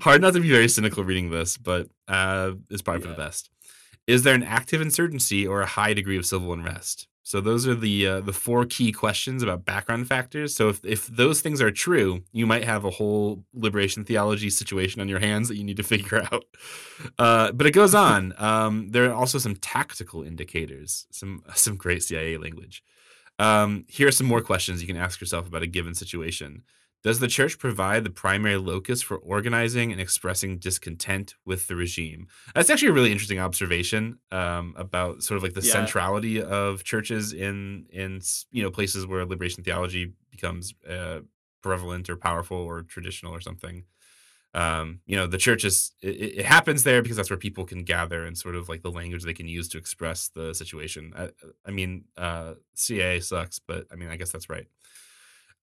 Hard 0.03 0.23
not 0.23 0.33
to 0.35 0.41
be 0.41 0.49
very 0.49 0.69
cynical 0.69 1.03
reading 1.03 1.31
this, 1.31 1.57
but 1.57 1.89
uh, 2.07 2.53
it's 2.71 2.83
probably 2.83 3.03
for 3.03 3.09
the 3.09 3.15
best. 3.15 3.51
Is 4.07 4.23
there 4.23 4.37
an 4.37 4.45
active 4.45 4.81
insurgency 4.81 5.45
or 5.45 5.61
a 5.61 5.67
high 5.67 5.93
degree 5.93 6.17
of 6.17 6.25
civil 6.25 6.53
unrest? 6.53 7.08
So 7.29 7.43
those 7.43 7.67
are 7.69 7.75
the 7.75 8.07
uh, 8.07 8.21
the 8.23 8.33
four 8.33 8.65
key 8.65 8.91
questions 8.91 9.43
about 9.43 9.67
background 9.67 10.09
factors. 10.09 10.57
So 10.57 10.71
if 10.71 10.83
if 10.83 11.09
those 11.09 11.43
things 11.43 11.61
are 11.61 11.71
true, 11.71 12.23
you 12.33 12.47
might 12.47 12.65
have 12.65 12.87
a 12.87 12.91
whole 12.91 13.45
liberation 13.53 14.03
theology 14.03 14.49
situation 14.49 15.03
on 15.03 15.11
your 15.11 15.19
hands 15.19 15.49
that 15.49 15.59
you 15.59 15.65
need 15.65 15.77
to 15.77 15.83
figure 15.95 16.27
out. 16.33 16.45
Uh, 17.19 17.53
but 17.53 17.67
it 17.67 17.73
goes 17.73 17.95
on. 17.95 18.33
Um, 18.49 18.89
there 18.93 19.11
are 19.11 19.15
also 19.15 19.39
some 19.39 19.57
tactical 19.57 20.23
indicators, 20.23 21.07
some 21.11 21.43
some 21.55 21.77
great 21.77 22.03
CIA 22.03 22.39
language. 22.39 22.83
Um, 23.39 23.85
here 23.89 24.09
are 24.09 24.13
some 24.13 24.27
more 24.27 24.41
questions 24.41 24.81
you 24.81 24.87
can 24.87 24.97
ask 24.97 25.21
yourself 25.21 25.47
about 25.47 25.63
a 25.63 25.67
given 25.67 25.95
situation. 25.95 26.63
Does 27.05 27.21
the 27.21 27.29
church 27.29 27.59
provide 27.59 28.05
the 28.05 28.11
primary 28.11 28.57
locus 28.57 29.03
for 29.03 29.17
organizing 29.19 29.93
and 29.93 30.01
expressing 30.01 30.59
discontent 30.59 31.37
with 31.45 31.69
the 31.69 31.77
regime? 31.77 32.27
That's 32.55 32.71
actually 32.71 32.89
a 32.89 32.93
really 32.93 33.13
interesting 33.13 33.39
observation 33.39 34.19
um, 34.33 34.75
about 34.77 35.23
sort 35.23 35.37
of 35.37 35.43
like 35.45 35.55
the 35.55 35.63
Yeah. 35.63 35.73
centrality 35.73 36.43
of 36.43 36.83
churches 36.85 37.33
in 37.33 37.87
in 37.91 38.21
you 38.51 38.63
know 38.63 38.71
places 38.71 39.07
where 39.07 39.25
liberation 39.25 39.63
theology 39.63 40.13
becomes 40.31 40.75
uh, 40.89 41.21
prevalent 41.63 42.11
or 42.11 42.17
powerful 42.17 42.57
or 42.59 42.83
traditional 42.83 43.33
or 43.33 43.41
something. 43.41 43.85
Um, 44.55 45.01
you 45.07 45.15
know, 45.17 45.27
the 45.27 45.39
church 45.39 45.65
is 45.65 45.93
it, 46.01 46.39
it 46.41 46.45
happens 46.47 46.83
there 46.83 47.03
because 47.03 47.17
that's 47.17 47.31
where 47.31 47.37
people 47.39 47.67
can 47.67 47.85
gather 47.85 48.25
and 48.25 48.37
sort 48.37 48.57
of 48.57 48.69
like 48.69 48.83
the 48.83 48.91
language 48.91 49.23
they 49.25 49.35
can 49.35 49.47
use 49.47 49.69
to 49.69 49.79
express 49.79 50.29
the 50.29 50.55
situation. 50.55 51.13
I, 51.17 51.31
I 51.67 51.71
mean, 51.71 52.07
uh, 52.17 52.55
CIA 52.75 53.21
sucks, 53.21 53.59
but 53.59 53.87
I 53.93 53.97
mean, 53.97 54.09
I 54.09 54.17
guess 54.17 54.33
that's 54.33 54.49
right. 54.49 54.67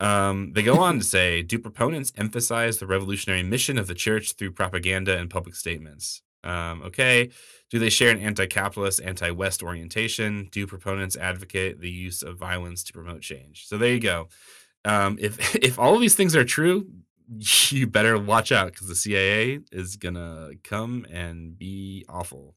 Um, 0.01 0.53
they 0.53 0.63
go 0.63 0.81
on 0.81 0.99
to 0.99 1.05
say, 1.05 1.43
do 1.43 1.59
proponents 1.59 2.13
emphasize 2.17 2.79
the 2.79 2.87
revolutionary 2.87 3.43
mission 3.43 3.79
of 3.79 3.87
the 3.87 3.95
church 3.95 4.33
through 4.33 4.53
propaganda 4.53 5.17
and 5.17 5.31
public 5.31 5.55
statements? 5.55 6.23
Um, 6.43 6.83
okay. 6.83 7.31
Do 7.71 7.79
they 7.79 7.91
share 7.91 8.11
an 8.11 8.21
anti 8.21 8.47
capitalist, 8.47 9.01
anti 9.03 9.31
West 9.31 9.63
orientation? 9.63 10.49
Do 10.53 10.67
proponents 10.67 11.17
advocate 11.17 11.81
the 11.81 11.91
use 11.91 12.23
of 12.23 12.39
violence 12.39 12.85
to 12.85 12.93
promote 12.93 13.23
change? 13.23 13.67
So 13.67 13.79
there 13.79 13.93
you 13.93 14.01
go. 14.01 14.29
Um, 14.85 15.17
if 15.21 15.57
if 15.63 15.79
all 15.79 15.95
of 15.95 16.01
these 16.01 16.15
things 16.15 16.37
are 16.37 16.45
true, 16.45 16.87
you 17.71 17.87
better 17.87 18.19
watch 18.19 18.53
out 18.53 18.73
because 18.73 18.89
the 18.89 18.95
CIA 18.95 19.61
is 19.73 19.97
gonna 19.97 20.51
come 20.63 21.07
and 21.11 21.59
be 21.59 22.05
awful. 22.09 22.55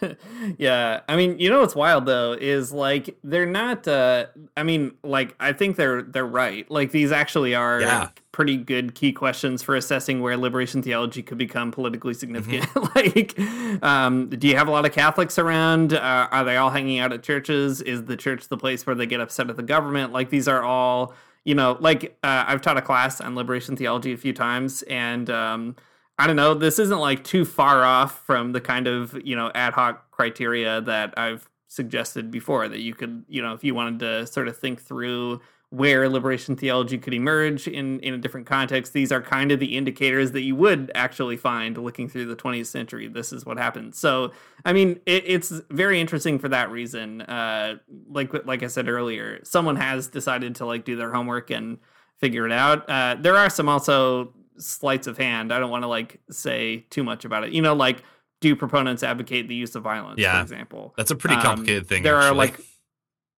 yeah, 0.58 1.00
I 1.08 1.16
mean, 1.16 1.38
you 1.38 1.48
know 1.48 1.60
what's 1.60 1.74
wild 1.76 2.06
though 2.06 2.32
is 2.32 2.72
like 2.72 3.16
they're 3.22 3.46
not. 3.46 3.86
uh 3.86 4.26
I 4.56 4.62
mean, 4.62 4.92
like 5.04 5.34
I 5.38 5.52
think 5.52 5.76
they're 5.76 6.02
they're 6.02 6.26
right. 6.26 6.68
Like 6.70 6.90
these 6.90 7.12
actually 7.12 7.54
are 7.54 7.80
Yeah. 7.80 8.08
pretty 8.32 8.56
good 8.56 8.94
key 8.94 9.12
questions 9.12 9.62
for 9.62 9.76
assessing 9.76 10.20
where 10.20 10.36
liberation 10.36 10.82
theology 10.82 11.22
could 11.22 11.38
become 11.38 11.70
politically 11.70 12.14
significant. 12.14 12.66
like, 12.96 13.38
um, 13.82 14.28
do 14.28 14.48
you 14.48 14.56
have 14.56 14.68
a 14.68 14.70
lot 14.72 14.84
of 14.84 14.92
Catholics 14.92 15.38
around? 15.38 15.92
Uh, 15.94 16.28
are 16.30 16.44
they 16.44 16.56
all 16.56 16.70
hanging 16.70 16.98
out 16.98 17.12
at 17.12 17.22
churches? 17.22 17.80
Is 17.80 18.04
the 18.04 18.16
church 18.16 18.48
the 18.48 18.56
place 18.56 18.86
where 18.86 18.96
they 18.96 19.06
get 19.06 19.20
upset 19.20 19.48
at 19.50 19.56
the 19.56 19.62
government? 19.62 20.12
Like 20.12 20.30
these 20.30 20.48
are 20.48 20.62
all. 20.62 21.14
You 21.44 21.54
know, 21.54 21.76
like 21.78 22.18
uh, 22.24 22.42
I've 22.48 22.60
taught 22.60 22.76
a 22.76 22.82
class 22.82 23.20
on 23.20 23.36
liberation 23.36 23.76
theology 23.76 24.12
a 24.12 24.16
few 24.16 24.32
times, 24.32 24.82
and 24.82 25.30
um, 25.30 25.76
I 26.18 26.26
don't 26.26 26.36
know. 26.36 26.54
This 26.54 26.78
isn't 26.78 26.98
like 26.98 27.24
too 27.24 27.44
far 27.44 27.84
off 27.84 28.24
from 28.24 28.52
the 28.52 28.60
kind 28.60 28.86
of 28.86 29.18
you 29.24 29.36
know 29.36 29.50
ad 29.54 29.74
hoc 29.74 30.10
criteria 30.10 30.80
that 30.82 31.14
I've 31.18 31.48
suggested 31.68 32.30
before. 32.30 32.68
That 32.68 32.80
you 32.80 32.94
could 32.94 33.24
you 33.28 33.42
know 33.42 33.52
if 33.52 33.62
you 33.62 33.74
wanted 33.74 34.00
to 34.00 34.26
sort 34.26 34.48
of 34.48 34.56
think 34.56 34.80
through 34.80 35.40
where 35.70 36.08
liberation 36.08 36.54
theology 36.54 36.96
could 36.96 37.12
emerge 37.12 37.66
in 37.68 38.00
in 38.00 38.14
a 38.14 38.18
different 38.18 38.46
context, 38.46 38.94
these 38.94 39.12
are 39.12 39.20
kind 39.20 39.52
of 39.52 39.60
the 39.60 39.76
indicators 39.76 40.32
that 40.32 40.40
you 40.40 40.56
would 40.56 40.90
actually 40.94 41.36
find 41.36 41.76
looking 41.76 42.08
through 42.08 42.24
the 42.24 42.36
20th 42.36 42.66
century. 42.66 43.08
This 43.08 43.32
is 43.32 43.44
what 43.44 43.58
happened. 43.58 43.94
So 43.94 44.32
I 44.64 44.72
mean, 44.72 45.00
it, 45.04 45.24
it's 45.26 45.52
very 45.70 46.00
interesting 46.00 46.38
for 46.38 46.48
that 46.48 46.70
reason. 46.70 47.20
Uh, 47.22 47.76
like 48.08 48.32
like 48.46 48.62
I 48.62 48.68
said 48.68 48.88
earlier, 48.88 49.40
someone 49.44 49.76
has 49.76 50.08
decided 50.08 50.54
to 50.56 50.66
like 50.66 50.86
do 50.86 50.96
their 50.96 51.12
homework 51.12 51.50
and 51.50 51.76
figure 52.18 52.46
it 52.46 52.52
out. 52.52 52.88
Uh, 52.88 53.16
there 53.20 53.36
are 53.36 53.50
some 53.50 53.68
also 53.68 54.32
sleights 54.58 55.06
of 55.06 55.18
hand. 55.18 55.52
I 55.52 55.58
don't 55.58 55.70
want 55.70 55.82
to 55.82 55.88
like 55.88 56.20
say 56.30 56.86
too 56.90 57.04
much 57.04 57.24
about 57.24 57.44
it. 57.44 57.52
You 57.52 57.62
know, 57.62 57.74
like 57.74 58.02
do 58.40 58.54
proponents 58.54 59.02
advocate 59.02 59.48
the 59.48 59.54
use 59.54 59.74
of 59.74 59.82
violence? 59.82 60.20
Yeah. 60.20 60.36
for 60.36 60.42
example, 60.42 60.94
That's 60.96 61.10
a 61.10 61.16
pretty 61.16 61.36
Um, 61.36 61.42
complicated 61.42 61.86
thing. 61.86 62.02
There 62.02 62.16
are 62.16 62.34
like, 62.34 62.60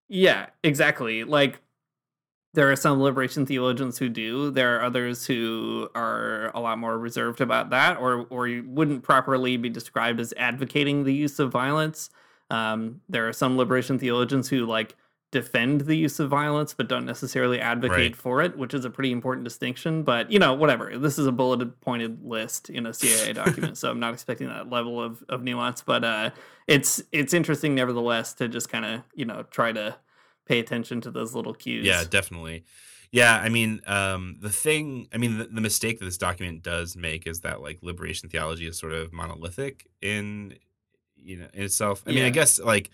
yeah, 0.09 0.47
exactly. 0.63 1.23
Like 1.23 1.59
there 2.53 2.71
are 2.71 2.75
some 2.75 3.01
liberation 3.01 3.45
theologians 3.45 3.97
who 3.97 4.09
do. 4.09 4.49
There 4.49 4.77
are 4.77 4.83
others 4.83 5.25
who 5.25 5.89
are 5.93 6.49
a 6.55 6.59
lot 6.59 6.79
more 6.79 6.97
reserved 6.97 7.41
about 7.41 7.69
that, 7.69 7.97
or 7.97 8.25
or 8.29 8.47
you 8.47 8.63
wouldn't 8.67 9.03
properly 9.03 9.57
be 9.57 9.69
described 9.69 10.19
as 10.19 10.33
advocating 10.37 11.03
the 11.03 11.13
use 11.13 11.39
of 11.39 11.51
violence. 11.51 12.09
Um, 12.49 13.01
there 13.09 13.27
are 13.27 13.33
some 13.33 13.57
liberation 13.57 13.99
theologians 13.99 14.47
who 14.49 14.65
like 14.65 14.95
defend 15.41 15.81
the 15.81 15.95
use 15.95 16.19
of 16.19 16.29
violence 16.29 16.73
but 16.73 16.87
don't 16.87 17.05
necessarily 17.05 17.59
advocate 17.59 17.97
Right. 17.97 18.15
for 18.15 18.41
it, 18.41 18.57
which 18.57 18.73
is 18.73 18.85
a 18.85 18.89
pretty 18.89 19.11
important 19.11 19.43
distinction. 19.43 20.03
But 20.03 20.31
you 20.31 20.39
know, 20.39 20.53
whatever. 20.53 20.97
This 20.97 21.19
is 21.19 21.27
a 21.27 21.31
bulleted 21.31 21.79
pointed 21.81 22.23
list 22.23 22.69
in 22.69 22.85
a 22.85 22.93
CIA 22.93 23.33
document, 23.43 23.77
so 23.77 23.89
I'm 23.91 23.99
not 23.99 24.13
expecting 24.13 24.47
that 24.47 24.69
level 24.69 25.01
of, 25.01 25.23
of 25.29 25.43
nuance. 25.43 25.81
But 25.81 26.03
uh, 26.03 26.29
it's 26.67 27.01
it's 27.11 27.33
interesting 27.33 27.75
nevertheless 27.75 28.33
to 28.35 28.47
just 28.47 28.69
kind 28.69 28.85
of 28.85 29.01
you 29.13 29.25
know 29.25 29.43
try 29.51 29.71
to 29.71 29.95
pay 30.45 30.59
attention 30.59 31.01
to 31.01 31.11
those 31.11 31.35
little 31.35 31.53
cues. 31.53 31.85
Yeah, 31.85 32.03
definitely. 32.09 32.63
Yeah, 33.11 33.35
I 33.39 33.49
mean, 33.49 33.81
um, 33.85 34.37
the 34.41 34.49
thing, 34.49 35.07
I 35.13 35.17
mean, 35.17 35.37
the, 35.37 35.45
the 35.45 35.61
mistake 35.61 35.99
that 35.99 36.05
this 36.05 36.17
document 36.17 36.61
does 36.61 36.95
make 36.97 37.25
is 37.25 37.39
that 37.41 37.61
like 37.61 37.79
liberation 37.81 38.27
theology 38.29 38.67
is 38.67 38.77
sort 38.77 38.91
of 38.93 39.13
monolithic 39.13 39.87
in, 40.01 40.55
you 41.15 41.37
know, 41.37 41.47
in 41.53 41.63
itself. 41.63 42.03
I 42.05 42.11
mean, 42.11 42.25
I 42.25 42.29
guess 42.31 42.59
like, 42.59 42.89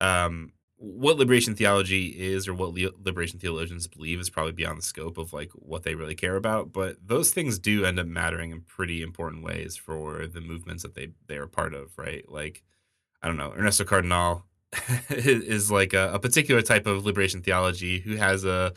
um, 0.00 0.52
what 0.78 1.16
liberation 1.16 1.54
theology 1.54 2.08
is 2.08 2.46
or 2.46 2.54
what 2.54 2.74
liberation 2.74 3.38
theologians 3.38 3.86
believe 3.86 4.20
is 4.20 4.28
probably 4.28 4.52
beyond 4.52 4.78
the 4.78 4.82
scope 4.82 5.16
of 5.16 5.32
like 5.32 5.50
what 5.52 5.84
they 5.84 5.94
really 5.94 6.14
care 6.14 6.36
about. 6.36 6.72
But 6.72 6.96
those 7.04 7.30
things 7.30 7.58
do 7.58 7.84
end 7.84 7.98
up 7.98 8.06
mattering 8.06 8.50
in 8.50 8.60
pretty 8.60 9.02
important 9.02 9.42
ways 9.42 9.76
for 9.76 10.26
the 10.26 10.40
movements 10.40 10.82
that 10.82 10.94
they 10.94 11.08
they 11.26 11.38
are 11.38 11.46
part 11.46 11.74
of, 11.74 11.96
right? 11.96 12.30
Like, 12.30 12.62
I 13.22 13.26
don't 13.26 13.38
know, 13.38 13.52
Ernesto 13.56 13.84
Cardenal 13.84 14.44
is, 15.08 15.42
is 15.42 15.70
like 15.70 15.94
a, 15.94 16.12
a 16.12 16.18
particular 16.18 16.60
type 16.60 16.86
of 16.86 17.06
liberation 17.06 17.42
theology 17.42 18.00
who 18.00 18.16
has 18.16 18.44
a 18.44 18.74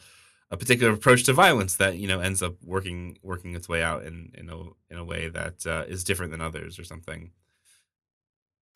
a 0.51 0.57
particular 0.57 0.93
approach 0.93 1.23
to 1.25 1.33
violence 1.33 1.75
that 1.75 1.97
you 1.97 2.07
know 2.07 2.21
ends 2.21 2.41
up 2.41 2.55
working 2.63 3.17
working 3.21 3.55
its 3.55 3.69
way 3.69 3.83
out 3.83 4.03
in 4.03 4.31
in 4.35 4.49
a 4.49 4.57
in 4.89 4.97
a 4.97 5.03
way 5.03 5.29
that 5.29 5.65
uh, 5.67 5.83
is 5.87 6.03
different 6.03 6.31
than 6.31 6.41
others 6.41 6.79
or 6.79 6.83
something. 6.83 7.31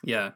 Yeah. 0.03 0.32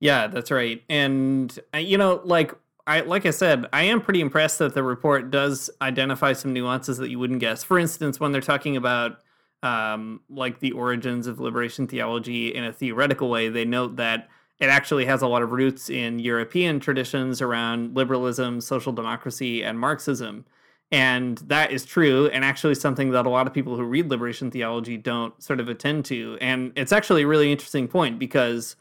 Yeah, 0.00 0.26
that's 0.26 0.50
right. 0.50 0.82
And 0.88 1.58
uh, 1.74 1.78
you 1.78 1.98
know, 1.98 2.20
like 2.24 2.52
I 2.86 3.00
like 3.00 3.26
I 3.26 3.30
said, 3.30 3.66
I 3.72 3.84
am 3.84 4.00
pretty 4.00 4.20
impressed 4.20 4.58
that 4.58 4.74
the 4.74 4.82
report 4.82 5.30
does 5.30 5.70
identify 5.80 6.32
some 6.32 6.52
nuances 6.52 6.98
that 6.98 7.10
you 7.10 7.18
wouldn't 7.18 7.40
guess. 7.40 7.64
For 7.64 7.78
instance, 7.78 8.20
when 8.20 8.32
they're 8.32 8.40
talking 8.40 8.76
about 8.76 9.20
um 9.62 10.20
like 10.28 10.60
the 10.60 10.72
origins 10.72 11.26
of 11.26 11.40
liberation 11.40 11.86
theology 11.86 12.54
in 12.54 12.64
a 12.64 12.72
theoretical 12.72 13.30
way, 13.30 13.48
they 13.48 13.64
note 13.64 13.96
that 13.96 14.28
it 14.58 14.66
actually 14.68 15.04
has 15.06 15.22
a 15.22 15.26
lot 15.26 15.42
of 15.42 15.52
roots 15.52 15.90
in 15.90 16.18
European 16.18 16.80
traditions 16.80 17.42
around 17.42 17.94
liberalism, 17.96 18.60
social 18.60 18.92
democracy, 18.92 19.62
and 19.64 19.78
Marxism. 19.78 20.44
And 20.92 21.38
that 21.38 21.72
is 21.72 21.84
true, 21.84 22.28
and 22.28 22.44
actually 22.44 22.76
something 22.76 23.10
that 23.10 23.26
a 23.26 23.28
lot 23.30 23.46
of 23.48 23.52
people 23.54 23.76
who 23.76 23.82
read 23.82 24.08
liberation 24.08 24.50
theology 24.52 24.96
don't 24.96 25.40
sort 25.42 25.58
of 25.58 25.68
attend 25.68 26.04
to. 26.06 26.38
And 26.40 26.72
it's 26.76 26.92
actually 26.92 27.22
a 27.22 27.26
really 27.26 27.50
interesting 27.50 27.88
point 27.88 28.18
because 28.20 28.76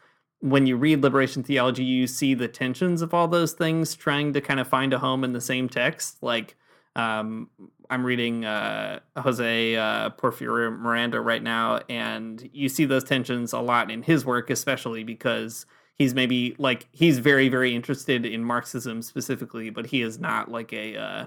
when 0.45 0.67
you 0.67 0.77
read 0.77 1.01
liberation 1.01 1.41
theology, 1.41 1.83
you 1.83 2.05
see 2.05 2.35
the 2.35 2.47
tensions 2.47 3.01
of 3.01 3.15
all 3.15 3.27
those 3.27 3.53
things 3.53 3.95
trying 3.95 4.31
to 4.31 4.39
kind 4.39 4.59
of 4.59 4.67
find 4.67 4.93
a 4.93 4.99
home 4.99 5.23
in 5.23 5.33
the 5.33 5.41
same 5.41 5.67
text. 5.67 6.21
Like, 6.21 6.55
um, 6.95 7.49
I'm 7.89 8.05
reading 8.05 8.45
uh, 8.45 8.99
Jose 9.17 9.75
uh, 9.75 10.11
Porfirio 10.11 10.77
Miranda 10.77 11.19
right 11.19 11.41
now, 11.41 11.79
and 11.89 12.47
you 12.53 12.69
see 12.69 12.85
those 12.85 13.03
tensions 13.03 13.53
a 13.53 13.59
lot 13.59 13.89
in 13.89 14.03
his 14.03 14.23
work, 14.23 14.51
especially 14.51 15.03
because 15.03 15.65
he's 15.95 16.13
maybe 16.13 16.55
like 16.59 16.85
he's 16.91 17.17
very, 17.17 17.49
very 17.49 17.73
interested 17.73 18.23
in 18.23 18.43
Marxism 18.43 19.01
specifically, 19.01 19.71
but 19.71 19.87
he 19.87 20.03
is 20.03 20.19
not 20.19 20.51
like 20.51 20.71
a 20.73 20.95
uh, 20.95 21.25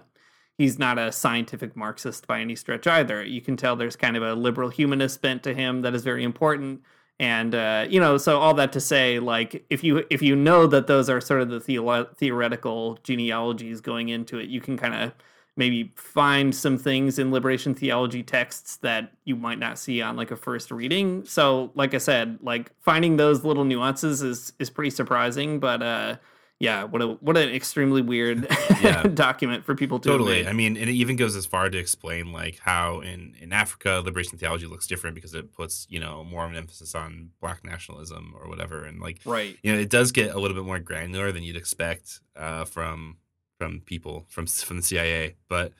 he's 0.59 0.79
not 0.79 0.97
a 0.97 1.11
scientific 1.11 1.75
Marxist 1.75 2.29
by 2.29 2.41
any 2.41 2.55
stretch 2.55 2.87
either. 2.87 3.25
You 3.25 3.41
can 3.41 3.57
tell 3.57 3.75
there's 3.75 3.97
kind 3.97 4.17
of 4.17 4.23
a 4.23 4.35
liberal 4.35 4.69
humanist 4.69 5.21
bent 5.23 5.43
to 5.43 5.55
him 5.55 5.83
that 5.83 5.97
is 5.97 6.05
very 6.05 6.23
important 6.23 6.83
and 7.21 7.55
uh, 7.55 7.87
you 7.89 8.01
know 8.01 8.17
so 8.17 8.39
all 8.39 8.55
that 8.55 8.73
to 8.73 8.81
say 8.81 9.19
like 9.19 9.65
if 9.71 9.83
you 9.83 10.05
if 10.11 10.23
you 10.23 10.37
know 10.37 10.67
that 10.67 10.87
those 10.87 11.11
are 11.11 11.21
sort 11.21 11.41
of 11.41 11.49
the 11.49 11.61
theolo- 11.61 12.15
theoretical 12.17 12.99
genealogies 13.03 13.81
going 13.81 14.09
into 14.09 14.39
it 14.39 14.49
you 14.49 14.61
can 14.61 14.77
kind 14.77 14.95
of 14.95 15.13
maybe 15.57 15.93
find 15.97 16.55
some 16.55 16.79
things 16.79 17.19
in 17.19 17.33
liberation 17.33 17.75
theology 17.75 18.23
texts 18.23 18.77
that 18.77 19.13
you 19.25 19.35
might 19.35 19.59
not 19.59 19.77
see 19.77 20.01
on 20.01 20.15
like 20.15 20.31
a 20.31 20.37
first 20.37 20.71
reading. 20.71 21.25
So 21.25 21.73
like 21.75 21.95
i 21.95 21.99
said 21.99 22.39
like 22.43 22.71
finding 22.81 23.17
those 23.17 23.45
little 23.45 23.65
nuances 23.65 24.23
is 24.23 24.53
is 24.59 24.71
pretty 24.71 24.91
surprising 24.91 25.59
but 25.59 25.83
uh 25.83 26.17
yeah 26.61 26.85
what 26.85 27.01
a 27.03 27.07
what 27.07 27.37
an 27.37 27.49
extremely 27.51 28.03
weird 28.03 28.47
Yeah. 28.83 29.03
document 29.03 29.65
for 29.65 29.75
people 29.75 29.99
to 30.01 30.09
Totally. 30.09 30.47
I 30.47 30.53
mean, 30.53 30.77
and 30.77 30.89
it 30.89 30.93
even 30.93 31.17
goes 31.17 31.35
as 31.37 31.47
far 31.47 31.69
to 31.69 31.79
explain 31.79 32.33
like 32.33 32.59
how 32.59 33.01
in 33.01 33.35
in 33.41 33.53
Africa 33.53 34.03
liberation 34.05 34.39
theology 34.39 34.67
looks 34.67 34.87
different 34.87 35.15
because 35.15 35.35
it 35.35 35.53
puts 35.53 35.87
you 35.91 35.99
know 36.01 36.25
more 36.25 36.45
of 36.45 36.51
an 36.51 36.57
emphasis 36.57 36.95
on 36.95 37.31
black 37.41 37.65
nationalism 37.65 38.35
or 38.41 38.49
whatever, 38.49 38.85
and 38.85 39.01
like 39.01 39.21
right 39.25 39.57
you 39.63 39.73
know 39.73 39.79
it 39.79 39.91
does 39.91 40.13
get 40.13 40.35
a 40.35 40.39
little 40.39 40.57
bit 40.57 40.65
more 40.65 40.79
granular 40.79 41.33
than 41.33 41.43
you'd 41.43 41.57
expect 41.57 42.21
uh, 42.37 42.65
from 42.65 43.17
from 43.59 43.81
people 43.81 44.27
from 44.29 44.47
from 44.69 44.77
the 44.77 44.83
CIA. 44.83 45.35
But 45.49 45.73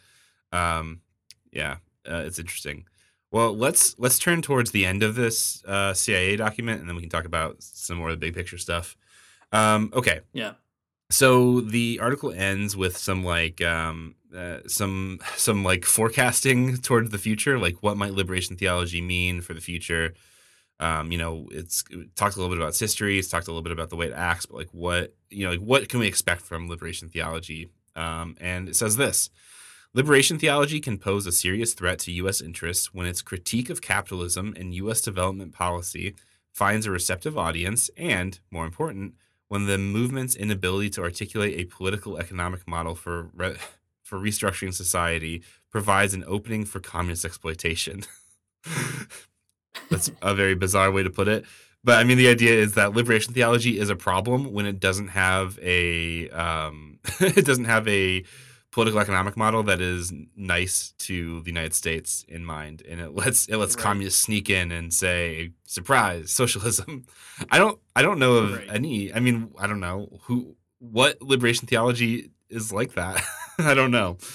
um, 0.53 1.01
yeah, 1.53 1.77
uh, 2.09 2.23
it's 2.27 2.39
interesting. 2.39 2.85
Well, 3.31 3.55
let's 3.57 3.95
let's 3.99 4.19
turn 4.19 4.43
towards 4.43 4.71
the 4.73 4.87
end 4.87 5.03
of 5.03 5.15
this 5.15 5.63
uh, 5.67 5.93
CIA 5.95 6.37
document, 6.37 6.81
and 6.81 6.89
then 6.89 6.97
we 6.97 7.03
can 7.03 7.11
talk 7.11 7.27
about 7.27 7.63
some 7.63 7.99
more 7.99 8.09
of 8.09 8.15
the 8.15 8.27
big 8.27 8.35
picture 8.35 8.59
stuff. 8.59 8.97
Um, 9.53 9.91
okay, 9.95 10.21
yeah 10.33 10.55
so 11.11 11.61
the 11.61 11.99
article 12.01 12.33
ends 12.33 12.77
with 12.77 12.97
some 12.97 13.25
like 13.25 13.63
um, 13.63 14.15
uh, 14.37 14.59
some 14.67 15.21
some 15.37 15.65
like 15.65 15.85
forecasting 15.85 16.77
towards 16.79 17.11
the 17.11 17.19
future, 17.19 17.59
like 17.59 17.77
what 17.83 17.97
might 17.97 18.13
liberation 18.13 18.57
theology 18.57 19.01
mean 19.01 19.41
for 19.41 19.55
the 19.55 19.61
future. 19.61 20.15
Um, 20.81 21.11
you 21.11 21.19
know, 21.19 21.49
it's 21.51 21.85
it 21.91 22.15
talks 22.15 22.37
a 22.37 22.39
little 22.39 22.55
bit 22.55 22.61
about 22.61 22.71
its 22.71 22.81
history. 22.81 23.19
It's 23.19 23.29
talked 23.29 23.49
a 23.49 23.51
little 23.51 23.63
bit 23.63 23.73
about 23.73 23.91
the 23.91 23.97
way 23.97 24.07
it 24.07 24.13
acts, 24.13 24.47
but 24.47 24.57
like 24.57 24.71
what 24.73 25.15
you 25.31 25.45
know, 25.45 25.51
like 25.53 25.61
what 25.61 25.89
can 25.89 26.01
we 26.01 26.07
expect 26.07 26.43
from 26.43 26.69
liberation 26.69 27.09
theology? 27.09 27.71
Um, 27.97 28.37
and 28.41 28.69
it 28.69 28.77
says 28.77 28.97
this: 28.97 29.31
Liberation 29.95 30.39
theology 30.39 30.81
can 30.81 30.99
pose 30.99 31.27
a 31.27 31.33
serious 31.33 31.75
threat 31.75 31.99
to 32.01 32.13
U.S. 32.13 32.41
interests 32.41 32.93
when 32.93 33.07
its 33.07 33.23
critique 33.23 33.71
of 33.71 33.81
capitalism 33.81 34.55
and 34.57 34.75
U.S. 34.75 35.01
development 35.01 35.53
policy 35.53 36.15
finds 36.53 36.87
a 36.87 36.91
receptive 36.91 37.39
audience, 37.39 37.91
and 37.97 38.39
more 38.51 38.67
important, 38.67 39.15
when 39.49 39.67
the 39.67 39.79
movement's 39.79 40.37
inability 40.37 40.91
to 40.91 41.03
articulate 41.03 41.59
a 41.59 41.65
political 41.65 42.19
economic 42.19 42.67
model 42.67 42.95
for 42.95 43.31
re- 43.35 43.57
for 44.03 44.19
restructuring 44.19 44.73
society 44.73 45.43
provides 45.71 46.15
an 46.15 46.25
opening 46.27 46.65
for 46.65 46.81
communist 46.81 47.25
exploitation. 47.25 48.05
That's 49.91 50.11
a 50.23 50.35
very 50.35 50.55
bizarre 50.55 50.91
way 50.91 51.03
to 51.03 51.11
put 51.11 51.29
it. 51.29 51.45
But 51.85 51.99
I 51.99 52.05
mean, 52.05 52.19
the 52.19 52.29
idea 52.29 52.55
is 52.55 52.75
that 52.75 52.95
liberation 52.95 53.35
theology 53.35 53.79
is 53.79 53.91
a 53.91 53.97
problem 53.97 54.53
when 54.53 54.67
it 54.67 54.81
doesn't 54.81 55.09
have 55.09 55.59
a 55.63 56.29
um, 56.31 56.99
it 57.21 57.45
doesn't 57.45 57.67
have 57.67 57.87
a 57.87 58.25
political 58.71 59.01
economic 59.01 59.37
model 59.37 59.63
that 59.65 59.81
is 59.81 60.13
nice 60.37 60.93
to 60.99 61.41
the 61.41 61.51
United 61.51 61.75
States 61.75 62.25
in 62.29 62.45
mind, 62.45 62.83
and 62.89 63.01
it 63.01 63.15
lets 63.15 63.47
it 63.49 63.57
lets 63.57 63.75
Right. 63.77 63.83
communists 63.83 64.21
sneak 64.23 64.51
in 64.51 64.71
and 64.73 64.93
say, 64.93 65.53
"Surprise, 65.65 66.31
socialism." 66.43 67.07
I 67.51 67.59
don't 67.59 67.79
I 67.97 68.03
don't 68.03 68.19
know 68.19 68.35
of 68.35 68.57
Right. 68.57 68.67
any. 68.71 69.13
I 69.13 69.21
mean, 69.21 69.51
I 69.59 69.67
don't 69.67 69.81
know 69.81 70.21
who 70.25 70.57
what 70.81 71.21
liberation 71.23 71.67
theology 71.67 72.31
is 72.49 72.73
like 72.73 72.95
that. 72.95 73.23
I 73.59 73.75
don't 73.75 73.91
know. 73.91 74.19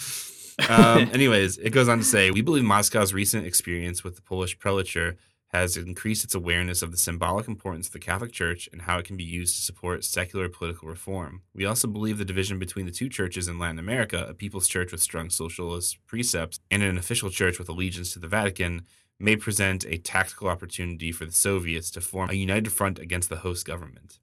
Um, 0.69 1.09
anyways, 1.11 1.57
it 1.57 1.71
goes 1.71 1.89
on 1.89 1.97
to 1.97 2.03
say, 2.03 2.29
we 2.29 2.41
believe 2.41 2.63
Moscow's 2.63 3.11
recent 3.11 3.47
experience 3.47 4.03
with 4.03 4.15
the 4.17 4.21
Polish 4.21 4.59
prelature 4.59 5.17
has 5.53 5.77
increased 5.77 6.23
its 6.23 6.33
awareness 6.33 6.81
of 6.81 6.91
the 6.91 6.97
symbolic 6.97 7.47
importance 7.47 7.87
of 7.87 7.93
the 7.93 7.99
Catholic 7.99 8.31
Church 8.31 8.67
and 8.71 8.81
how 8.81 8.97
it 8.97 9.05
can 9.05 9.15
be 9.15 9.23
used 9.23 9.55
to 9.55 9.61
support 9.61 10.03
secular 10.03 10.49
political 10.49 10.89
reform. 10.89 11.43
We 11.53 11.65
also 11.65 11.87
believe 11.87 12.17
the 12.17 12.25
division 12.25 12.57
between 12.57 12.87
the 12.87 12.91
two 12.91 13.07
churches 13.07 13.47
in 13.47 13.59
Latin 13.59 13.77
America, 13.77 14.25
a 14.27 14.33
people's 14.33 14.67
church 14.67 14.91
with 14.91 15.01
strong 15.01 15.29
socialist 15.29 15.99
precepts 16.07 16.59
and 16.71 16.81
an 16.81 16.97
official 16.97 17.29
church 17.29 17.59
with 17.59 17.69
allegiance 17.69 18.13
to 18.13 18.19
the 18.19 18.27
Vatican, 18.27 18.81
may 19.19 19.35
present 19.35 19.85
a 19.85 19.97
tactical 19.97 20.47
opportunity 20.47 21.11
for 21.11 21.25
the 21.25 21.31
Soviets 21.31 21.91
to 21.91 22.01
form 22.01 22.31
a 22.31 22.33
united 22.33 22.71
front 22.71 22.97
against 22.97 23.29
the 23.29 23.37
host 23.37 23.65
government. 23.65 24.19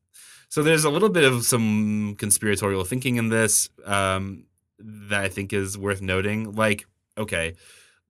So 0.48 0.64
there's 0.64 0.84
a 0.84 0.90
little 0.90 1.08
bit 1.08 1.22
of 1.22 1.44
some 1.44 2.16
conspiratorial 2.18 2.84
thinking 2.84 3.16
in 3.16 3.28
this 3.28 3.68
um, 3.86 4.46
that 4.80 5.22
I 5.22 5.28
think 5.28 5.52
is 5.52 5.78
worth 5.78 6.02
noting. 6.02 6.56
Like, 6.56 6.86
okay, 7.16 7.54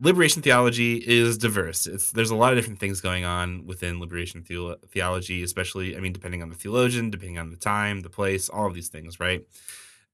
liberation 0.00 0.42
theology 0.42 0.96
is 0.96 1.36
diverse. 1.38 1.86
It's 1.86 2.10
there's 2.12 2.30
a 2.30 2.34
lot 2.36 2.52
of 2.52 2.58
different 2.58 2.78
things 2.80 3.00
going 3.00 3.24
on 3.24 3.66
within 3.66 4.00
liberation 4.00 4.42
theo- 4.42 4.76
theology, 4.88 5.42
especially 5.42 5.96
I 5.96 6.00
mean, 6.00 6.12
depending 6.12 6.42
on 6.42 6.48
the 6.48 6.56
theologian, 6.56 7.10
depending 7.10 7.38
on 7.38 7.50
the 7.50 7.56
time, 7.56 8.00
the 8.00 8.10
place, 8.10 8.48
all 8.48 8.66
of 8.66 8.74
these 8.74 8.88
things, 8.88 9.20
right? 9.20 9.44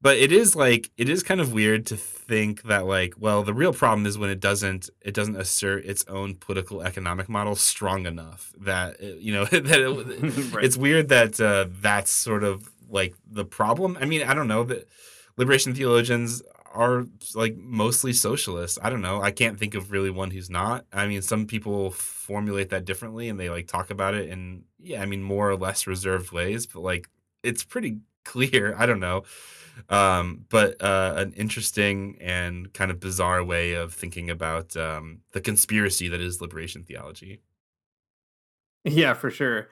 But 0.02 0.18
it 0.18 0.30
is 0.30 0.54
like 0.54 0.90
it 0.98 1.08
is 1.08 1.22
kind 1.22 1.40
of 1.40 1.52
weird 1.52 1.86
to 1.86 1.96
think 1.96 2.62
that 2.64 2.84
like, 2.84 3.14
well, 3.18 3.42
the 3.42 3.54
real 3.54 3.72
problem 3.72 4.06
is 4.06 4.18
when 4.18 4.28
it 4.30 4.40
doesn't 4.40 4.90
it 5.00 5.14
doesn't 5.14 5.36
assert 5.36 5.84
its 5.86 6.04
own 6.06 6.34
political 6.34 6.82
economic 6.82 7.28
model 7.28 7.56
strong 7.56 8.06
enough 8.06 8.52
that 8.60 9.00
uh, 9.02 9.06
you 9.18 9.32
know 9.32 9.44
that 9.46 9.80
it, 9.80 10.52
Right. 10.54 10.64
it's 10.64 10.76
weird 10.76 11.08
that 11.08 11.40
uh, 11.40 11.66
that's 11.80 12.10
sort 12.10 12.44
of 12.44 12.68
like 12.88 13.14
the 13.30 13.44
problem. 13.44 13.96
I 14.00 14.04
mean, 14.04 14.22
I 14.22 14.34
don't 14.34 14.48
know 14.48 14.64
that 14.64 14.86
liberation 15.38 15.74
theologians 15.74 16.42
are 16.76 17.06
like 17.34 17.56
mostly 17.56 18.12
socialist. 18.12 18.78
I 18.82 18.90
don't 18.90 19.02
know. 19.02 19.20
I 19.22 19.30
can't 19.30 19.58
think 19.58 19.74
of 19.74 19.90
really 19.90 20.10
one 20.10 20.30
who's 20.30 20.50
not. 20.50 20.84
I 20.92 21.06
mean, 21.06 21.22
some 21.22 21.46
people 21.46 21.90
formulate 21.90 22.70
that 22.70 22.84
differently 22.84 23.28
and 23.28 23.38
they 23.40 23.50
like 23.50 23.66
talk 23.66 23.90
about 23.90 24.14
it 24.14 24.28
in 24.28 24.64
yeah, 24.78 25.02
I 25.02 25.06
mean 25.06 25.22
more 25.22 25.50
or 25.50 25.56
less 25.56 25.86
reserved 25.86 26.32
ways, 26.32 26.66
but 26.66 26.80
like 26.80 27.08
it's 27.42 27.64
pretty 27.64 27.98
clear. 28.24 28.74
I 28.78 28.86
don't 28.86 29.00
know. 29.00 29.24
Um, 29.90 30.46
but 30.48 30.82
uh, 30.82 31.14
an 31.16 31.32
interesting 31.34 32.16
and 32.20 32.72
kind 32.72 32.90
of 32.90 32.98
bizarre 33.00 33.44
way 33.44 33.74
of 33.74 33.92
thinking 33.92 34.30
about 34.30 34.76
um, 34.76 35.20
the 35.32 35.40
conspiracy 35.40 36.08
that 36.08 36.20
is 36.20 36.40
liberation 36.40 36.82
theology. 36.84 37.40
Yeah, 38.84 39.14
for 39.14 39.30
sure. 39.30 39.68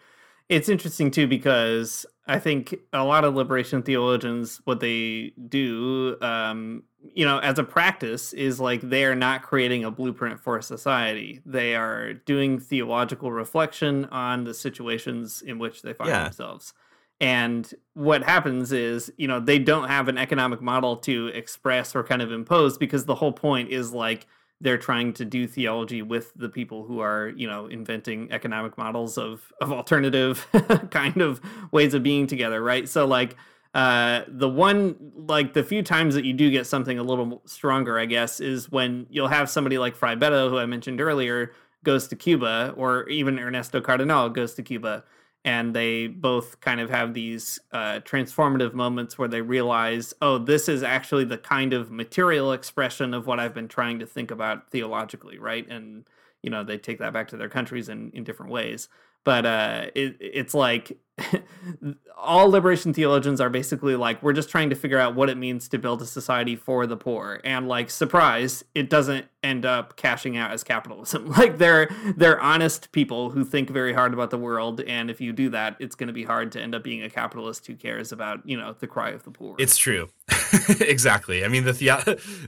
It's 0.49 0.69
interesting 0.69 1.11
too 1.11 1.27
because 1.27 2.05
I 2.27 2.39
think 2.39 2.75
a 2.93 3.05
lot 3.05 3.25
of 3.25 3.35
liberation 3.35 3.83
theologians, 3.83 4.61
what 4.65 4.81
they 4.81 5.33
do, 5.49 6.17
um, 6.21 6.85
you 7.15 7.25
know, 7.25 7.39
as 7.39 7.59
a 7.59 7.65
practice, 7.65 8.33
is 8.33 8.61
like 8.61 8.81
they 8.83 9.05
are 9.05 9.15
not 9.15 9.43
creating 9.43 9.85
a 9.85 9.91
blueprint 9.91 10.41
for 10.41 10.61
society. 10.61 11.41
They 11.45 11.75
are 11.77 12.15
doing 12.15 12.59
theological 12.59 13.31
reflection 13.33 14.07
on 14.07 14.45
the 14.45 14.55
situations 14.55 15.43
in 15.43 15.59
which 15.59 15.83
they 15.83 15.93
find 15.93 16.09
Yeah. 16.09 16.25
themselves. 16.25 16.73
And 17.21 17.73
what 17.95 18.23
happens 18.23 18.73
is, 18.73 19.13
you 19.17 19.29
know, 19.29 19.41
they 19.41 19.59
don't 19.59 19.89
have 19.89 20.09
an 20.09 20.19
economic 20.19 20.61
model 20.61 20.97
to 20.99 21.29
express 21.29 21.95
or 21.95 22.03
kind 22.05 22.21
of 22.21 22.33
impose 22.33 22.77
because 22.77 23.05
the 23.05 23.15
whole 23.15 23.33
point 23.33 23.71
is 23.71 23.93
like 23.93 24.27
they're 24.61 24.79
trying 24.79 25.13
to 25.13 25.25
do 25.25 25.47
theology 25.47 26.03
with 26.03 26.33
the 26.35 26.49
people 26.49 26.85
who 26.85 27.01
are 27.01 27.33
you 27.37 27.47
know 27.47 27.67
inventing 27.67 28.31
economic 28.33 28.79
models 28.79 29.19
of 29.19 29.53
of 29.61 29.73
alternative 29.73 30.47
kind 30.91 31.21
of 31.21 31.41
ways 31.73 31.95
of 31.95 32.03
being 32.03 32.27
together 32.27 32.63
right? 32.63 32.89
So 32.89 33.07
like 33.07 33.37
uh 33.75 34.23
the 34.29 34.49
one 34.49 34.95
like 35.17 35.53
the 35.53 35.63
few 35.63 35.83
times 35.83 36.15
that 36.15 36.25
you 36.25 36.33
do 36.33 36.51
get 36.51 36.65
something 36.67 36.97
a 36.97 37.03
little 37.03 37.43
stronger 37.45 37.99
i 37.99 38.07
guess 38.07 38.39
is 38.39 38.71
when 38.71 39.05
you'll 39.11 39.27
have 39.27 39.51
somebody 39.51 39.79
like 39.79 39.97
Frei 39.97 40.15
Betto, 40.15 40.49
who 40.49 40.59
i 40.59 40.65
mentioned 40.65 41.01
earlier 41.01 41.51
goes 41.83 42.07
to 42.09 42.17
cuba 42.17 42.73
or 42.77 43.09
even 43.09 43.39
Ernesto 43.39 43.81
Cardenal 43.81 44.33
goes 44.33 44.55
to 44.55 44.63
cuba 44.63 45.05
and 45.45 45.75
they 45.75 46.07
both 46.07 46.61
kind 46.61 46.81
of 46.81 46.89
have 46.89 47.13
these 47.13 47.59
uh, 47.73 48.01
transformative 48.01 48.73
moments 48.73 49.19
where 49.19 49.29
they 49.29 49.43
realize, 49.43 50.15
oh, 50.23 50.39
this 50.39 50.69
is 50.69 50.83
actually 50.83 51.25
the 51.25 51.37
kind 51.37 51.75
of 51.75 51.91
material 51.91 52.53
expression 52.53 53.13
of 53.13 53.27
what 53.27 53.39
I've 53.39 53.55
been 53.55 53.69
trying 53.69 53.99
to 53.99 54.07
think 54.07 54.31
about 54.31 54.71
theologically, 54.71 55.39
right? 55.39 55.69
And 55.69 56.05
you 56.43 56.51
know, 56.51 56.63
they 56.63 56.79
take 56.79 56.99
that 56.99 57.13
back 57.13 57.29
to 57.29 57.37
their 57.37 57.49
countries 57.49 57.89
in 57.89 58.11
in 58.13 58.25
different 58.25 58.53
ways. 58.53 58.89
But 59.25 59.47
uh, 59.47 59.87
it, 59.95 60.17
it's 60.21 60.55
like 60.55 60.99
all 62.17 62.51
liberation 62.51 62.93
theologians 62.93 63.41
are 63.41 63.51
basically 63.51 63.95
like 63.95 64.23
we're 64.23 64.33
just 64.33 64.49
trying 64.49 64.71
to 64.71 64.77
figure 64.77 64.99
out 64.99 65.15
what 65.15 65.31
it 65.31 65.37
means 65.37 65.69
to 65.69 65.79
build 65.79 66.03
a 66.03 66.07
society 66.07 66.57
for 66.57 66.87
the 66.87 66.97
poor, 66.97 67.41
and 67.45 67.69
like 67.69 67.91
surprise, 67.91 68.65
it 68.75 68.91
doesn't 68.91 69.27
end 69.43 69.65
up 69.65 69.97
cashing 69.97 70.37
out 70.37 70.51
as 70.51 70.65
capitalism. 70.65 71.33
Like 71.45 71.59
they're 71.59 71.91
they're 72.17 72.41
honest 72.41 72.93
people 72.93 73.31
who 73.31 73.45
think 73.45 73.69
very 73.69 73.93
hard 73.93 74.15
about 74.15 74.31
the 74.31 74.39
world, 74.39 74.81
and 74.83 75.11
if 75.11 75.21
you 75.21 75.33
do 75.33 75.51
that, 75.51 75.77
it's 75.81 75.95
going 75.97 76.07
to 76.07 76.12
be 76.12 76.25
hard 76.25 76.53
to 76.53 76.61
end 76.61 76.75
up 76.75 76.85
being 76.85 77.03
a 77.03 77.11
capitalist 77.11 77.67
who 77.67 77.75
cares 77.75 78.12
about 78.12 78.47
you 78.47 78.57
know 78.57 78.75
the 78.79 78.87
cry 78.87 79.11
of 79.11 79.25
the 79.25 79.31
poor. 79.31 79.57
It's 79.59 79.77
true. 79.77 80.09
exactly. 80.81 81.45
I 81.45 81.49
mean, 81.49 81.65
the, 81.65 81.75
theo- 81.75 82.03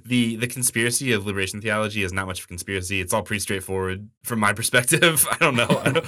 the 0.04 0.36
the 0.36 0.46
conspiracy 0.46 1.12
of 1.12 1.26
liberation 1.26 1.60
theology 1.60 2.02
is 2.02 2.12
not 2.12 2.26
much 2.26 2.38
of 2.38 2.44
a 2.44 2.48
conspiracy. 2.48 3.00
It's 3.00 3.12
all 3.12 3.22
pretty 3.22 3.40
straightforward 3.40 4.08
from 4.22 4.38
my 4.38 4.52
perspective. 4.52 5.26
I 5.30 5.36
don't 5.38 5.56
know. 5.56 5.82
I 5.84 5.90
don't 5.90 6.06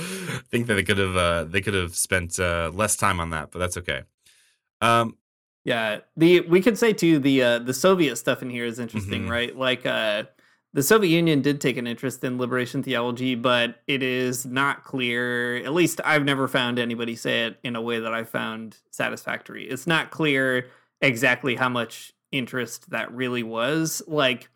think 0.51 0.69
that 0.69 0.75
they 0.75 0.85
could 0.85 0.99
have 0.99 1.17
uh, 1.17 1.45
they 1.45 1.61
could 1.61 1.75
have 1.75 1.97
spent 1.97 2.39
uh, 2.39 2.48
less 2.75 2.97
time 2.97 3.21
on 3.21 3.31
that, 3.31 3.51
but 3.51 3.59
that's 3.59 3.77
okay. 3.79 4.03
Um, 4.81 5.17
Yeah, 5.65 6.01
the 6.17 6.41
we 6.43 6.63
could 6.63 6.79
say 6.79 6.93
too 6.93 7.19
the 7.19 7.43
uh, 7.43 7.59
the 7.59 7.75
Soviet 7.75 8.17
stuff 8.17 8.43
in 8.43 8.49
here 8.51 8.65
is 8.65 8.79
interesting, 8.79 9.25
Mhm. 9.27 9.31
right? 9.31 9.57
Like 9.57 9.85
uh, 9.85 10.25
the 10.73 10.83
Soviet 10.83 11.11
Union 11.11 11.43
did 11.43 11.61
take 11.61 11.77
an 11.77 11.87
interest 11.87 12.23
in 12.25 12.39
liberation 12.39 12.83
theology, 12.83 13.35
but 13.35 13.81
it 13.87 14.03
is 14.03 14.47
not 14.47 14.85
clear. 14.85 15.57
At 15.57 15.73
least 15.75 16.01
I've 16.05 16.25
never 16.25 16.47
found 16.49 16.79
anybody 16.79 17.17
say 17.17 17.47
it 17.47 17.59
in 17.65 17.75
a 17.77 17.83
way 17.83 17.99
that 18.01 18.15
I 18.15 18.25
found 18.25 18.77
satisfactory. 18.91 19.69
It's 19.69 19.87
not 19.87 20.11
clear 20.11 20.67
exactly 21.01 21.57
how 21.57 21.69
much 21.69 22.13
interest 22.33 22.91
that 22.91 23.13
really 23.13 23.43
was. 23.43 24.03
Like, 24.07 24.49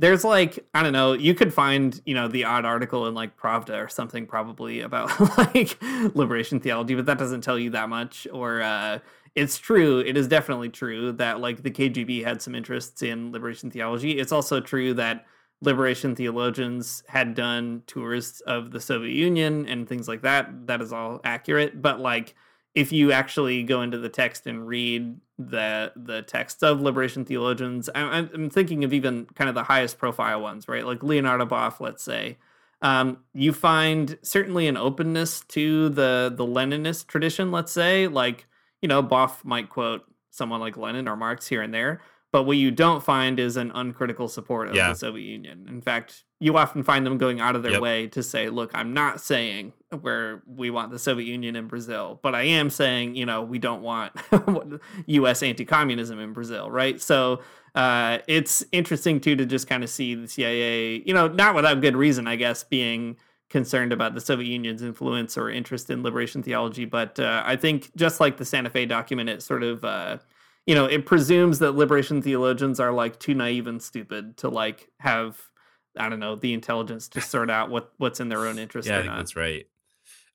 there's 0.00 0.24
like 0.24 0.58
I 0.74 0.82
don't 0.82 0.94
know. 0.94 1.12
You 1.12 1.34
could 1.34 1.52
find 1.52 2.00
you 2.06 2.14
know 2.14 2.26
the 2.26 2.44
odd 2.44 2.64
article 2.64 3.06
in 3.06 3.14
like 3.14 3.36
Pravda 3.36 3.84
or 3.84 3.88
something 3.88 4.26
probably 4.26 4.80
about 4.80 5.10
like 5.38 5.80
liberation 6.14 6.58
theology, 6.58 6.94
but 6.94 7.06
that 7.06 7.18
doesn't 7.18 7.42
tell 7.42 7.58
you 7.58 7.70
that 7.70 7.90
much. 7.90 8.26
Or 8.32 8.62
uh, 8.62 9.00
it's 9.34 9.58
true. 9.58 10.00
It 10.00 10.16
is 10.16 10.26
definitely 10.26 10.70
true 10.70 11.12
that 11.12 11.40
like 11.40 11.62
the 11.62 11.70
KGB 11.70 12.24
had 12.24 12.40
some 12.40 12.54
interests 12.54 13.02
in 13.02 13.30
liberation 13.30 13.70
theology. 13.70 14.18
It's 14.18 14.32
also 14.32 14.58
true 14.58 14.94
that 14.94 15.26
liberation 15.60 16.16
theologians 16.16 17.02
had 17.06 17.34
done 17.34 17.82
tours 17.86 18.40
of 18.46 18.70
the 18.70 18.80
Soviet 18.80 19.12
Union 19.12 19.66
and 19.66 19.86
things 19.86 20.08
like 20.08 20.22
that. 20.22 20.66
That 20.66 20.80
is 20.80 20.94
all 20.94 21.20
accurate. 21.24 21.82
But 21.82 22.00
like 22.00 22.34
if 22.80 22.92
you 22.92 23.12
actually 23.12 23.62
go 23.62 23.82
into 23.82 23.98
the 23.98 24.08
text 24.08 24.46
and 24.46 24.66
read 24.66 25.16
the 25.38 25.92
the 25.96 26.22
texts 26.22 26.62
of 26.62 26.80
liberation 26.80 27.24
theologians, 27.24 27.88
I'm, 27.94 28.30
I'm 28.34 28.50
thinking 28.50 28.84
of 28.84 28.92
even 28.92 29.26
kind 29.34 29.48
of 29.48 29.54
the 29.54 29.64
highest 29.64 29.98
profile 29.98 30.40
ones, 30.40 30.68
right? 30.68 30.84
Like 30.84 31.02
Leonardo 31.02 31.46
Boff, 31.46 31.80
let's 31.80 32.02
say. 32.02 32.38
Um, 32.82 33.18
you 33.34 33.52
find 33.52 34.16
certainly 34.22 34.66
an 34.66 34.76
openness 34.76 35.40
to 35.48 35.90
the 35.90 36.32
the 36.34 36.46
Leninist 36.46 37.06
tradition, 37.06 37.50
let's 37.52 37.72
say. 37.72 38.06
Like 38.08 38.46
you 38.82 38.88
know, 38.88 39.02
Boff 39.02 39.44
might 39.44 39.68
quote 39.68 40.02
someone 40.30 40.60
like 40.60 40.76
Lenin 40.76 41.06
or 41.08 41.16
Marx 41.16 41.46
here 41.46 41.60
and 41.60 41.74
there, 41.74 42.00
but 42.32 42.44
what 42.44 42.56
you 42.56 42.70
don't 42.70 43.02
find 43.02 43.38
is 43.38 43.56
an 43.58 43.70
uncritical 43.74 44.28
support 44.28 44.68
of 44.68 44.74
Yeah. 44.74 44.88
the 44.90 44.94
Soviet 44.94 45.26
Union. 45.26 45.66
In 45.68 45.82
fact, 45.82 46.24
you 46.42 46.56
often 46.56 46.82
find 46.82 47.04
them 47.06 47.18
going 47.18 47.38
out 47.38 47.54
of 47.54 47.62
their 47.62 47.72
Yep. 47.72 47.80
way 47.82 48.06
to 48.08 48.22
say, 48.22 48.48
look, 48.48 48.70
I'm 48.74 48.94
not 48.94 49.20
saying 49.20 49.74
where 50.00 50.42
we 50.46 50.70
want 50.70 50.90
the 50.90 50.98
Soviet 50.98 51.26
Union 51.30 51.54
in 51.54 51.66
Brazil, 51.66 52.18
but 52.22 52.34
I 52.34 52.42
am 52.44 52.70
saying, 52.70 53.14
you 53.14 53.26
know, 53.26 53.42
we 53.42 53.58
don't 53.58 53.82
want 53.82 54.12
US 55.06 55.42
anti 55.42 55.64
communism 55.64 56.18
in 56.18 56.32
Brazil, 56.32 56.70
right? 56.70 57.00
So 57.00 57.40
uh, 57.74 58.18
it's 58.26 58.64
interesting 58.72 59.20
too 59.20 59.36
to 59.36 59.44
just 59.44 59.68
kind 59.68 59.84
of 59.84 59.90
see 59.90 60.14
the 60.14 60.26
CIA, 60.26 61.02
you 61.04 61.12
know, 61.12 61.28
not 61.28 61.54
without 61.54 61.80
good 61.82 61.94
reason, 61.94 62.26
I 62.26 62.36
guess, 62.36 62.64
being 62.64 63.16
concerned 63.50 63.92
about 63.92 64.14
the 64.14 64.20
Soviet 64.20 64.48
Union's 64.48 64.82
influence 64.82 65.36
or 65.36 65.50
interest 65.50 65.90
in 65.90 66.02
liberation 66.02 66.42
theology. 66.42 66.84
But 66.86 67.18
uh, 67.20 67.42
I 67.44 67.56
think 67.56 67.94
just 67.96 68.18
like 68.20 68.38
the 68.38 68.44
Santa 68.44 68.70
Fe 68.70 68.86
document, 68.86 69.28
it 69.28 69.42
sort 69.42 69.62
of, 69.62 69.84
uh, 69.84 70.18
you 70.66 70.74
know, 70.74 70.86
it 70.86 71.04
presumes 71.04 71.58
that 71.58 71.72
liberation 71.72 72.22
theologians 72.22 72.80
are 72.80 72.92
like 72.92 73.18
too 73.18 73.34
naive 73.34 73.66
and 73.66 73.82
stupid 73.82 74.36
to 74.38 74.48
like 74.48 74.88
have, 75.00 75.49
I 75.96 76.08
don't 76.08 76.20
know, 76.20 76.36
the 76.36 76.54
intelligence 76.54 77.08
to 77.08 77.20
sort 77.20 77.50
out 77.50 77.70
what 77.70 77.92
what's 77.98 78.20
in 78.20 78.28
their 78.28 78.46
own 78.46 78.58
interest 78.58 78.88
yeah, 78.88 78.96
I 78.96 78.98
or 78.98 79.02
think 79.02 79.12
not. 79.12 79.18
that's 79.18 79.36
right. 79.36 79.66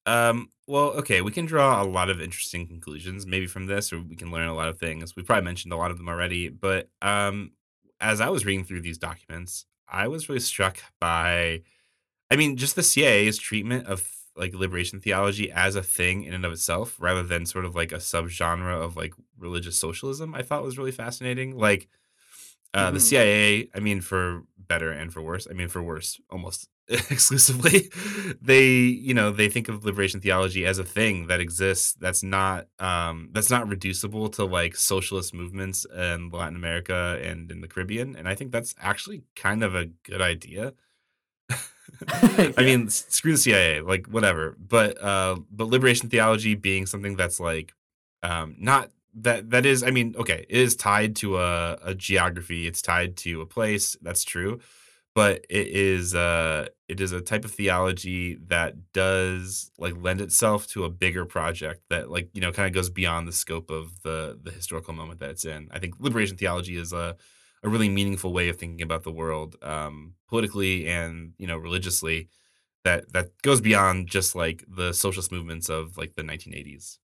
Um, 0.06 0.50
well, 0.68 0.92
okay, 0.92 1.22
we 1.22 1.32
can 1.32 1.46
draw 1.46 1.82
a 1.82 1.86
lot 1.86 2.10
of 2.10 2.22
interesting 2.22 2.68
conclusions 2.68 3.26
maybe 3.26 3.48
from 3.48 3.66
this, 3.66 3.92
or 3.92 4.02
we 4.02 4.16
can 4.16 4.32
learn 4.32 4.48
a 4.48 4.54
lot 4.54 4.68
of 4.68 4.80
things. 4.80 5.16
We 5.16 5.24
probably 5.24 5.46
mentioned 5.46 5.74
a 5.74 5.78
lot 5.78 5.92
of 5.92 5.98
them 5.98 6.10
already, 6.10 6.50
but 6.50 6.90
um, 7.02 7.52
as 8.00 8.22
I 8.22 8.30
was 8.30 8.46
reading 8.46 8.66
through 8.66 8.82
these 8.82 8.98
documents, 8.98 9.66
I 9.88 10.08
was 10.08 10.28
really 10.30 10.42
struck 10.42 10.78
by, 11.00 11.62
I 12.32 12.36
mean, 12.36 12.58
just 12.58 12.76
the 12.76 12.84
CIA's 12.84 13.38
treatment 13.38 13.88
of 13.88 14.08
like 14.36 14.54
liberation 14.54 15.00
theology 15.00 15.52
as 15.52 15.76
a 15.76 15.84
thing 15.84 16.24
in 16.24 16.34
and 16.34 16.46
of 16.46 16.52
itself, 16.52 16.98
rather 17.00 17.24
than 17.24 17.46
sort 17.46 17.66
of 17.66 17.76
like 17.76 17.92
a 17.92 17.98
subgenre 17.98 18.84
of 18.84 18.98
like 18.98 19.14
religious 19.38 19.78
socialism. 19.78 20.36
I 20.36 20.42
thought 20.42 20.64
was 20.64 20.78
really 20.78 20.92
fascinating. 20.92 21.58
Like 21.58 21.88
uh, 22.76 22.92
the 22.92 23.00
Mhm. 23.00 23.02
CIA, 23.02 23.70
I 23.76 23.80
mean, 23.82 24.02
for 24.02 24.44
better 24.60 24.92
and 24.92 25.14
for 25.14 25.22
worse. 25.24 25.48
I 25.50 25.54
mean, 25.54 25.70
for 25.70 25.84
worse, 25.84 26.20
almost 26.32 26.70
exclusively. 26.90 27.90
They, 28.42 28.70
you 29.08 29.14
know, 29.16 29.32
they 29.32 29.50
think 29.50 29.70
of 29.70 29.86
liberation 29.86 30.22
theology 30.22 30.66
as 30.68 30.80
a 30.80 30.84
thing 30.86 31.28
that 31.28 31.40
exists. 31.42 31.94
That's 31.94 32.24
not, 32.24 32.68
um, 32.80 33.30
that's 33.34 33.50
not 33.52 33.68
reducible 33.70 34.30
to 34.32 34.46
like 34.46 34.76
socialist 34.76 35.34
movements 35.34 35.86
in 35.96 36.30
Latin 36.32 36.56
America 36.58 37.20
and 37.24 37.52
in 37.52 37.62
the 37.62 37.68
Caribbean. 37.68 38.16
And 38.18 38.28
I 38.28 38.36
think 38.36 38.52
that's 38.52 38.76
actually 38.80 39.24
kind 39.36 39.64
of 39.64 39.76
a 39.76 39.88
good 40.04 40.22
idea. 40.22 40.74
I 42.10 42.54
mean, 42.64 42.90
screw 42.90 43.34
the 43.34 43.38
CIA, 43.38 43.82
like 43.82 44.08
whatever. 44.08 44.56
But 44.60 45.02
uh, 45.02 45.38
but 45.52 45.68
liberation 45.68 46.10
theology 46.10 46.56
being 46.56 46.86
something 46.86 47.16
that's 47.16 47.40
like, 47.40 47.74
um, 48.24 48.56
not 48.60 48.92
that 49.16 49.50
that 49.52 49.66
is. 49.66 49.84
I 49.84 49.92
mean, 49.92 50.16
okay, 50.18 50.46
it 50.50 50.58
is 50.60 50.76
tied 50.76 51.16
to 51.18 51.38
a 51.38 51.78
a 51.84 51.96
geography. 51.96 52.68
It's 52.68 52.82
tied 52.82 53.18
to 53.18 53.42
a 53.42 53.46
place. 53.46 53.96
That's 54.02 54.24
true. 54.24 54.60
But 55.14 55.46
it 55.50 55.68
is 55.70 56.14
uh 56.14 56.68
it 56.90 57.00
is 57.00 57.14
a 57.14 57.22
type 57.22 57.46
of 57.46 57.52
theology 57.52 58.36
that 58.48 58.92
does 58.94 59.72
like 59.78 59.96
lend 59.98 60.22
itself 60.22 60.68
to 60.68 60.84
a 60.84 60.90
bigger 60.90 61.26
project 61.26 61.84
that 61.90 62.12
like 62.12 62.30
you 62.34 62.42
know 62.42 62.52
kind 62.52 62.68
of 62.68 62.74
goes 62.74 62.90
beyond 62.90 63.28
the 63.28 63.32
scope 63.34 63.72
of 63.72 64.02
the 64.04 64.38
the 64.44 64.52
historical 64.52 64.94
moment 64.94 65.20
that 65.22 65.30
it's 65.32 65.46
in. 65.46 65.70
I 65.72 65.80
think 65.80 65.96
liberation 66.00 66.38
theology 66.38 66.78
is 66.78 66.92
a 66.94 67.16
a 67.64 67.70
really 67.70 67.90
meaningful 67.90 68.34
way 68.34 68.50
of 68.50 68.58
thinking 68.58 68.82
about 68.82 69.04
the 69.04 69.12
world 69.12 69.56
um, 69.64 70.16
politically 70.28 70.88
and 70.88 71.34
you 71.38 71.48
know 71.48 71.58
religiously 71.58 72.30
that 72.84 73.12
that 73.14 73.30
goes 73.42 73.62
beyond 73.62 74.08
just 74.08 74.36
like 74.36 74.64
the 74.68 74.94
socialist 74.94 75.32
movements 75.32 75.70
of 75.70 75.98
like 75.98 76.16
the 76.16 76.24
1980s. 76.24 77.00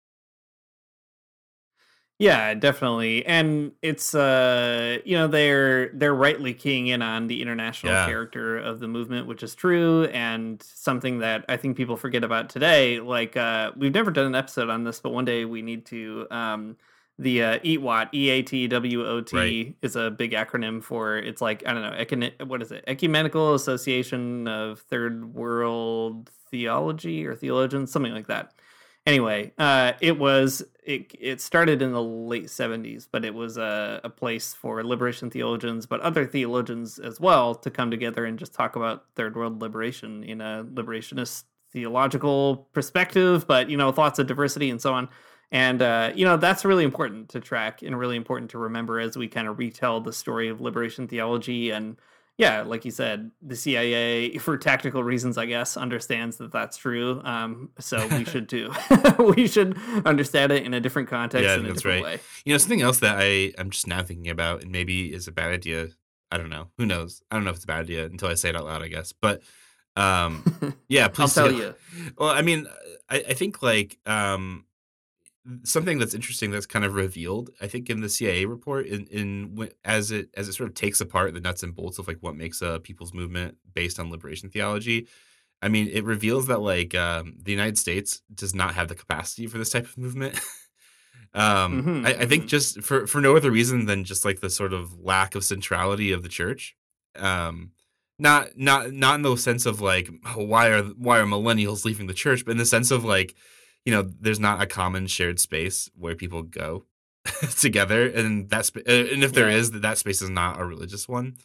Yeah, 2.20 2.54
definitely. 2.54 3.26
And 3.26 3.72
it's 3.82 4.14
uh 4.14 5.00
you 5.04 5.18
know 5.18 5.28
they're 5.28 5.90
they're 5.90 6.14
rightly 6.14 6.54
keying 6.54 6.88
in 6.88 7.02
on 7.02 7.26
the 7.28 7.42
international 7.42 7.94
Yeah. 7.94 8.06
character 8.06 8.58
of 8.60 8.80
the 8.80 8.88
movement, 8.88 9.26
which 9.26 9.42
is 9.42 9.56
true 9.56 10.04
and 10.06 10.62
something 10.62 11.20
that 11.20 11.46
I 11.50 11.58
think 11.58 11.78
people 11.78 11.98
forget 11.98 12.24
about 12.24 12.50
today. 12.50 13.00
Like 13.00 13.36
uh 13.38 13.72
we've 13.76 13.94
never 13.94 14.12
done 14.12 14.28
an 14.28 14.36
episode 14.36 14.70
on 14.70 14.84
this, 14.84 15.00
but 15.00 15.14
one 15.14 15.26
day 15.26 15.46
we 15.46 15.64
need 15.64 15.86
to 15.88 16.28
um 16.30 16.78
the 17.20 17.44
uh, 17.44 17.60
EATWOT, 17.60 18.10
E 18.16 18.30
A 18.30 18.42
T 18.42 18.68
W 18.68 19.06
O 19.06 19.22
T 19.22 19.36
Right. 19.38 19.76
is 19.84 19.96
a 19.96 20.10
big 20.10 20.32
acronym 20.32 20.82
for 20.84 21.18
it's 21.18 21.42
like 21.42 21.64
I 21.68 21.74
don't 21.74 21.82
know, 21.84 21.92
econ- 21.98 22.48
what 22.48 22.62
is 22.64 22.72
it? 22.72 22.84
Ecumenical 22.88 23.54
Association 23.56 24.48
of 24.48 24.80
Third 24.80 25.34
World 25.36 26.32
Theology 26.50 27.26
or 27.26 27.36
Theologians, 27.36 27.92
something 27.92 28.14
like 28.14 28.28
that 28.28 28.54
anyway 29.06 29.52
uh 29.58 29.94
it 30.00 30.18
was 30.18 30.64
it 30.84 31.12
it 31.20 31.42
started 31.42 31.82
in 31.82 31.92
the 31.92 32.02
late 32.02 32.46
70s 32.46 33.08
but 33.12 33.24
it 33.24 33.34
was 33.34 33.58
a, 33.58 34.02
a 34.04 34.10
place 34.10 34.54
for 34.54 34.84
liberation 34.84 35.30
theologians 35.30 35.86
but 35.86 36.00
other 36.02 36.26
theologians 36.26 37.00
as 37.00 37.20
well 37.20 37.56
to 37.56 37.70
come 37.70 37.92
together 37.92 38.26
and 38.26 38.40
just 38.40 38.54
talk 38.54 38.76
about 38.76 39.06
third 39.16 39.36
world 39.36 39.62
liberation 39.62 40.24
in 40.24 40.42
a 40.42 40.66
liberationist 40.74 41.44
theological 41.72 42.68
perspective 42.74 43.48
but 43.48 43.70
you 43.70 43.78
know 43.78 43.88
with 43.88 43.98
lots 43.98 44.20
of 44.20 44.28
diversity 44.28 44.70
and 44.70 44.82
so 44.82 44.94
on. 44.94 45.10
And 45.54 45.82
uh, 45.82 46.14
you 46.16 46.24
know 46.24 46.38
that's 46.38 46.64
really 46.64 46.86
important 46.86 47.30
to 47.30 47.40
track 47.40 47.82
and 47.82 47.98
really 47.98 48.16
important 48.16 48.52
to 48.52 48.58
remember 48.58 49.00
as 49.00 49.18
we 49.18 49.28
kind 49.28 49.48
of 49.48 49.60
retell 49.60 50.00
the 50.00 50.14
story 50.14 50.48
of 50.48 50.62
liberation 50.62 51.08
theology 51.08 51.72
and 51.72 51.98
yeah, 52.42 52.64
like 52.64 52.86
you 52.86 52.92
said, 52.92 53.30
the 53.44 53.56
CIA, 53.56 54.36
for 54.40 54.58
tactical 54.58 55.04
reasons, 55.04 55.38
I 55.38 55.46
guess, 55.46 55.78
understands 55.78 56.38
that 56.38 56.52
that's 56.52 56.76
true. 56.76 57.22
Um, 57.24 57.70
so 57.78 58.06
we 58.08 58.26
should 58.32 58.50
too. 58.50 58.72
we 59.36 59.48
should 59.48 59.78
understand 60.06 60.52
it 60.52 60.66
in 60.66 60.74
a 60.74 60.80
different 60.80 61.08
context 61.08 61.46
Yeah, 61.46 61.54
in 61.54 61.66
a 61.66 61.68
that's 61.68 61.84
different 61.84 62.04
right. 62.04 62.16
way. 62.16 62.22
You 62.44 62.54
know, 62.54 62.58
something 62.58 62.82
else 62.82 62.98
that 63.02 63.18
I 63.20 63.54
I'm 63.60 63.70
just 63.70 63.86
now 63.86 64.02
thinking 64.02 64.30
about 64.32 64.64
and 64.64 64.72
maybe 64.72 65.14
is 65.14 65.28
a 65.28 65.32
bad 65.32 65.52
idea. 65.52 65.90
I 66.32 66.38
don't 66.38 66.50
know. 66.50 66.70
Who 66.80 66.88
knows? 66.88 67.22
I 67.30 67.36
don't 67.36 67.44
know 67.44 67.52
if 67.52 67.58
it's 67.58 67.66
a 67.66 67.68
bad 67.68 67.82
idea 67.82 68.06
until 68.06 68.30
I 68.30 68.34
say 68.34 68.50
it 68.50 68.56
out 68.56 68.66
loud, 68.66 68.82
I 68.82 68.88
guess. 68.88 69.14
But 69.14 69.44
um 69.96 70.44
yeah, 70.88 71.04
I'll 71.04 71.10
please 71.12 71.36
tell 71.36 71.50
do. 71.50 71.56
you. 71.58 71.76
Well, 72.18 72.30
I 72.32 72.42
mean, 72.42 72.66
I, 73.08 73.18
I 73.30 73.34
think 73.36 73.62
like 73.62 74.00
um 74.08 74.66
something 75.64 75.98
that's 75.98 76.14
interesting 76.14 76.52
that's 76.52 76.66
kind 76.68 76.86
of 76.86 76.94
revealed 76.94 77.50
i 77.62 77.68
think 77.68 77.90
in 77.90 78.02
the 78.02 78.10
cia 78.10 78.46
report 78.46 78.86
in 78.86 79.06
in 79.08 79.70
as 79.84 80.12
it 80.12 80.30
as 80.36 80.48
it 80.48 80.54
sort 80.54 80.70
of 80.70 80.76
takes 80.76 81.02
apart 81.02 81.34
the 81.34 81.40
nuts 81.40 81.64
and 81.64 81.76
bolts 81.76 81.98
of 81.98 82.08
like 82.08 82.18
what 82.20 82.36
makes 82.36 82.62
a 82.62 82.80
people's 82.80 83.14
movement 83.14 83.58
based 83.74 84.00
on 84.00 84.12
liberation 84.12 84.50
theology 84.50 85.08
i 85.62 85.68
mean 85.68 85.88
it 85.88 86.04
reveals 86.04 86.48
that 86.48 86.62
like 86.62 86.94
um 86.94 87.36
the 87.42 87.52
united 87.52 87.78
states 87.78 88.22
does 88.34 88.54
not 88.54 88.76
have 88.76 88.88
the 88.88 88.96
capacity 88.96 89.48
for 89.48 89.58
this 89.58 89.70
type 89.72 89.86
of 89.86 89.98
movement. 89.98 90.40
Um 91.34 91.84
Mhm, 91.84 92.06
I, 92.06 92.24
I 92.24 92.26
think 92.26 92.46
mhm. 92.46 92.48
just 92.48 92.82
for 92.82 93.08
for 93.08 93.22
no 93.22 93.36
other 93.38 93.52
reason 93.52 93.86
than 93.86 94.04
just 94.04 94.26
like 94.26 94.42
the 94.42 94.50
sort 94.50 94.74
of 94.74 95.00
lack 95.00 95.34
of 95.36 95.46
centrality 95.46 96.12
of 96.12 96.24
the 96.24 96.30
church. 96.30 96.76
Um 97.16 97.72
not 98.20 98.58
not 98.58 98.92
not 98.92 99.16
in 99.16 99.22
the 99.22 99.36
sense 99.38 99.66
of 99.66 99.80
like 99.80 100.10
oh, 100.26 100.44
why 100.44 100.68
are 100.68 100.84
why 100.84 101.20
are 101.20 101.26
millennials 101.26 101.86
leaving 101.86 102.08
the 102.08 102.14
church? 102.14 102.44
but 102.44 102.52
in 102.52 102.58
the 102.58 102.66
sense 102.66 102.92
of 102.92 103.06
like 103.06 103.34
you 103.86 103.92
know 103.94 104.04
there's 104.20 104.40
not 104.40 104.62
a 104.62 104.66
common 104.66 105.08
shared 105.08 105.40
space 105.40 105.90
where 105.96 106.16
people 106.16 106.44
go 106.44 106.86
together 107.60 108.08
and 108.08 108.50
that's 108.50 108.70
and 108.76 109.24
if 109.24 109.34
there 109.34 109.50
Yeah. 109.50 109.58
is 109.58 109.72
that 109.72 109.82
that 109.84 109.98
space 109.98 110.22
is 110.22 110.30
not 110.30 110.60
a 110.60 110.66
religious 110.66 111.08
one 111.08 111.36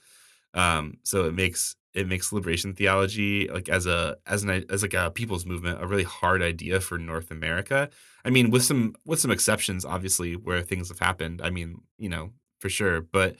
um 0.54 0.98
so 1.02 1.24
it 1.26 1.34
makes 1.34 1.76
it 1.94 2.06
makes 2.06 2.32
liberation 2.32 2.74
theology 2.74 3.48
like 3.48 3.68
as 3.68 3.86
a 3.86 4.16
as 4.26 4.42
an 4.42 4.64
as 4.70 4.82
like 4.82 4.94
a 4.94 5.10
people's 5.10 5.46
movement 5.46 5.82
a 5.82 5.86
really 5.86 6.04
hard 6.04 6.42
idea 6.42 6.80
for 6.80 6.98
north 6.98 7.30
america 7.30 7.88
i 8.24 8.30
mean 8.30 8.50
with 8.50 8.62
some 8.62 8.94
with 9.04 9.20
some 9.20 9.30
exceptions 9.30 9.84
obviously 9.84 10.34
where 10.36 10.62
things 10.62 10.88
have 10.88 10.98
happened 10.98 11.40
i 11.42 11.50
mean 11.50 11.80
you 11.98 12.08
know 12.08 12.30
for 12.58 12.68
sure 12.68 13.00
but 13.00 13.36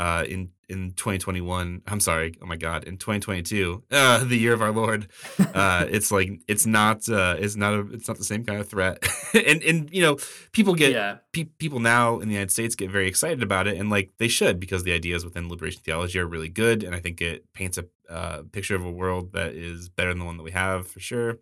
uh 0.00 0.24
in 0.28 0.50
in 0.68 0.92
2021 0.92 1.82
i'm 1.86 2.00
sorry 2.00 2.34
oh 2.40 2.46
my 2.46 2.56
god 2.56 2.84
in 2.84 2.96
2022 2.96 3.82
uh 3.90 4.24
the 4.24 4.36
year 4.36 4.52
of 4.52 4.62
our 4.62 4.72
lord 4.72 5.08
uh 5.54 5.84
it's 5.90 6.10
like 6.10 6.40
it's 6.48 6.64
not 6.64 7.08
uh 7.08 7.36
it's 7.38 7.56
not 7.56 7.74
a 7.74 7.80
it's 7.92 8.08
not 8.08 8.16
the 8.16 8.24
same 8.24 8.44
kind 8.44 8.60
of 8.60 8.68
threat 8.68 8.98
and 9.34 9.62
and 9.62 9.90
you 9.92 10.00
know 10.02 10.16
people 10.52 10.74
get 10.74 10.92
yeah. 10.92 11.18
pe- 11.32 11.44
people 11.44 11.80
now 11.80 12.18
in 12.18 12.28
the 12.28 12.34
United 12.34 12.50
States 12.50 12.74
get 12.74 12.90
very 12.90 13.06
excited 13.06 13.42
about 13.42 13.66
it, 13.66 13.76
and 13.76 13.90
like 13.90 14.12
they 14.18 14.28
should 14.28 14.58
because 14.58 14.82
the 14.82 14.92
ideas 14.92 15.24
within 15.24 15.48
liberation 15.48 15.82
theology 15.84 16.18
are 16.18 16.26
really 16.26 16.48
good, 16.48 16.82
and 16.82 16.94
I 16.94 17.00
think 17.00 17.20
it 17.20 17.52
paints 17.52 17.78
a 17.78 17.84
uh, 18.08 18.42
picture 18.50 18.74
of 18.74 18.84
a 18.84 18.90
world 18.90 19.32
that 19.32 19.54
is 19.54 19.88
better 19.88 20.10
than 20.10 20.18
the 20.18 20.24
one 20.24 20.36
that 20.36 20.42
we 20.42 20.50
have 20.52 20.88
for 20.88 21.00
sure. 21.00 21.38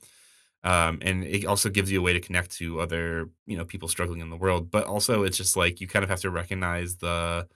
Um, 0.64 0.98
and 1.02 1.24
it 1.24 1.46
also 1.46 1.70
gives 1.70 1.90
you 1.90 2.00
a 2.00 2.02
way 2.02 2.12
to 2.12 2.20
connect 2.20 2.50
to 2.58 2.80
other 2.80 3.30
you 3.46 3.56
know 3.56 3.64
people 3.64 3.88
struggling 3.88 4.20
in 4.20 4.30
the 4.30 4.36
world, 4.36 4.70
but 4.70 4.84
also 4.84 5.22
it's 5.22 5.36
just 5.36 5.56
like 5.56 5.80
you 5.80 5.88
kind 5.88 6.02
of 6.02 6.10
have 6.10 6.20
to 6.20 6.30
recognize 6.30 6.96
the 6.96 7.48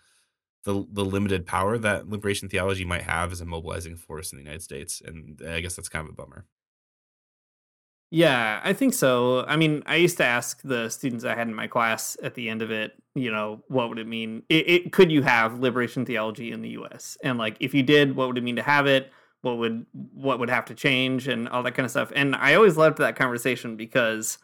the 0.65 0.87
the 0.91 1.05
limited 1.05 1.47
power 1.47 1.79
that 1.79 2.09
liberation 2.09 2.49
theology 2.49 2.85
might 2.85 3.03
have 3.03 3.33
as 3.33 3.41
a 3.41 3.45
mobilizing 3.45 3.97
force 3.97 4.33
in 4.33 4.39
the 4.39 4.45
United 4.45 4.63
States, 4.63 5.03
and 5.05 5.41
eh, 5.43 5.57
I 5.57 5.61
guess 5.61 5.77
that's 5.77 5.89
kind 5.89 6.07
of 6.07 6.13
a 6.13 6.17
bummer. 6.17 6.47
Yeah, 8.15 8.61
I 8.63 8.75
think 8.75 8.93
so. 8.93 9.43
I 9.47 9.57
mean, 9.57 9.83
I 9.87 9.97
used 9.97 10.19
to 10.19 10.25
ask 10.25 10.61
the 10.61 10.91
students 10.91 11.25
I 11.25 11.35
had 11.35 11.49
in 11.49 11.55
my 11.55 11.67
class 11.67 12.15
at 12.23 12.35
the 12.35 12.51
end 12.51 12.61
of 12.61 12.71
it, 12.71 12.93
you 13.15 13.33
know, 13.33 13.63
what 13.69 13.89
would 13.89 13.99
it 13.99 14.07
mean? 14.07 14.43
It, 14.51 14.69
it 14.69 14.93
could 14.93 15.11
you 15.11 15.23
have 15.23 15.61
liberation 15.61 16.05
theology 16.05 16.53
in 16.53 16.61
the 16.61 16.69
U.S. 16.71 17.17
and 17.25 17.39
like 17.39 17.57
if 17.59 17.73
you 17.73 17.83
did, 17.83 18.15
what 18.15 18.29
would 18.29 18.37
it 18.37 18.45
mean 18.45 18.57
to 18.57 18.63
have 18.63 18.87
it? 18.87 19.11
What 19.41 19.57
would 19.59 19.87
what 19.93 20.39
would 20.39 20.51
have 20.51 20.67
to 20.67 20.75
change 20.75 21.27
and 21.27 21.49
all 21.49 21.63
that 21.63 21.73
kind 21.73 21.85
of 21.85 21.91
stuff? 21.91 22.13
And 22.15 22.37
I 22.37 22.55
always 22.55 22.77
loved 22.77 22.99
that 22.99 23.17
conversation 23.17 23.77
because 23.77 24.39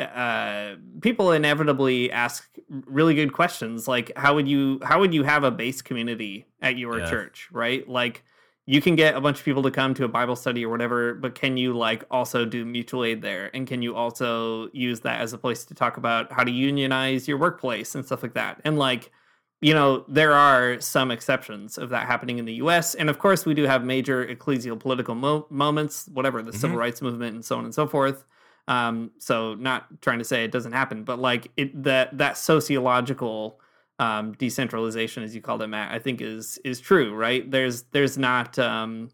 uh, 0.00 0.74
people 1.00 1.32
inevitably 1.32 2.10
ask 2.10 2.48
really 2.68 3.14
good 3.14 3.32
questions, 3.32 3.86
like 3.86 4.10
how 4.16 4.34
would 4.34 4.48
you 4.48 4.80
how 4.82 4.98
would 5.00 5.14
you 5.14 5.22
have 5.22 5.44
a 5.44 5.50
base 5.50 5.82
community 5.82 6.46
at 6.60 6.76
your 6.76 6.98
Yeah. 6.98 7.10
church, 7.10 7.48
right? 7.52 7.88
Like 7.88 8.24
you 8.66 8.80
can 8.80 8.96
get 8.96 9.14
a 9.14 9.20
bunch 9.20 9.38
of 9.38 9.44
people 9.44 9.62
to 9.62 9.70
come 9.70 9.92
to 9.94 10.04
a 10.04 10.08
Bible 10.08 10.34
study 10.34 10.64
or 10.64 10.70
whatever, 10.70 11.14
but 11.14 11.34
can 11.34 11.56
you 11.56 11.76
like 11.76 12.02
also 12.10 12.44
do 12.46 12.64
mutual 12.64 13.04
aid 13.04 13.20
there? 13.22 13.50
And 13.54 13.66
can 13.66 13.82
you 13.82 13.94
also 13.94 14.68
use 14.72 15.00
that 15.00 15.20
as 15.20 15.32
a 15.34 15.38
place 15.38 15.64
to 15.66 15.74
talk 15.74 15.96
about 15.98 16.32
how 16.32 16.44
to 16.44 16.50
unionize 16.50 17.28
your 17.28 17.36
workplace 17.38 17.94
and 17.94 18.04
stuff 18.04 18.22
like 18.22 18.34
that? 18.34 18.60
And 18.64 18.78
like, 18.78 19.12
you 19.60 19.74
know, 19.74 20.04
there 20.08 20.32
are 20.32 20.80
some 20.80 21.10
exceptions 21.10 21.76
of 21.78 21.90
that 21.90 22.06
happening 22.06 22.38
in 22.38 22.46
the 22.46 22.54
US. 22.54 22.94
And 22.94 23.08
of 23.10 23.18
course, 23.18 23.44
we 23.46 23.52
do 23.54 23.64
have 23.64 23.84
major 23.84 24.26
ecclesial 24.26 24.80
political 24.80 25.14
mo- 25.14 25.46
moments, 25.50 26.08
whatever, 26.12 26.42
the 26.42 26.52
civil 26.52 26.76
Mhm. 26.76 26.80
rights 26.80 27.02
movement 27.02 27.34
and 27.34 27.44
so 27.44 27.58
on 27.58 27.64
and 27.64 27.74
so 27.74 27.86
forth. 27.86 28.24
Um, 28.66 29.10
so 29.18 29.54
not 29.54 30.00
trying 30.00 30.18
to 30.18 30.24
say 30.24 30.44
it 30.44 30.52
doesn't 30.52 30.72
happen, 30.72 31.04
but 31.04 31.18
like 31.18 31.50
it 31.56 31.82
that 31.82 32.16
that 32.18 32.38
sociological 32.38 33.60
um, 33.98 34.32
decentralization, 34.32 35.22
as 35.22 35.34
you 35.34 35.40
called 35.40 35.62
it, 35.62 35.68
Matt, 35.68 35.92
I 35.92 35.98
think 35.98 36.20
is 36.20 36.58
is 36.64 36.80
true, 36.80 37.14
right? 37.14 37.48
There's 37.50 37.82
there's 37.92 38.16
not 38.16 38.58
um, 38.58 39.10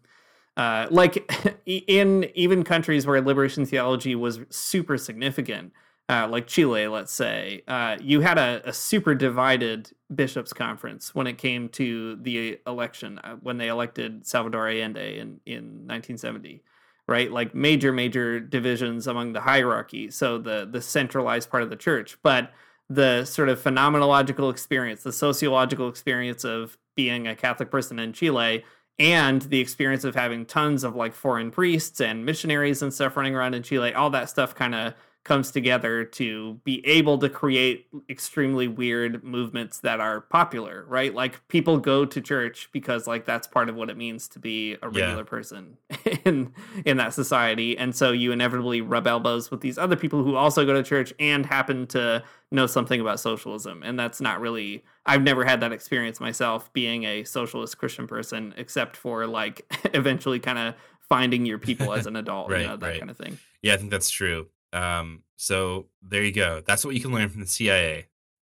uh, 0.57 0.87
like 0.89 1.29
in 1.65 2.29
even 2.33 2.63
countries 2.63 3.05
where 3.05 3.21
liberation 3.21 3.65
theology 3.65 4.15
was 4.15 4.39
super 4.49 4.97
significant, 4.97 5.73
uh, 6.09 6.27
like 6.29 6.47
Chile, 6.47 6.87
let's 6.87 7.13
say, 7.13 7.63
uh, 7.67 7.97
you 8.01 8.21
had 8.21 8.37
a, 8.37 8.61
a 8.65 8.73
super 8.73 9.15
divided 9.15 9.91
bishops 10.13 10.53
conference 10.53 11.13
when 11.13 11.27
it 11.27 11.37
came 11.37 11.69
to 11.69 12.15
the 12.17 12.59
election 12.65 13.19
uh, 13.19 13.35
when 13.41 13.57
they 13.57 13.67
elected 13.67 14.25
Salvador 14.25 14.67
Allende 14.67 15.19
in 15.19 15.39
in 15.45 15.87
1970 15.87 16.63
right? 17.11 17.31
Like 17.31 17.53
major 17.53 17.91
major 17.91 18.39
divisions 18.39 19.05
among 19.05 19.33
the 19.33 19.41
hierarchy 19.41 20.09
so 20.09 20.39
the 20.39 20.67
the 20.69 20.81
centralized 20.81 21.51
part 21.51 21.61
of 21.61 21.69
the 21.69 21.75
church. 21.75 22.17
But 22.23 22.51
the 22.89 23.23
sort 23.25 23.47
of 23.49 23.61
phenomenological 23.61 24.51
experience 24.51 25.03
the 25.03 25.13
sociological 25.13 25.87
experience 25.87 26.43
of 26.43 26.77
being 26.95 27.25
a 27.25 27.35
catholic 27.35 27.71
person 27.71 27.99
in 27.99 28.11
Chile 28.11 28.65
and 28.99 29.43
the 29.43 29.59
experience 29.59 30.03
of 30.03 30.13
having 30.13 30.45
tons 30.45 30.83
of 30.83 30.95
like 30.95 31.13
foreign 31.13 31.51
priests 31.51 32.01
and 32.01 32.25
missionaries 32.25 32.81
and 32.81 32.93
stuff 32.93 33.15
running 33.15 33.35
around 33.35 33.53
in 33.53 33.63
Chile 33.63 33.93
all 33.93 34.09
that 34.09 34.29
stuff 34.29 34.55
kind 34.55 34.75
of 34.75 34.93
comes 35.23 35.51
together 35.51 36.03
to 36.03 36.55
be 36.63 36.85
able 36.85 37.17
to 37.19 37.29
create 37.29 37.87
extremely 38.09 38.67
weird 38.67 39.23
movements 39.23 39.79
that 39.79 39.99
are 39.99 40.21
popular, 40.21 40.83
right? 40.87 41.13
Like 41.13 41.47
people 41.47 41.77
go 41.77 42.05
to 42.05 42.21
church 42.21 42.69
because 42.71 43.05
like 43.05 43.25
that's 43.25 43.45
part 43.47 43.69
of 43.69 43.75
what 43.75 43.89
it 43.91 43.97
means 43.97 44.27
to 44.29 44.39
be 44.39 44.77
a 44.81 44.89
regular 44.89 45.17
Yeah. 45.17 45.23
person 45.23 45.77
in 46.25 46.53
in 46.85 46.97
that 46.97 47.13
society. 47.13 47.77
And 47.77 47.95
so 47.95 48.11
you 48.11 48.31
inevitably 48.31 48.81
rub 48.81 49.05
elbows 49.05 49.51
with 49.51 49.61
these 49.61 49.77
other 49.77 49.95
people 49.95 50.23
who 50.23 50.35
also 50.35 50.65
go 50.65 50.73
to 50.73 50.81
church 50.83 51.13
and 51.19 51.45
happen 51.45 51.85
to 51.87 52.23
know 52.49 52.65
something 52.67 52.99
about 52.99 53.19
socialism. 53.19 53.83
And 53.83 53.99
that's 53.99 54.21
not 54.21 54.41
really 54.41 54.83
I've 55.05 55.21
never 55.21 55.45
had 55.45 55.61
that 55.61 55.71
experience 55.71 56.19
myself 56.19 56.73
being 56.73 57.03
a 57.03 57.23
socialist 57.25 57.77
Christian 57.77 58.07
person 58.07 58.53
except 58.57 58.97
for 58.97 59.27
like 59.27 59.65
eventually 59.93 60.39
kind 60.39 60.57
of 60.57 60.75
finding 60.99 61.45
your 61.45 61.59
people 61.59 61.93
as 61.93 62.05
an 62.07 62.15
adult, 62.23 62.49
Right, 62.49 62.61
you 62.61 62.67
know, 62.67 62.77
that 62.77 62.85
right. 62.87 62.99
kind 62.99 63.11
of 63.11 63.17
thing. 63.17 63.37
Yeah, 63.61 63.73
I 63.75 63.77
think 63.77 63.91
that's 63.91 64.09
true. 64.09 64.47
Um, 64.73 65.23
so 65.35 65.87
there 66.01 66.23
you 66.23 66.31
go. 66.31 66.61
That's 66.65 66.85
what 66.85 66.95
you 66.95 67.01
can 67.01 67.11
learn 67.11 67.29
from 67.29 67.41
the 67.41 67.47
CIA. 67.47 68.07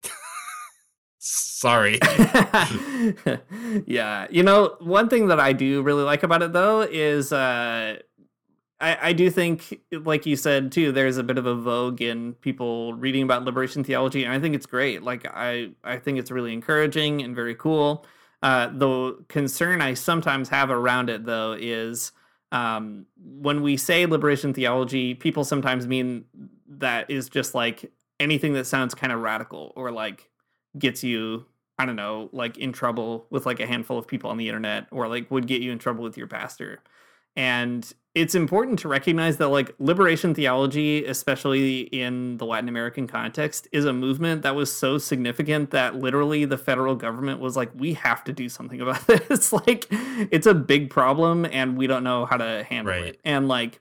Sorry. 1.18 1.98
yeah, 3.86 4.26
you 4.30 4.42
know, 4.42 4.76
one 4.80 5.08
thing 5.08 5.28
that 5.28 5.40
I 5.40 5.52
do 5.52 5.82
really 5.82 6.04
like 6.04 6.22
about 6.22 6.42
it 6.42 6.52
though 6.52 6.82
is 6.82 7.32
uh 7.32 7.98
I, 8.80 9.08
I 9.08 9.12
do 9.12 9.30
think, 9.30 9.80
like 9.90 10.26
you 10.26 10.36
said 10.36 10.70
too, 10.70 10.92
there's 10.92 11.16
a 11.16 11.22
bit 11.22 11.38
of 11.38 11.46
a 11.46 11.54
vogue 11.54 12.02
in 12.02 12.34
people 12.34 12.92
reading 12.94 13.22
about 13.22 13.44
liberation 13.44 13.82
theology, 13.82 14.24
and 14.24 14.32
I 14.32 14.38
think 14.38 14.54
it's 14.54 14.66
great. 14.66 15.02
Like 15.02 15.26
I, 15.26 15.70
I 15.82 15.96
think 15.96 16.18
it's 16.18 16.30
really 16.30 16.52
encouraging 16.52 17.22
and 17.22 17.34
very 17.34 17.54
cool. 17.54 18.04
Uh, 18.42 18.68
the 18.68 19.24
concern 19.28 19.80
I 19.80 19.94
sometimes 19.94 20.50
have 20.50 20.70
around 20.70 21.08
it, 21.08 21.24
though, 21.24 21.56
is 21.58 22.12
um, 22.56 23.04
when 23.18 23.60
we 23.60 23.76
say 23.76 24.06
liberation 24.06 24.54
theology, 24.54 25.14
people 25.14 25.44
sometimes 25.44 25.86
mean 25.86 26.24
that 26.66 27.10
is 27.10 27.28
just 27.28 27.54
like 27.54 27.92
anything 28.18 28.54
that 28.54 28.66
sounds 28.66 28.94
kind 28.94 29.12
of 29.12 29.20
radical 29.20 29.74
or 29.76 29.90
like 29.90 30.30
gets 30.78 31.04
you 31.04 31.44
I 31.78 31.84
don't 31.84 31.96
know, 31.96 32.30
like 32.32 32.56
in 32.56 32.72
trouble 32.72 33.26
with 33.28 33.44
like 33.44 33.60
a 33.60 33.66
handful 33.66 33.98
of 33.98 34.08
people 34.08 34.30
on 34.30 34.38
the 34.38 34.48
internet 34.48 34.86
or 34.90 35.08
like 35.08 35.30
would 35.30 35.46
get 35.46 35.60
you 35.60 35.72
in 35.72 35.78
trouble 35.78 36.02
with 36.02 36.16
your 36.16 36.26
pastor. 36.26 36.80
And 37.36 37.92
it's 38.16 38.34
important 38.34 38.78
to 38.78 38.88
recognize 38.88 39.36
that 39.36 39.48
like 39.48 39.74
liberation 39.78 40.34
theology, 40.34 41.04
especially 41.04 41.80
in 41.82 42.38
the 42.38 42.46
Latin 42.46 42.66
American 42.66 43.06
context, 43.06 43.68
is 43.72 43.84
a 43.84 43.92
movement 43.92 44.40
that 44.40 44.54
was 44.56 44.74
so 44.74 44.96
significant 44.96 45.70
that 45.72 45.96
literally 45.96 46.46
the 46.46 46.56
federal 46.56 46.94
government 46.94 47.40
was 47.40 47.56
like, 47.56 47.70
we 47.74 47.92
have 47.92 48.24
to 48.24 48.32
do 48.32 48.48
something 48.48 48.80
about 48.80 49.06
this. 49.28 49.52
like 49.52 49.86
it's 49.90 50.46
a 50.46 50.54
big 50.54 50.88
problem 50.88 51.44
and 51.52 51.76
we 51.76 51.86
don't 51.86 52.02
know 52.02 52.24
how 52.24 52.38
to 52.38 52.64
handle 52.64 52.94
Right. 52.94 53.04
it. 53.04 53.20
And 53.22 53.48
like, 53.48 53.80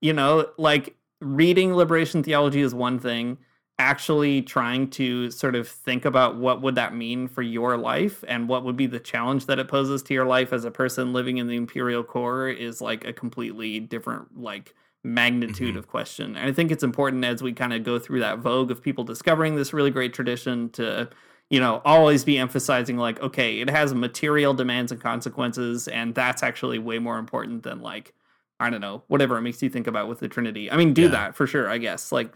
you 0.00 0.12
know, 0.12 0.48
like 0.58 0.96
reading 1.20 1.72
liberation 1.76 2.24
theology 2.24 2.62
is 2.62 2.74
one 2.74 2.98
thing 2.98 3.38
actually 3.78 4.40
trying 4.42 4.88
to 4.88 5.30
sort 5.30 5.54
of 5.54 5.68
think 5.68 6.04
about 6.06 6.36
what 6.36 6.62
would 6.62 6.74
that 6.76 6.94
mean 6.94 7.28
for 7.28 7.42
your 7.42 7.76
life 7.76 8.24
and 8.26 8.48
what 8.48 8.64
would 8.64 8.76
be 8.76 8.86
the 8.86 8.98
challenge 8.98 9.46
that 9.46 9.58
it 9.58 9.68
poses 9.68 10.02
to 10.02 10.14
your 10.14 10.24
life 10.24 10.52
as 10.52 10.64
a 10.64 10.70
person 10.70 11.12
living 11.12 11.36
in 11.36 11.46
the 11.46 11.56
imperial 11.56 12.02
core 12.02 12.48
is 12.48 12.80
like 12.80 13.04
a 13.06 13.12
completely 13.12 13.78
different 13.78 14.40
like 14.40 14.74
magnitude 15.04 15.74
Mhm. 15.74 15.78
of 15.78 15.86
question 15.88 16.36
and 16.36 16.48
i 16.48 16.52
think 16.52 16.70
it's 16.72 16.82
important 16.82 17.24
as 17.24 17.42
we 17.42 17.52
kind 17.52 17.72
of 17.72 17.84
go 17.84 17.98
through 17.98 18.18
that 18.20 18.38
vogue 18.38 18.70
of 18.70 18.82
people 18.82 19.04
discovering 19.04 19.54
this 19.54 19.72
really 19.72 19.90
great 19.90 20.12
tradition 20.14 20.68
to 20.70 21.08
you 21.50 21.60
know 21.60 21.80
always 21.84 22.24
be 22.24 22.38
emphasizing 22.38 22.96
like 22.96 23.20
okay 23.20 23.60
it 23.60 23.68
has 23.70 23.94
material 23.94 24.52
demands 24.54 24.90
and 24.90 25.00
consequences 25.02 25.86
and 25.86 26.14
that's 26.14 26.42
actually 26.42 26.78
way 26.78 26.98
more 26.98 27.18
important 27.18 27.62
than 27.62 27.80
like 27.82 28.14
i 28.58 28.68
don't 28.70 28.80
know 28.80 29.02
whatever 29.06 29.36
it 29.36 29.42
makes 29.42 29.62
you 29.62 29.68
think 29.68 29.86
about 29.86 30.08
with 30.08 30.18
the 30.18 30.28
trinity 30.28 30.68
i 30.72 30.76
mean 30.76 30.92
do 30.94 31.02
Yeah. 31.02 31.08
that 31.08 31.36
for 31.36 31.46
sure 31.46 31.68
i 31.68 31.78
guess 31.78 32.10
like 32.10 32.32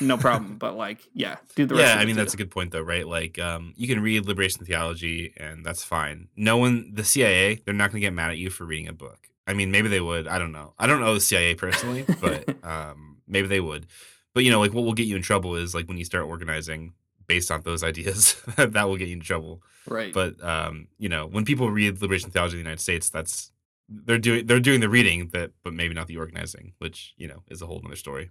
no 0.00 0.16
problem. 0.16 0.56
but 0.58 0.76
like, 0.76 1.00
yeah, 1.12 1.36
do 1.54 1.66
the 1.66 1.74
rest. 1.74 1.94
yeah, 1.94 2.00
I 2.00 2.04
mean 2.04 2.14
too. 2.14 2.20
that's 2.20 2.34
a 2.34 2.36
good 2.36 2.50
point 2.50 2.72
though, 2.72 2.82
right? 2.82 3.06
Like, 3.06 3.38
um, 3.38 3.74
you 3.76 3.86
can 3.86 4.00
read 4.00 4.26
liberation 4.26 4.64
theology, 4.64 5.32
and 5.36 5.64
that's 5.64 5.84
fine. 5.84 6.28
No 6.36 6.56
one, 6.56 6.92
the 6.94 7.04
CIA, 7.04 7.60
they're 7.64 7.74
not 7.74 7.90
going 7.90 8.00
to 8.00 8.06
get 8.06 8.12
mad 8.12 8.30
at 8.30 8.38
you 8.38 8.50
for 8.50 8.64
reading 8.64 8.88
a 8.88 8.92
book. 8.92 9.28
I 9.46 9.52
mean, 9.52 9.70
maybe 9.70 9.88
they 9.88 10.00
would. 10.00 10.26
I 10.26 10.38
don't 10.38 10.52
know. 10.52 10.72
I 10.78 10.86
don't 10.86 11.00
know 11.00 11.14
the 11.14 11.20
CIA 11.20 11.54
personally, 11.54 12.04
but 12.20 12.48
um, 12.64 13.18
maybe 13.26 13.46
they 13.48 13.60
would. 13.60 13.86
But 14.32 14.44
you 14.44 14.50
know, 14.50 14.60
like 14.60 14.72
what 14.72 14.84
will 14.84 14.94
get 14.94 15.06
you 15.06 15.16
in 15.16 15.22
trouble 15.22 15.54
is 15.54 15.74
like 15.74 15.86
when 15.86 15.98
you 15.98 16.04
start 16.04 16.24
organizing 16.24 16.94
based 17.26 17.50
on 17.50 17.62
those 17.62 17.82
ideas. 17.82 18.40
that 18.56 18.88
will 18.88 18.96
get 18.96 19.08
you 19.08 19.16
in 19.16 19.20
trouble. 19.20 19.62
right. 19.86 20.12
But 20.12 20.42
um, 20.42 20.88
you 20.98 21.08
know, 21.08 21.26
when 21.26 21.44
people 21.44 21.70
read 21.70 22.00
liberation 22.00 22.30
theology 22.30 22.54
in 22.54 22.58
the 22.58 22.68
United 22.68 22.82
States, 22.82 23.10
that's 23.10 23.52
they're 23.88 24.18
doing 24.18 24.46
they're 24.46 24.60
doing 24.60 24.80
the 24.80 24.88
reading 24.88 25.28
that, 25.32 25.52
but 25.62 25.72
maybe 25.72 25.94
not 25.94 26.06
the 26.06 26.16
organizing, 26.16 26.72
which 26.78 27.14
you 27.16 27.28
know 27.28 27.42
is 27.48 27.62
a 27.62 27.66
whole 27.66 27.82
other 27.84 27.96
story. 27.96 28.30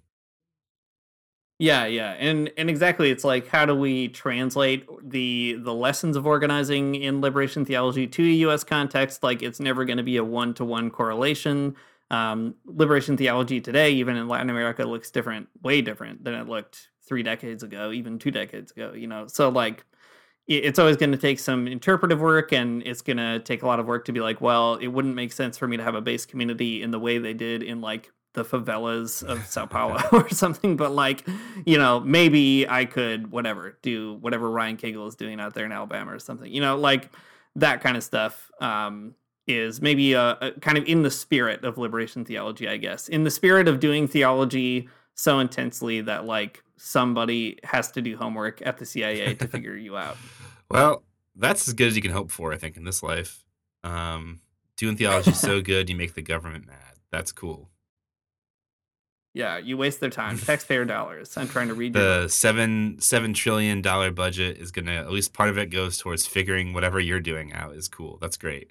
Yeah, 1.63 1.85
yeah, 1.85 2.11
and 2.19 2.51
and 2.57 2.69
exactly, 2.69 3.09
it's 3.09 3.23
like 3.23 3.47
how 3.47 3.65
do 3.65 3.73
we 3.73 4.09
translate 4.09 4.85
the 5.01 5.55
the 5.61 5.73
lessons 5.73 6.17
of 6.17 6.27
organizing 6.27 6.95
in 6.95 7.21
liberation 7.21 7.63
theology 7.63 8.05
to 8.05 8.21
a 8.21 8.33
U.S. 8.47 8.65
context? 8.65 9.23
Like, 9.23 9.41
it's 9.41 9.61
never 9.61 9.85
going 9.85 9.95
to 9.95 10.03
be 10.03 10.17
a 10.17 10.25
one 10.25 10.53
to 10.55 10.65
one 10.65 10.91
correlation. 10.91 11.77
Um, 12.11 12.55
liberation 12.65 13.15
theology 13.15 13.61
today, 13.61 13.91
even 13.91 14.17
in 14.17 14.27
Latin 14.27 14.49
America, 14.49 14.83
looks 14.83 15.09
different, 15.09 15.47
way 15.61 15.81
different 15.81 16.25
than 16.25 16.33
it 16.33 16.49
looked 16.49 16.89
three 17.07 17.23
decades 17.23 17.63
ago, 17.63 17.93
even 17.93 18.19
two 18.19 18.31
decades 18.31 18.73
ago. 18.73 18.91
You 18.91 19.07
know, 19.07 19.27
so 19.27 19.47
like 19.47 19.85
it's 20.47 20.79
always 20.79 20.97
going 20.97 21.13
to 21.13 21.17
take 21.17 21.39
some 21.39 21.65
interpretive 21.69 22.19
work 22.19 22.51
and 22.51 22.83
it's 22.85 23.01
going 23.01 23.15
to 23.15 23.39
take 23.39 23.63
a 23.63 23.65
lot 23.65 23.79
of 23.79 23.85
work 23.85 24.03
to 24.03 24.11
be 24.11 24.19
like 24.19 24.41
well 24.41 24.75
it 24.75 24.87
wouldn't 24.87 25.15
make 25.15 25.31
sense 25.31 25.57
for 25.57 25.69
me 25.69 25.77
to 25.77 25.83
have 25.83 25.95
a 25.95 26.01
base 26.01 26.25
community 26.25 26.83
in 26.83 26.91
the 26.91 26.99
way 26.99 27.17
they 27.17 27.33
did 27.33 27.63
in 27.63 27.79
like 27.79 28.11
the 28.33 28.43
favelas 28.43 29.23
of 29.23 29.45
sao 29.47 29.65
paulo 29.65 30.01
or 30.11 30.29
something 30.29 30.75
but 30.75 30.91
like 30.91 31.27
you 31.65 31.77
know 31.77 31.99
maybe 31.99 32.67
i 32.69 32.85
could 32.85 33.31
whatever 33.31 33.77
do 33.81 34.15
whatever 34.15 34.49
ryan 34.49 34.77
Cagle 34.77 35.07
is 35.07 35.15
doing 35.15 35.39
out 35.39 35.53
there 35.53 35.65
in 35.65 35.71
alabama 35.71 36.13
or 36.13 36.19
something 36.19 36.51
you 36.51 36.61
know 36.61 36.77
like 36.77 37.09
that 37.55 37.81
kind 37.81 37.97
of 37.97 38.03
stuff 38.03 38.51
um 38.59 39.15
is 39.45 39.81
maybe 39.81 40.13
a, 40.13 40.37
a 40.41 40.51
kind 40.61 40.77
of 40.77 40.85
in 40.85 41.01
the 41.03 41.11
spirit 41.11 41.63
of 41.65 41.77
liberation 41.77 42.25
theology 42.25 42.67
i 42.67 42.77
guess 42.77 43.07
in 43.07 43.23
the 43.23 43.31
spirit 43.31 43.67
of 43.67 43.79
doing 43.79 44.07
theology 44.07 44.89
so 45.15 45.39
intensely 45.39 46.01
that 46.01 46.25
like 46.25 46.63
somebody 46.77 47.59
has 47.63 47.91
to 47.91 48.01
do 48.01 48.17
homework 48.17 48.65
at 48.65 48.77
the 48.77 48.85
cia 48.85 49.35
to 49.35 49.47
figure 49.55 49.75
you 49.75 49.95
out 49.97 50.17
Well, 50.73 51.03
that's 51.35 51.67
as 51.67 51.75
good 51.75 51.87
as 51.87 51.95
you 51.95 52.01
can 52.01 52.11
hope 52.11 52.31
for, 52.31 52.51
I 52.51 52.57
think, 52.57 52.77
in 52.77 52.83
this 52.83 53.03
life. 53.03 53.43
Um, 53.83 54.41
doing 54.75 54.97
theology 54.97 55.31
is 55.31 55.39
so 55.39 55.61
good, 55.71 55.89
you 55.89 55.95
make 55.95 56.15
the 56.15 56.21
government 56.21 56.65
mad. 56.65 56.95
That's 57.11 57.31
cool. 57.31 57.69
Yeah, 59.33 59.57
you 59.57 59.77
waste 59.77 59.99
their 59.99 60.11
time, 60.11 60.37
taxpayer 60.39 60.85
dollars. 60.85 61.35
I'm 61.37 61.47
trying 61.47 61.67
to 61.69 61.73
read 61.73 61.93
The 61.93 62.27
seven 62.27 62.97
seven 62.99 63.33
trillion 63.33 63.81
dollar 63.81 64.11
budget 64.11 64.57
is 64.57 64.71
gonna 64.71 64.93
at 64.93 65.11
least 65.11 65.33
part 65.33 65.49
of 65.49 65.57
it 65.57 65.67
goes 65.67 65.97
towards 65.97 66.25
figuring 66.25 66.73
whatever 66.73 66.99
you're 66.99 67.19
doing 67.19 67.53
out 67.53 67.75
is 67.75 67.87
cool. 67.87 68.17
That's 68.21 68.37
great. 68.37 68.69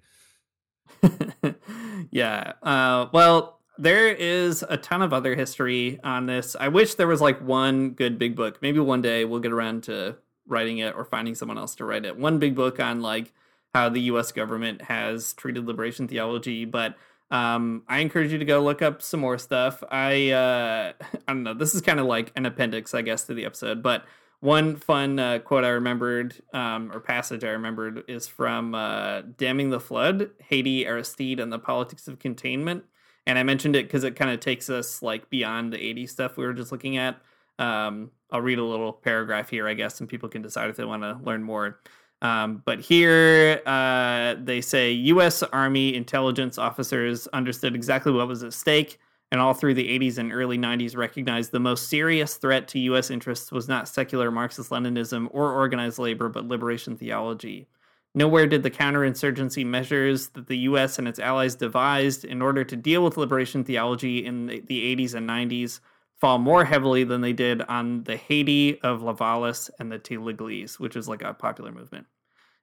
yeah. 2.11 2.53
Uh, 2.63 3.07
well, 3.13 3.59
there 3.79 4.09
is 4.09 4.65
a 4.69 4.77
ton 4.77 5.03
of 5.03 5.13
other 5.13 5.35
history 5.35 5.99
on 6.05 6.27
this. 6.27 6.55
I 6.59 6.69
wish 6.69 6.95
there 6.95 7.09
was 7.09 7.21
like 7.21 7.41
one 7.41 7.91
good 7.91 8.19
big 8.19 8.37
book. 8.37 8.61
Maybe 8.63 8.79
one 8.79 9.03
day 9.03 9.25
we'll 9.25 9.41
get 9.41 9.53
around 9.53 9.83
to 9.85 10.17
writing 10.47 10.79
it 10.79 10.95
or 10.95 11.05
finding 11.05 11.35
someone 11.35 11.59
else 11.59 11.75
to 11.77 11.85
write 11.85 12.05
it. 12.05 12.17
One 12.17 12.39
big 12.39 12.55
book 12.55 12.79
on 12.79 13.01
like 13.01 13.33
how 13.75 13.89
the 13.89 14.03
U.S. 14.03 14.33
government 14.33 14.83
has 14.83 15.33
treated 15.33 15.67
liberation 15.67 16.07
theology, 16.07 16.65
but 16.65 16.95
um, 17.33 17.83
I 17.89 18.01
encourage 18.01 18.30
you 18.30 18.39
to 18.39 18.45
go 18.45 18.62
look 18.62 18.83
up 18.83 19.01
some 19.01 19.20
more 19.20 19.39
stuff. 19.39 19.83
I 19.91 20.30
uh, 20.30 20.93
I 21.01 21.33
don't 21.33 21.43
know. 21.43 21.55
This 21.55 21.74
is 21.74 21.80
kind 21.80 21.99
of 21.99 22.07
like 22.07 22.30
an 22.37 22.47
appendix, 22.47 22.95
I 22.95 23.03
guess, 23.03 23.24
to 23.24 23.35
the 23.35 23.47
episode. 23.47 23.83
But 23.83 24.05
one 24.41 24.76
fun 24.76 25.18
uh, 25.18 25.39
quote 25.39 25.64
I 25.64 25.70
remembered, 25.70 26.35
um, 26.53 26.93
or 26.93 27.01
passage 27.01 27.43
I 27.43 27.51
remembered, 27.51 28.05
is 28.07 28.28
from 28.28 28.74
uh, 28.74 29.22
"Damning 29.22 29.70
the 29.70 29.80
Flood," 29.80 30.30
Haiti, 30.47 30.87
Aristide, 30.87 31.41
and 31.41 31.51
the 31.51 31.59
Politics 31.59 32.07
of 32.07 32.18
Containment. 32.18 32.85
And 33.26 33.39
I 33.39 33.45
mentioned 33.45 33.76
it 33.76 33.87
because 33.87 34.05
it 34.05 34.14
kind 34.14 34.30
of 34.30 34.41
takes 34.41 34.68
us 34.68 35.01
like 35.01 35.30
beyond 35.30 35.72
the 35.72 35.78
'80s 35.78 36.11
stuff 36.11 36.37
we 36.37 36.45
were 36.45 36.53
just 36.53 36.70
looking 36.70 36.99
at. 36.99 37.16
Um, 37.59 38.11
I'll 38.30 38.41
read 38.43 38.59
a 38.59 38.64
little 38.64 38.93
paragraph 38.93 39.49
here, 39.49 39.66
I 39.66 39.74
guess, 39.74 40.01
and 40.01 40.09
people 40.09 40.28
can 40.28 40.43
decide 40.43 40.68
if 40.68 40.76
they 40.76 40.85
want 40.85 41.03
to 41.03 41.18
learn 41.22 41.43
more. 41.43 41.78
Um, 42.23 42.62
but 42.64 42.79
here 42.79 43.61
uh, 43.66 44.37
they 44.43 44.61
say 44.61 44.93
U.S. 44.93 45.43
Army 45.43 45.95
intelligence 45.95 46.57
officers 46.57 47.27
understood 47.29 47.75
exactly 47.75 48.12
what 48.12 48.29
was 48.29 48.45
at 48.45 48.53
stake 48.53 48.99
and 49.33 49.41
all 49.41 49.55
through 49.55 49.75
the 49.75 49.99
80s 49.99 50.18
and 50.18 50.33
early 50.33 50.57
90s 50.57 50.97
recognized 50.97 51.51
the 51.51 51.59
most 51.59 51.89
serious 51.89 52.37
threat 52.37 52.68
to 52.68 52.79
U.S. 52.79 53.11
interests 53.11 53.51
was 53.51 53.66
not 53.66 53.89
secular 53.89 54.31
Marxist 54.31 54.70
Leninism 54.70 55.27
or 55.33 55.53
organized 55.53 55.99
labor, 55.99 56.29
but 56.29 56.47
liberation 56.47 56.97
theology. 56.97 57.66
Nowhere 58.14 58.47
did 58.47 58.62
the 58.62 58.70
counterinsurgency 58.70 59.64
measures 59.64 60.29
that 60.31 60.47
the 60.47 60.59
U.S. 60.59 60.99
and 60.99 61.09
its 61.09 61.18
allies 61.18 61.55
devised 61.55 62.25
in 62.25 62.41
order 62.41 62.62
to 62.62 62.77
deal 62.77 63.03
with 63.03 63.16
liberation 63.16 63.64
theology 63.64 64.25
in 64.25 64.47
the, 64.47 64.61
the 64.61 64.95
80s 64.97 65.14
and 65.14 65.29
90s 65.29 65.81
fall 66.23 66.39
more 66.39 66.64
heavily 66.64 67.03
than 67.03 67.20
they 67.20 67.33
did 67.33 67.62
on 67.62 68.05
the 68.05 68.16
Haiti 68.16 68.81
of 68.83 69.01
Lavalas 69.01 69.68
and 69.81 69.91
the 69.91 69.99
ti 69.99 70.16
legliz, 70.16 70.79
which 70.79 70.95
is 70.95 71.09
like 71.09 71.20
a 71.20 71.35
popular 71.35 71.73
movement. 71.73 72.07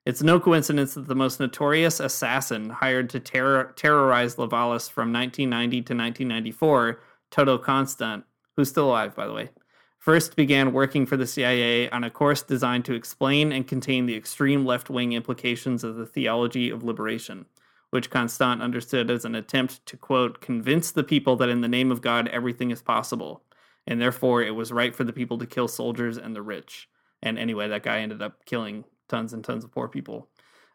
It's 0.05 0.23
no 0.23 0.39
coincidence 0.39 0.93
that 0.93 1.09
the 1.09 1.13
most 1.15 1.41
notorious 1.41 1.99
assassin 1.99 2.69
hired 2.69 3.09
to 3.09 3.19
terror- 3.19 3.73
terrorize 3.75 4.37
Lavalas 4.37 4.89
from 4.89 5.11
1990 5.11 5.75
to 5.81 5.93
1994, 5.93 7.01
Toto 7.31 7.57
Constant, 7.57 8.23
who's 8.55 8.69
still 8.69 8.87
alive, 8.87 9.13
by 9.13 9.27
the 9.27 9.33
way, 9.33 9.49
first 9.97 10.37
began 10.37 10.71
working 10.71 11.05
for 11.05 11.17
the 11.17 11.27
CIA 11.27 11.89
on 11.89 12.05
a 12.05 12.09
course 12.09 12.41
designed 12.41 12.85
to 12.85 12.93
explain 12.93 13.51
and 13.51 13.67
contain 13.67 14.05
the 14.05 14.15
extreme 14.15 14.65
left 14.65 14.89
wing 14.89 15.11
implications 15.11 15.83
of 15.83 15.97
the 15.97 16.05
theology 16.05 16.69
of 16.69 16.85
liberation, 16.85 17.45
which 17.89 18.09
Constant 18.09 18.61
understood 18.61 19.11
as 19.11 19.25
an 19.25 19.35
attempt 19.35 19.85
to, 19.85 19.97
quote, 19.97 20.39
convince 20.39 20.93
the 20.93 21.03
people 21.03 21.35
that 21.35 21.49
in 21.49 21.59
the 21.59 21.67
name 21.67 21.91
of 21.91 21.99
God 21.99 22.29
everything 22.29 22.71
is 22.71 22.81
possible, 22.81 23.43
and 23.87 24.01
therefore 24.01 24.41
it 24.41 24.51
was 24.51 24.71
right 24.71 24.95
for 24.95 25.03
the 25.03 25.13
people 25.13 25.37
to 25.37 25.45
kill 25.45 25.67
soldiers 25.67 26.17
and 26.17 26.35
the 26.35 26.41
rich. 26.41 26.89
And 27.21 27.37
anyway, 27.37 27.67
that 27.67 27.83
guy 27.83 27.99
ended 27.99 28.21
up 28.21 28.45
killing 28.45 28.85
tons 29.07 29.33
and 29.33 29.43
tons 29.43 29.63
of 29.63 29.71
poor 29.71 29.87
people. 29.87 30.29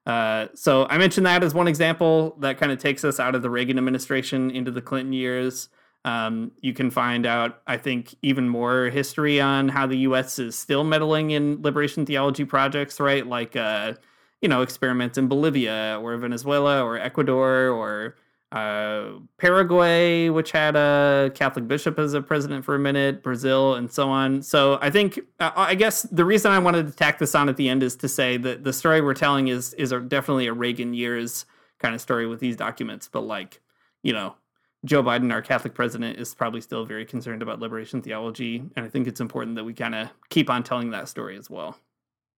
Uh, 0.07 0.49
so 0.55 0.87
I 0.91 0.99
mentioned 0.99 1.27
that 1.27 1.43
as 1.43 1.55
one 1.55 1.69
example 1.69 2.37
that 2.41 2.59
kind 2.59 2.71
of 2.71 2.79
takes 2.79 3.05
us 3.05 3.19
out 3.19 3.35
of 3.35 3.43
the 3.43 3.49
Reagan 3.49 3.79
administration 3.79 4.51
into 4.51 4.71
the 4.71 4.83
Clinton 4.83 5.13
years. 5.13 5.69
Um, 6.05 6.53
you 6.61 6.75
can 6.75 6.91
find 6.91 7.25
out, 7.25 7.63
I 7.67 7.79
think, 7.79 8.15
even 8.21 8.47
more 8.47 8.91
history 8.91 9.41
on 9.41 9.71
how 9.71 9.87
the 9.87 9.99
U.S. 9.99 10.39
is 10.39 10.59
still 10.59 10.85
meddling 10.85 11.31
in 11.31 11.63
liberation 11.63 12.05
theology 12.05 12.45
projects, 12.45 13.01
right? 13.01 13.27
Like, 13.27 13.57
uh, 13.57 13.95
you 14.43 14.49
know, 14.49 14.61
experiments 14.61 15.17
in 15.17 15.29
Bolivia 15.29 15.99
or 16.03 16.15
Venezuela 16.19 16.85
or 16.85 16.99
Ecuador 16.99 17.69
or 17.69 18.17
uh, 18.55 19.19
Paraguay, 19.37 20.29
which 20.29 20.53
had 20.53 20.77
a 20.77 21.33
Catholic 21.35 21.67
bishop 21.67 21.99
as 21.99 22.15
a 22.15 22.23
president 22.23 22.65
for 22.65 22.77
a 22.77 22.79
minute, 22.79 23.21
Brazil, 23.21 23.75
and 23.75 23.91
so 23.91 24.09
on. 24.09 24.43
So 24.43 24.79
I 24.81 24.91
think, 24.91 25.19
uh, 25.41 25.51
I 25.57 25.75
guess 25.75 26.03
the 26.03 26.25
reason 26.25 26.53
I 26.53 26.61
wanted 26.61 26.87
to 26.87 26.93
tack 26.93 27.19
this 27.19 27.35
on 27.35 27.49
at 27.49 27.57
the 27.57 27.69
end 27.69 27.83
is 27.83 27.97
to 27.97 28.09
say 28.09 28.37
that 28.37 28.63
the 28.63 28.73
story 28.73 29.01
we're 29.01 29.15
telling 29.15 29.49
is 29.49 29.75
is 29.75 29.91
definitely 30.07 30.47
a 30.47 30.53
Reagan 30.53 30.95
years 30.95 31.47
kind 31.81 31.97
of 31.97 32.01
story 32.01 32.29
with 32.29 32.39
these 32.39 32.57
documents, 32.57 33.09
but 33.09 33.23
like, 33.23 33.61
you 34.05 34.13
know, 34.13 34.37
Joe 34.85 35.03
Biden, 35.03 35.33
our 35.33 35.43
Catholic 35.43 35.75
president, 35.75 36.21
is 36.21 36.33
probably 36.35 36.61
still 36.61 36.85
very 36.85 37.05
concerned 37.05 37.43
about 37.43 37.59
liberation 37.59 38.03
theology, 38.03 38.63
and 38.77 38.87
I 38.87 38.89
think 38.89 39.09
it's 39.09 39.21
important 39.21 39.57
that 39.57 39.65
we 39.65 39.75
kind 39.75 39.97
of 39.97 40.11
keep 40.29 40.49
on 40.49 40.63
telling 40.63 40.91
that 40.91 41.09
story 41.09 41.37
as 41.37 41.51
well. 41.51 41.77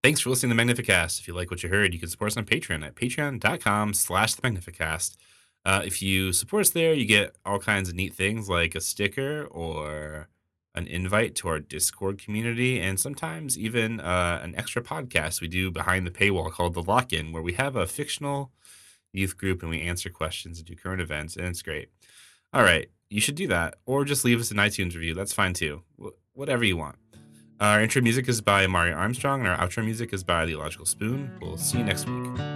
Thanks 0.03 0.21
for 0.21 0.31
listening 0.31 0.57
to 0.57 0.65
the 0.65 0.75
Magnificast. 0.75 1.21
If 1.21 1.29
you 1.29 1.35
like 1.35 1.51
what 1.51 1.63
you 1.63 1.69
heard, 1.69 1.93
you 1.93 2.01
can 2.01 2.09
support 2.09 2.31
us 2.31 2.37
on 2.37 2.45
Patreon 2.45 2.87
at 2.87 2.95
patreon.com 2.95 3.93
slash 3.93 4.35
the 4.35 4.43
Magnificast. 4.43 5.17
Uh, 5.67 5.83
if 5.85 6.01
you 6.01 6.33
support 6.33 6.61
us 6.61 6.71
there, 6.71 6.95
you 6.95 7.05
get 7.05 7.35
all 7.45 7.59
kinds 7.59 7.89
of 7.89 7.95
neat 7.97 8.15
things 8.15 8.49
like 8.49 8.77
a 8.77 8.81
sticker 8.81 9.45
or 9.51 10.29
an 10.77 10.87
invite 10.87 11.35
to 11.35 11.49
our 11.49 11.59
Discord 11.59 12.23
community, 12.23 12.81
and 12.81 13.01
sometimes 13.01 13.59
even 13.59 13.99
uh, 13.99 14.39
an 14.45 14.55
extra 14.55 14.81
podcast 14.81 15.41
we 15.41 15.49
do 15.49 15.73
behind 15.73 16.07
the 16.07 16.13
paywall 16.13 16.53
called 16.53 16.75
The 16.75 16.85
Lock 16.85 17.13
In, 17.13 17.33
where 17.33 17.43
we 17.43 17.55
have 17.55 17.75
a 17.75 17.85
fictional 17.85 18.53
youth 19.13 19.37
group 19.37 19.61
and 19.61 19.71
we 19.71 19.81
answer 19.81 20.09
questions 20.09 20.59
and 20.59 20.69
do 20.69 20.77
current 20.77 21.01
events, 21.01 21.35
and 21.35 21.47
it's 21.47 21.63
great. 21.63 21.89
All 22.53 22.63
right, 22.63 22.89
you 23.11 23.21
should 23.21 23.35
do 23.35 23.49
that, 23.49 23.75
or 23.87 24.05
just 24.05 24.25
leave 24.25 24.39
us 24.39 24.53
an 24.53 24.59
iTunes 24.59 24.95
review. 24.95 25.15
That's 25.15 25.33
fine 25.33 25.53
too. 25.53 25.83
Wh- 26.01 26.15
whatever 26.33 26.63
you 26.63 26.77
want. 26.77 26.95
Our 27.59 27.83
intro 27.83 28.03
music 28.03 28.29
is 28.29 28.41
by 28.41 28.69
Mario 28.69 28.95
Armstrong, 28.95 29.41
and 29.41 29.49
our 29.49 29.59
outro 29.59 29.85
music 29.85 30.13
is 30.13 30.23
by 30.23 30.47
The 30.47 30.53
Illogical 30.53 30.87
Spoon. 30.87 31.33
We'll 31.41 31.57
see 31.57 31.79
you 31.79 31.85
next 31.85 32.07
week. 32.07 32.56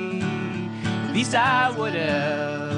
Least 1.13 1.35
I 1.35 1.69
would 1.71 1.93
have 1.93 2.70